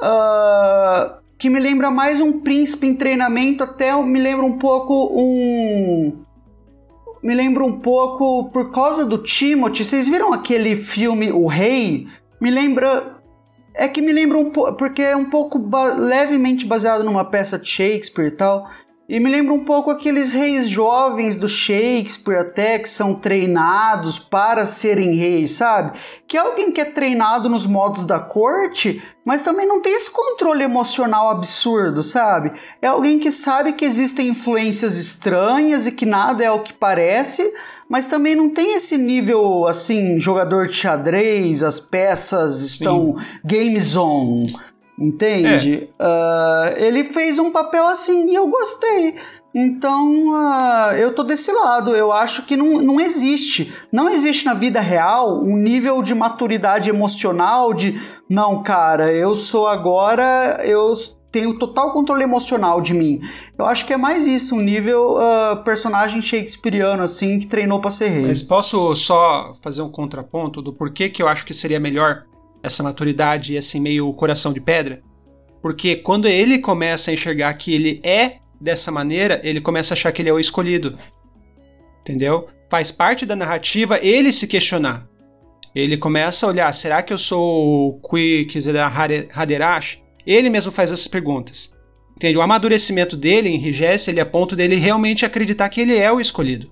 [0.00, 6.24] Ah, que me lembra mais um príncipe em treinamento, até me lembra um pouco um.
[7.22, 9.84] Me lembra um pouco por causa do Timothy.
[9.84, 12.08] Vocês viram aquele filme O Rei?
[12.40, 13.19] Me lembra.
[13.74, 14.74] É que me lembra um pouco.
[14.74, 18.68] Porque é um pouco ba- levemente baseado numa peça de Shakespeare e tal.
[19.08, 24.64] E me lembra um pouco aqueles reis jovens do Shakespeare, até que são treinados para
[24.66, 25.98] serem reis, sabe?
[26.28, 30.08] Que é alguém que é treinado nos modos da corte, mas também não tem esse
[30.12, 32.52] controle emocional absurdo, sabe?
[32.80, 37.52] É alguém que sabe que existem influências estranhas e que nada é o que parece,
[37.90, 44.56] mas também não tem esse nível assim, jogador de xadrez, as peças estão game zone.
[44.96, 45.88] Entende?
[45.98, 49.16] Ah, ele fez um papel assim e eu gostei.
[49.52, 51.96] Então, ah, eu tô desse lado.
[51.96, 53.74] Eu acho que não, não existe.
[53.90, 59.66] Não existe na vida real um nível de maturidade emocional de não, cara, eu sou
[59.66, 60.94] agora, eu
[61.30, 63.20] tenho total controle emocional de mim.
[63.56, 67.90] Eu acho que é mais isso, um nível ah, personagem shakespeariano, assim, que treinou pra
[67.90, 68.26] ser rei.
[68.26, 72.24] Mas posso só fazer um contraponto do porquê que eu acho que seria melhor
[72.62, 75.02] essa maturidade e assim meio coração de pedra?
[75.62, 80.12] Porque quando ele começa a enxergar que ele é dessa maneira, ele começa a achar
[80.12, 80.98] que ele é o escolhido.
[82.00, 82.48] Entendeu?
[82.68, 85.06] Faz parte da narrativa ele se questionar.
[85.74, 88.48] Ele começa a olhar, será que eu sou o Kui
[89.32, 90.02] Haderash?
[90.30, 91.74] Ele mesmo faz essas perguntas.
[92.14, 92.38] Entende?
[92.38, 96.70] O amadurecimento dele enrijece ele a ponto dele realmente acreditar que ele é o escolhido.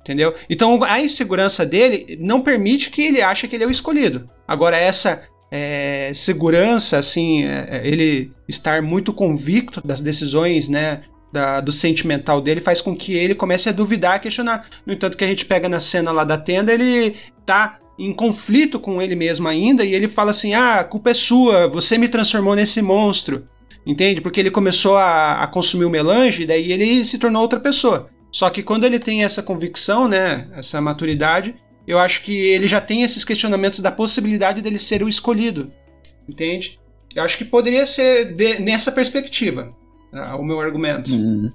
[0.00, 0.34] Entendeu?
[0.48, 4.28] Então a insegurança dele não permite que ele ache que ele é o escolhido.
[4.46, 11.02] Agora, essa é, segurança, assim, é, ele estar muito convicto das decisões, né?
[11.32, 14.68] Da, do sentimental dele faz com que ele comece a duvidar, a questionar.
[14.86, 18.80] No entanto, que a gente pega na cena lá da tenda, ele tá em conflito
[18.80, 22.08] com ele mesmo ainda e ele fala assim: Ah, a culpa é sua, você me
[22.08, 23.48] transformou nesse monstro.
[23.86, 24.20] Entende?
[24.20, 28.08] Porque ele começou a, a consumir o melange daí ele se tornou outra pessoa.
[28.32, 31.54] Só que quando ele tem essa convicção, né, essa maturidade,
[31.86, 35.70] eu acho que ele já tem esses questionamentos da possibilidade dele ser o escolhido.
[36.28, 36.80] Entende?
[37.14, 39.72] Eu acho que poderia ser de, nessa perspectiva
[40.12, 41.14] ah, o meu argumento.
[41.14, 41.52] Hum.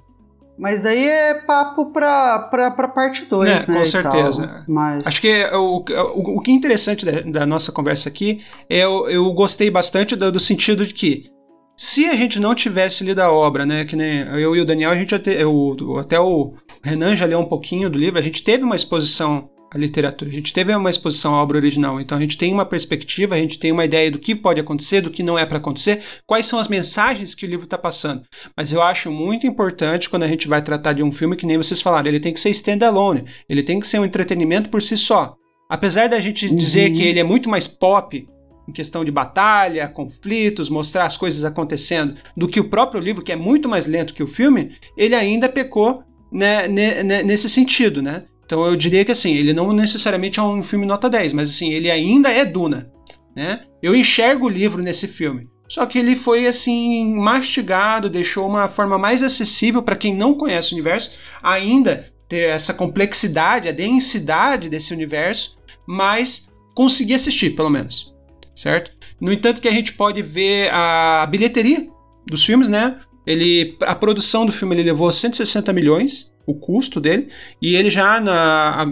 [0.60, 3.78] Mas daí é papo pra, pra, pra parte 2, É, né?
[3.78, 4.46] com certeza.
[4.46, 4.62] tal.
[4.68, 5.06] Mas...
[5.06, 9.08] Acho que o, o, o que é interessante da, da nossa conversa aqui é eu,
[9.08, 11.30] eu gostei bastante do, do sentido de que
[11.74, 14.90] se a gente não tivesse lido a obra, né, que nem eu e o Daniel,
[14.90, 16.52] a gente até, eu, até o
[16.84, 20.30] Renan já leu um pouquinho do livro, a gente teve uma exposição a literatura.
[20.30, 23.38] A gente teve uma exposição à obra original, então a gente tem uma perspectiva, a
[23.38, 26.46] gente tem uma ideia do que pode acontecer, do que não é para acontecer, quais
[26.46, 28.22] são as mensagens que o livro está passando.
[28.56, 31.56] Mas eu acho muito importante quando a gente vai tratar de um filme que nem
[31.56, 34.96] vocês falaram, ele tem que ser standalone, ele tem que ser um entretenimento por si
[34.96, 35.36] só.
[35.68, 36.56] Apesar da gente uhum.
[36.56, 38.28] dizer que ele é muito mais pop
[38.68, 43.32] em questão de batalha, conflitos, mostrar as coisas acontecendo, do que o próprio livro, que
[43.32, 46.02] é muito mais lento que o filme, ele ainda pecou
[46.32, 48.24] né, nesse sentido, né?
[48.50, 51.72] Então eu diria que assim, ele não necessariamente é um filme nota 10, mas assim,
[51.72, 52.90] ele ainda é Duna,
[53.36, 53.60] né?
[53.80, 55.48] Eu enxergo o livro nesse filme.
[55.68, 60.72] Só que ele foi assim mastigado, deixou uma forma mais acessível para quem não conhece
[60.72, 65.56] o universo, ainda ter essa complexidade, a densidade desse universo,
[65.86, 68.12] mas conseguir assistir, pelo menos.
[68.56, 68.90] Certo?
[69.20, 71.86] No entanto, que a gente pode ver a bilheteria
[72.26, 72.98] dos filmes, né?
[73.26, 77.28] Ele, a produção do filme ele levou 160 milhões, o custo dele,
[77.60, 78.86] e ele já na,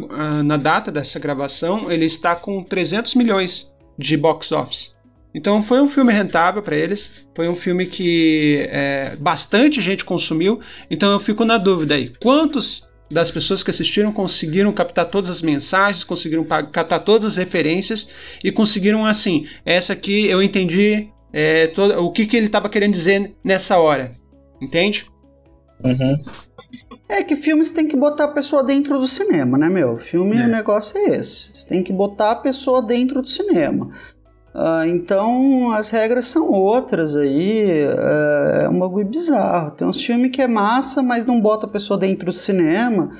[0.44, 4.96] na data dessa gravação, ele está com 300 milhões de box office.
[5.34, 10.60] Então foi um filme rentável para eles, foi um filme que é, bastante gente consumiu.
[10.90, 15.42] Então eu fico na dúvida aí, quantos das pessoas que assistiram conseguiram captar todas as
[15.42, 18.10] mensagens, conseguiram captar todas as referências
[18.44, 22.92] e conseguiram assim, essa aqui eu entendi é, todo, o que, que ele estava querendo
[22.92, 24.17] dizer nessa hora,
[24.60, 25.06] entende?
[25.84, 26.22] Uhum.
[27.08, 29.98] É que filmes tem que botar a pessoa dentro do cinema, né, meu?
[29.98, 30.44] Filme, é.
[30.44, 31.50] o negócio é esse.
[31.54, 33.90] Você tem que botar a pessoa dentro do cinema.
[34.54, 37.84] Uh, então, as regras são outras aí.
[37.84, 39.70] Uh, é um bagulho bizarro.
[39.70, 43.12] Tem uns filmes que é massa, mas não bota a pessoa dentro do cinema.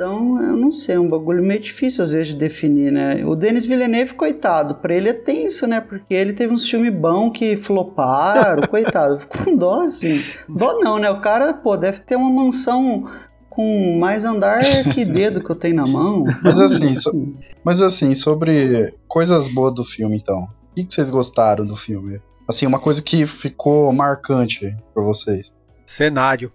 [0.00, 3.22] Então, eu não sei, é um bagulho meio difícil às vezes de definir, né?
[3.26, 5.78] O Denis Villeneuve, coitado, pra ele é tenso, né?
[5.78, 9.18] Porque ele teve uns filmes bons que floparam, coitado.
[9.18, 10.18] Ficou com dó, assim.
[10.48, 11.10] Dó não, né?
[11.10, 13.10] O cara, pô, deve ter uma mansão
[13.50, 14.62] com mais andar
[14.94, 16.24] que dedo que eu tenho na mão.
[16.42, 20.44] Mas assim, so, mas assim, sobre coisas boas do filme, então.
[20.44, 22.22] O que, que vocês gostaram do filme?
[22.48, 25.52] Assim, uma coisa que ficou marcante para vocês.
[25.84, 26.50] Cenário.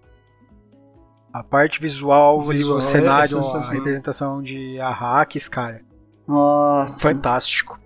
[1.35, 5.81] A parte visual, o, visual o cenário, é a representação de Arrakis, cara.
[6.25, 7.01] Nossa.
[7.01, 7.77] Fantástico.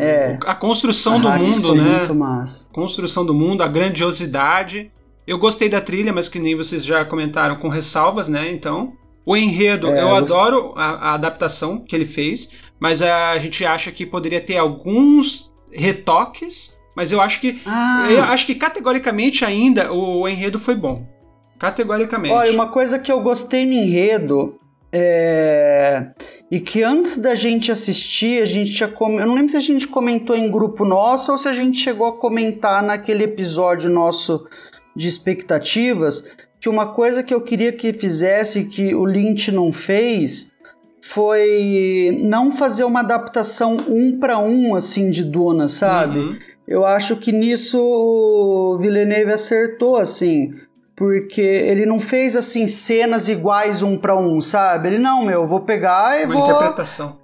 [0.00, 0.36] É.
[0.44, 1.98] A construção do mundo, né?
[1.98, 2.68] Muito massa.
[2.72, 4.90] Construção do mundo, a grandiosidade.
[5.24, 8.50] Eu gostei da trilha, mas que nem vocês já comentaram, com ressalvas, né?
[8.50, 8.94] Então.
[9.24, 13.64] O enredo, é, eu, eu adoro a, a, adaptação que ele fez, mas a gente
[13.64, 17.62] acha que poderia ter alguns retoques, mas eu acho que.
[17.64, 18.08] Ah.
[18.10, 21.13] Eu acho que categoricamente ainda o enredo foi bom.
[21.58, 22.34] Categoricamente.
[22.34, 24.58] Olha, uma coisa que eu gostei no enredo
[24.96, 26.10] é...
[26.48, 28.88] E que antes da gente assistir, a gente tinha.
[28.88, 29.18] Com...
[29.18, 32.06] Eu não lembro se a gente comentou em grupo nosso ou se a gente chegou
[32.06, 34.46] a comentar naquele episódio nosso
[34.94, 36.30] de expectativas.
[36.60, 40.52] Que uma coisa que eu queria que fizesse, que o Lynch não fez,
[41.00, 46.20] foi não fazer uma adaptação um para um, assim, de Duna, sabe?
[46.20, 46.38] Uhum.
[46.68, 50.54] Eu acho que nisso o Villeneuve acertou, assim
[50.96, 54.88] porque ele não fez assim cenas iguais um para um, sabe?
[54.88, 56.46] Ele não, meu, vou pegar e Uma vou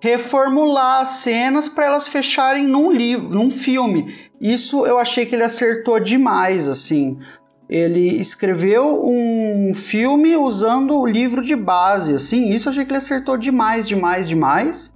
[0.01, 4.15] reformular as cenas para elas fecharem num livro, num filme.
[4.41, 7.21] Isso eu achei que ele acertou demais, assim.
[7.69, 12.53] Ele escreveu um filme usando o livro de base, assim.
[12.53, 14.93] Isso eu achei que ele acertou demais, demais, demais.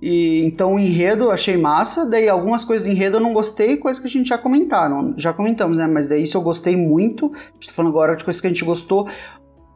[0.00, 3.76] E então o enredo eu achei massa, daí algumas coisas do enredo eu não gostei,
[3.76, 5.86] coisas que a gente já comentaram, já comentamos, né?
[5.86, 7.32] Mas daí isso eu gostei muito.
[7.58, 9.08] Estou falando agora de coisas que a gente gostou.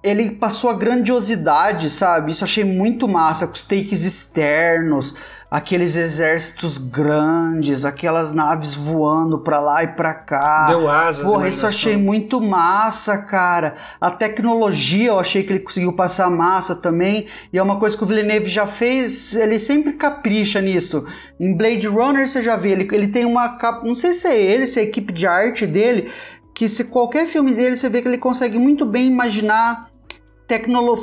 [0.03, 2.31] Ele passou a grandiosidade, sabe?
[2.31, 5.19] Isso eu achei muito massa, com os takes externos,
[5.51, 10.69] aqueles exércitos grandes, aquelas naves voando pra lá e pra cá.
[10.69, 11.27] Deu asas.
[11.27, 13.75] Porra, isso eu achei muito massa, cara.
[14.01, 17.27] A tecnologia eu achei que ele conseguiu passar massa também.
[17.53, 21.05] E é uma coisa que o Villeneuve já fez, ele sempre capricha nisso.
[21.41, 24.41] Em Blade Runner você já vê, ele, ele tem uma capa, não sei se é
[24.41, 26.13] ele, se é a equipe de arte dele,
[26.55, 29.91] que se qualquer filme dele você vê que ele consegue muito bem imaginar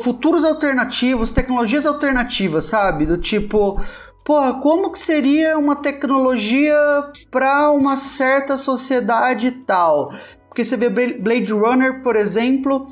[0.04, 3.06] futuros alternativos, tecnologias alternativas, sabe?
[3.06, 3.82] Do tipo,
[4.28, 6.76] porra, como que seria uma tecnologia
[7.32, 10.12] para uma certa sociedade tal?
[10.50, 12.90] Porque você vê Blade Runner, por exemplo,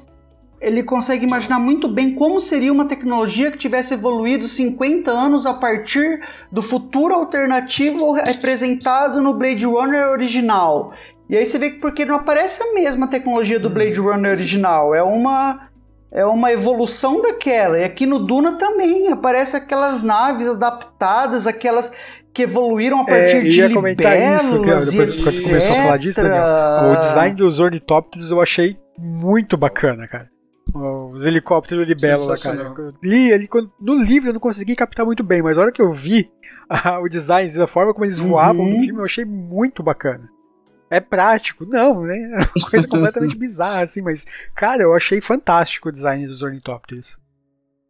[0.62, 5.53] ele consegue imaginar muito bem como seria uma tecnologia que tivesse evoluído 50 anos a
[5.53, 10.94] partir do futuro alternativo representado no Blade Runner original.
[11.30, 14.95] E aí você vê que porque não aparece a mesma tecnologia do Blade Runner original,
[14.95, 15.68] é uma
[16.16, 17.78] é uma evolução daquela.
[17.78, 21.94] E aqui no Duna também aparece aquelas naves adaptadas, aquelas
[22.34, 25.84] que evoluíram a é, partir é, de ia comentar isso, depois que você começou a
[25.84, 26.94] falar disso, Daniel.
[26.94, 30.30] O design dos ornitópteros eu achei muito bacana, cara.
[31.14, 32.74] Os helicópteros libélula, cara.
[32.78, 35.82] Eu li ali, no livro eu não consegui captar muito bem, mas a hora que
[35.82, 36.32] eu vi
[36.70, 38.82] a, o design, da forma como eles voavam no uhum.
[38.82, 40.30] filme, eu achei muito bacana.
[40.96, 41.66] É prático?
[41.66, 42.18] Não, né?
[42.18, 47.18] É uma coisa completamente bizarra, assim, mas, cara, eu achei fantástico o design dos ornitópteros.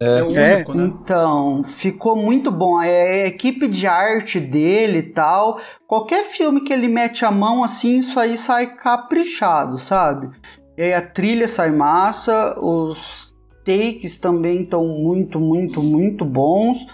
[0.00, 0.84] É, é único, né?
[0.84, 2.76] Então, ficou muito bom.
[2.76, 2.88] A
[3.26, 5.60] equipe de arte dele e tal.
[5.86, 10.30] Qualquer filme que ele mete a mão assim, isso aí sai caprichado, sabe?
[10.76, 13.34] E aí a trilha sai massa, os
[13.64, 16.86] takes também estão muito, muito, muito bons.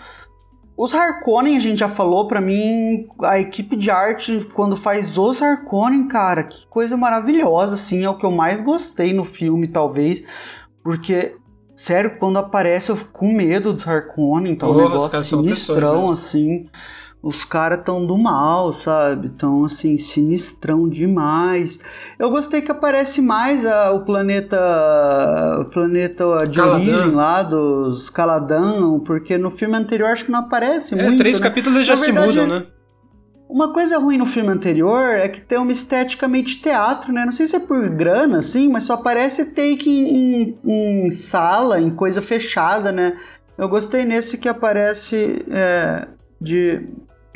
[0.83, 5.41] Os Harkonnen, a gente já falou, para mim, a equipe de arte, quando faz os
[5.41, 10.27] Harkonnen, cara, que coisa maravilhosa, assim, é o que eu mais gostei no filme, talvez,
[10.83, 11.37] porque
[11.75, 16.69] Sério, quando aparece eu fico com medo dos Harkonnen, então oh, um negócio sinistrão, assim.
[17.23, 19.29] Os caras tão do mal, sabe?
[19.29, 21.79] Tão assim, sinistrão demais.
[22.19, 24.59] Eu gostei que aparece mais a, o planeta.
[25.61, 26.75] O planeta de Caladan.
[26.75, 31.19] origem lá dos Caladan, porque no filme anterior acho que não aparece é, muito.
[31.19, 31.49] Três né?
[31.49, 32.67] capítulos já se mudam, né?
[33.49, 37.25] Uma coisa ruim no filme anterior é que tem uma estética meio de teatro, né?
[37.25, 41.91] Não sei se é por grana, assim, mas só aparece take em, em sala, em
[41.91, 43.17] coisa fechada, né?
[43.57, 46.09] Eu gostei nesse que aparece é,
[46.41, 46.83] de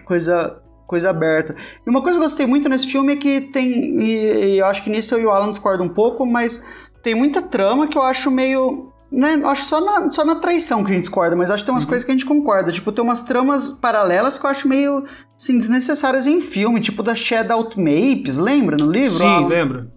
[0.07, 1.57] coisa coisa aberta.
[1.85, 4.67] E uma coisa que eu gostei muito nesse filme é que tem, e, e eu
[4.67, 6.65] acho que nisso eu e o Alan discordam um pouco, mas
[7.03, 10.91] tem muita trama que eu acho meio né, acho só na, só na traição que
[10.91, 11.89] a gente discorda, mas acho que tem umas uhum.
[11.89, 12.73] coisas que a gente concorda.
[12.73, 15.05] Tipo, tem umas tramas paralelas que eu acho meio,
[15.37, 16.81] assim, desnecessárias em filme.
[16.81, 19.19] Tipo da Shadow Mapes, lembra no livro?
[19.19, 19.91] Sim, ah, lembro.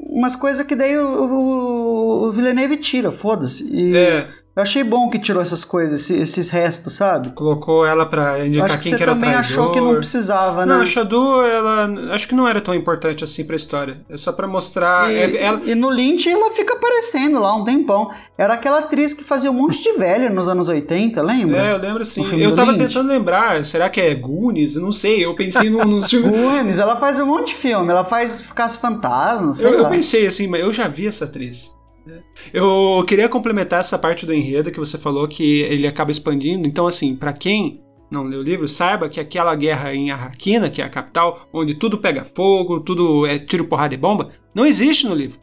[0.00, 3.70] Umas coisas que daí o, o, o Villeneuve tira, foda-se.
[3.74, 3.96] E...
[3.96, 4.28] É.
[4.56, 7.30] Eu achei bom que tirou essas coisas, esses, restos, sabe?
[7.30, 9.40] Colocou ela pra indicar acho quem que, que era também traidor.
[9.40, 10.74] achou que não precisava, né?
[10.74, 13.98] Não, a Shadu, ela acho que não era tão importante assim pra história.
[14.08, 15.12] É só pra mostrar.
[15.12, 15.60] E, é, ela...
[15.64, 18.12] e no Lynch ela fica aparecendo lá um tempão.
[18.38, 21.58] Era aquela atriz que fazia um monte de velha nos anos 80, lembra?
[21.58, 22.24] É, eu lembro sim.
[22.40, 22.86] Eu tava Lynch.
[22.86, 24.76] tentando lembrar, será que é Goonies?
[24.76, 26.30] Não sei, eu pensei no, nos filmes.
[26.30, 29.60] Goonies, ela faz um monte de filme, ela faz Caça Fantasmas.
[29.60, 31.74] Eu, eu pensei assim, mas eu já vi essa atriz.
[32.52, 36.66] Eu queria complementar essa parte do enredo que você falou que ele acaba expandindo.
[36.66, 40.80] Então, assim, para quem não leu o livro, saiba que aquela guerra em Arraquina, que
[40.80, 45.06] é a capital, onde tudo pega fogo, tudo é tiro, porrada e bomba, não existe
[45.06, 45.38] no livro.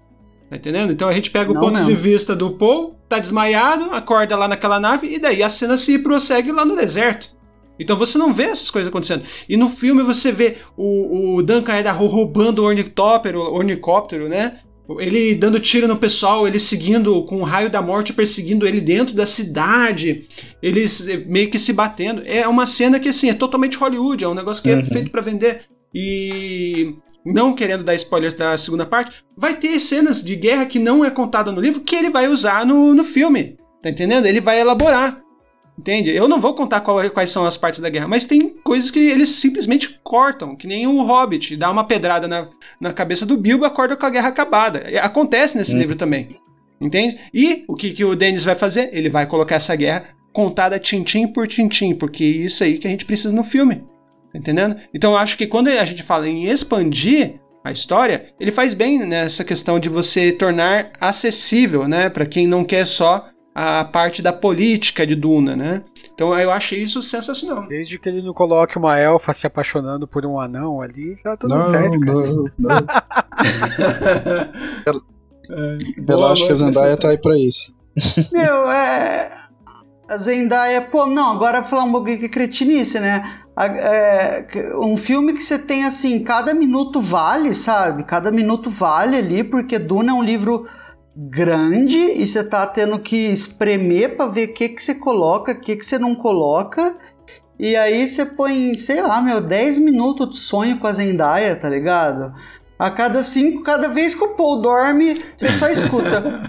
[0.50, 0.92] Tá entendendo?
[0.92, 1.88] Então a gente pega o não ponto mesmo.
[1.88, 5.98] de vista do Paul, tá desmaiado, acorda lá naquela nave e daí a cena se
[6.00, 7.34] prossegue lá no deserto.
[7.80, 9.24] Então você não vê essas coisas acontecendo.
[9.48, 14.60] E no filme você vê o, o Duncan Idaho roubando o ornitóptero, ornicóptero, né?
[15.00, 19.14] Ele dando tiro no pessoal, ele seguindo com o raio da morte, perseguindo ele dentro
[19.14, 20.28] da cidade,
[20.62, 22.22] eles eh, meio que se batendo.
[22.26, 24.82] É uma cena que, assim, é totalmente Hollywood, é um negócio que é uhum.
[24.82, 25.62] é feito para vender.
[25.94, 26.96] E
[27.26, 31.12] não querendo dar spoilers da segunda parte, vai ter cenas de guerra que não é
[31.12, 33.58] contada no livro que ele vai usar no, no filme.
[33.82, 34.26] Tá entendendo?
[34.26, 35.22] Ele vai elaborar.
[35.82, 36.12] Entende?
[36.12, 39.00] Eu não vou contar qual, quais são as partes da guerra, mas tem coisas que
[39.00, 42.48] eles simplesmente cortam, que nem o Hobbit, dá uma pedrada na,
[42.80, 44.84] na cabeça do Bilbo e acorda com a guerra acabada.
[45.02, 45.80] Acontece nesse hum.
[45.80, 46.38] livro também.
[46.80, 47.20] Entende?
[47.34, 48.92] E o que, que o Dennis vai fazer?
[48.94, 52.92] Ele vai colocar essa guerra contada tintim por tintim, porque é isso aí que a
[52.92, 53.84] gente precisa no filme.
[54.32, 54.76] Tá entendendo?
[54.94, 59.00] Então eu acho que quando a gente fala em expandir a história, ele faz bem
[59.00, 64.32] nessa questão de você tornar acessível, né, para quem não quer só a parte da
[64.32, 65.84] política de Duna, né?
[66.14, 67.68] Então eu achei isso sensacional.
[67.68, 71.56] Desde que ele não coloque uma elfa se apaixonando por um anão ali, tá tudo
[71.56, 72.16] não, certo, cara.
[72.18, 72.78] Não, não.
[75.50, 77.74] é, eu acho que a Zendaya tá aí pra isso.
[78.32, 79.38] Meu, é.
[80.08, 83.40] A Zendaya, pô, não, agora falar um pouquinho que cretinice, né?
[83.58, 84.46] É,
[84.76, 88.04] um filme que você tem assim, cada minuto vale, sabe?
[88.04, 90.68] Cada minuto vale ali, porque Duna é um livro
[91.16, 95.60] grande e você tá tendo que espremer para ver o que que você coloca, o
[95.60, 96.96] que que você não coloca.
[97.60, 101.70] E aí você põe, sei lá, meu, 10 minutos de sonho com a Zendaya, tá
[101.70, 102.34] ligado?
[102.80, 106.24] A cada cinco, cada vez que o Paul dorme, você só escuta.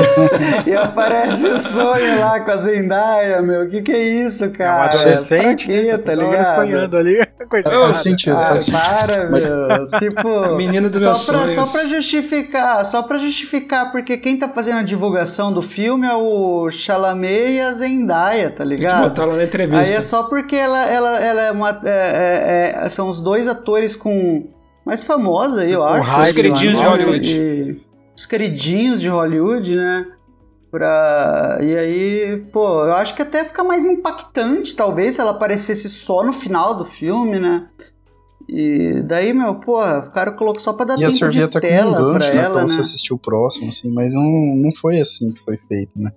[0.66, 3.62] e aparece o sonho lá com a Zendaya, meu.
[3.62, 4.92] O que, que é isso, cara?
[4.92, 6.54] É um adolescente, quê, tá ligado?
[6.54, 7.26] sonhando ali.
[7.48, 8.36] Coisa faz sentido.
[8.36, 9.90] Ah, para, meu.
[9.98, 11.50] tipo, menino dos só meus pra, sonhos.
[11.70, 16.14] Só pra justificar, só pra justificar, porque quem tá fazendo a divulgação do filme é
[16.14, 19.02] o Chalamet e a Zendaya, tá ligado?
[19.04, 19.94] Botar lá na entrevista.
[19.94, 21.80] Aí é só porque ela, ela, ela é uma.
[21.84, 24.48] É, é, é, são os dois atores com
[24.84, 26.20] mais famosa, eu com acho.
[26.20, 27.32] Os queridinhos de Hollywood.
[27.32, 27.85] E,
[28.16, 30.06] os queridinhos de Hollywood, né?
[30.70, 31.58] Pra...
[31.62, 36.24] E aí, pô, eu acho que até fica mais impactante, talvez, se ela aparecesse só
[36.24, 37.68] no final do filme, né?
[38.48, 41.60] E daí, meu, porra, o cara colocou só pra dar Ia tempo servir de como
[41.60, 42.66] tela um gancho, pra né, ela, pra né?
[42.66, 46.12] você assistir o próximo, assim, mas não, não foi assim que foi feito, né?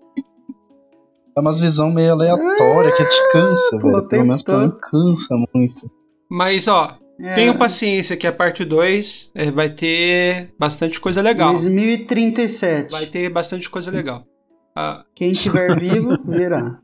[1.36, 4.08] É umas visão meio aleatória que te cansa, pô, velho.
[4.08, 5.90] Pelo menos pra mim cansa muito.
[6.30, 11.52] Mas, ó, É, tenham paciência que a parte 2 é, vai ter bastante coisa legal.
[11.52, 12.92] 2037.
[12.92, 14.26] Vai ter bastante coisa legal.
[14.76, 16.80] Ah, Quem tiver vivo, verá.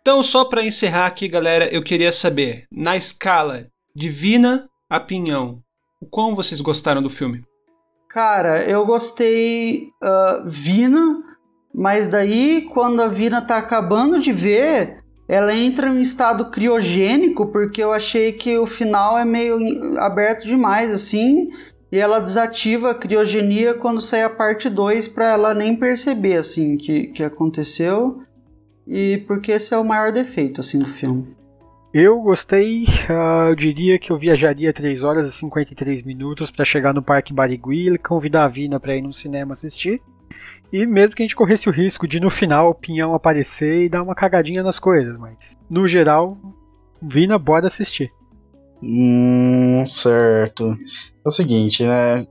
[0.00, 3.62] então, só pra encerrar aqui, galera, eu queria saber, na escala
[3.94, 5.60] divina a pinhão,
[6.00, 7.44] o quão vocês gostaram do filme?
[8.08, 11.22] Cara, eu gostei ah, Vina,
[11.74, 14.99] mas daí quando a Vina tá acabando de ver,
[15.30, 20.44] ela entra em um estado criogênico, porque eu achei que o final é meio aberto
[20.44, 21.50] demais, assim,
[21.92, 26.76] e ela desativa a criogenia quando sai a parte 2 pra ela nem perceber, assim,
[26.76, 28.22] que, que aconteceu.
[28.84, 31.36] E porque esse é o maior defeito, assim, do filme.
[31.94, 36.92] Eu gostei, ah, eu diria que eu viajaria 3 horas e 53 minutos pra chegar
[36.92, 40.02] no Parque Barigui e convidar a Vina pra ir no cinema assistir.
[40.72, 43.88] E mesmo que a gente corresse o risco de no final o pinhão aparecer e
[43.88, 46.38] dar uma cagadinha nas coisas, mas no geral,
[47.02, 48.12] Vina, bora assistir.
[48.82, 50.70] Hum, certo.
[51.24, 52.26] É o seguinte, né?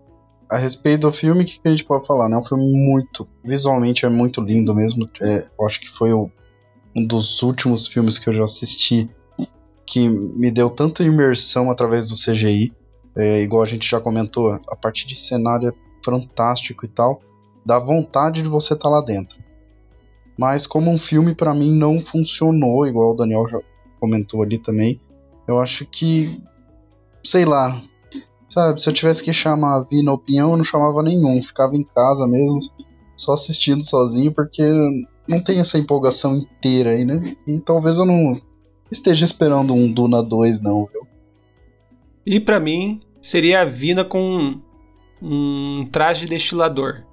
[0.50, 2.28] A respeito do filme, o que a gente pode falar?
[2.28, 2.36] né?
[2.36, 3.28] É um filme muito.
[3.44, 5.08] Visualmente é muito lindo mesmo.
[5.22, 6.32] É, eu acho que foi o-
[6.96, 9.10] um dos últimos filmes que eu já assisti
[9.86, 12.72] que me deu tanta imersão através do CGI.
[13.16, 15.74] É, igual a gente já comentou, a parte de cenário é
[16.04, 17.22] fantástico e tal.
[17.70, 19.38] Dá vontade de você estar lá dentro.
[20.36, 23.60] Mas como um filme, pra mim, não funcionou, igual o Daniel já
[24.00, 25.00] comentou ali também.
[25.48, 26.42] Eu acho que.
[27.24, 27.80] Sei lá.
[28.50, 31.44] Sabe, se eu tivesse que chamar a Vina opinião, eu não chamava nenhum.
[31.44, 32.60] Ficava em casa mesmo,
[33.16, 34.64] só assistindo sozinho, porque
[35.28, 37.22] não tem essa empolgação inteira aí, né?
[37.46, 38.42] E talvez eu não
[38.92, 41.08] esteja esperando um Duna 2, não, viu?
[42.26, 44.60] E pra mim, seria a Vina com
[45.22, 47.08] um traje destilador.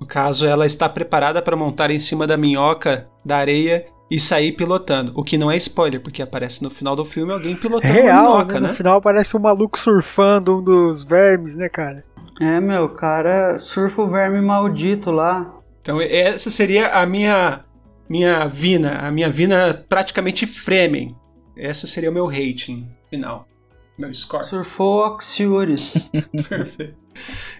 [0.00, 4.52] No caso, ela está preparada para montar em cima da minhoca da areia e sair
[4.52, 5.12] pilotando.
[5.14, 8.22] O que não é spoiler, porque aparece no final do filme alguém pilotando uma Real,
[8.22, 8.60] minhoca, né?
[8.60, 8.68] né?
[8.68, 12.04] No final parece um maluco surfando um dos vermes, né, cara?
[12.40, 15.54] É, meu, cara, surfa o verme maldito lá.
[15.80, 17.64] Então essa seria a minha
[18.08, 21.16] minha Vina, a minha Vina praticamente Fremen.
[21.56, 23.46] Essa seria o meu rating final,
[23.98, 24.44] meu score.
[24.44, 26.10] Surfou Oxiures.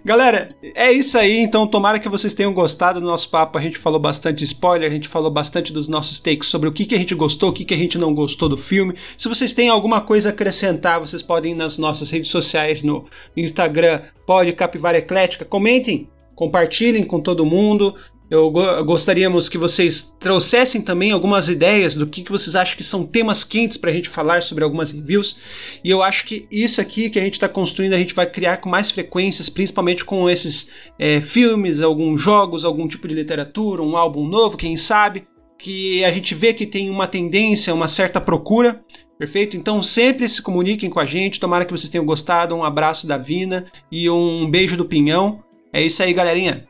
[0.04, 1.38] Galera, é isso aí.
[1.38, 3.58] Então, tomara que vocês tenham gostado do nosso papo.
[3.58, 6.84] A gente falou bastante spoiler, a gente falou bastante dos nossos takes sobre o que,
[6.84, 8.94] que a gente gostou, o que, que a gente não gostou do filme.
[9.16, 13.04] Se vocês têm alguma coisa a acrescentar, vocês podem ir nas nossas redes sociais, no
[13.36, 15.44] Instagram, pode Capivara Eclética.
[15.44, 17.94] Comentem, compartilhem com todo mundo.
[18.28, 22.82] Eu go- gostaríamos que vocês trouxessem também algumas ideias do que, que vocês acham que
[22.82, 25.38] são temas quentes para a gente falar sobre algumas reviews.
[25.84, 28.56] E eu acho que isso aqui que a gente está construindo, a gente vai criar
[28.56, 33.96] com mais frequências, principalmente com esses é, filmes, alguns jogos, algum tipo de literatura, um
[33.96, 35.24] álbum novo, quem sabe,
[35.56, 38.80] que a gente vê que tem uma tendência, uma certa procura.
[39.18, 39.56] Perfeito?
[39.56, 41.40] Então sempre se comuniquem com a gente.
[41.40, 42.54] Tomara que vocês tenham gostado.
[42.54, 45.42] Um abraço da Vina e um beijo do Pinhão.
[45.72, 46.66] É isso aí, galerinha.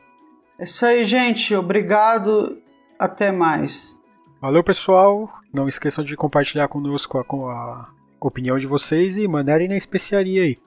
[0.59, 1.55] É isso aí, gente.
[1.55, 2.61] Obrigado.
[2.99, 4.01] Até mais.
[4.41, 5.31] Valeu, pessoal.
[5.53, 7.89] Não esqueçam de compartilhar conosco a, com a
[8.19, 10.59] opinião de vocês e mandarem na especiaria aí.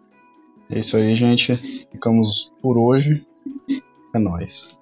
[0.71, 1.57] É isso aí, gente.
[1.91, 3.27] Ficamos por hoje.
[4.15, 4.77] É nóis.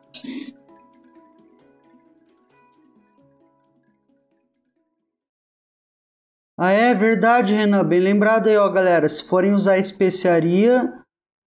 [6.57, 7.85] Ah, é verdade, Renan.
[7.85, 9.09] Bem lembrado aí, ó, galera.
[9.09, 10.93] Se forem usar especiaria,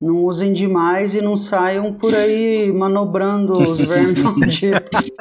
[0.02, 5.12] não usem demais e não saiam por aí manobrando os vermes malditos.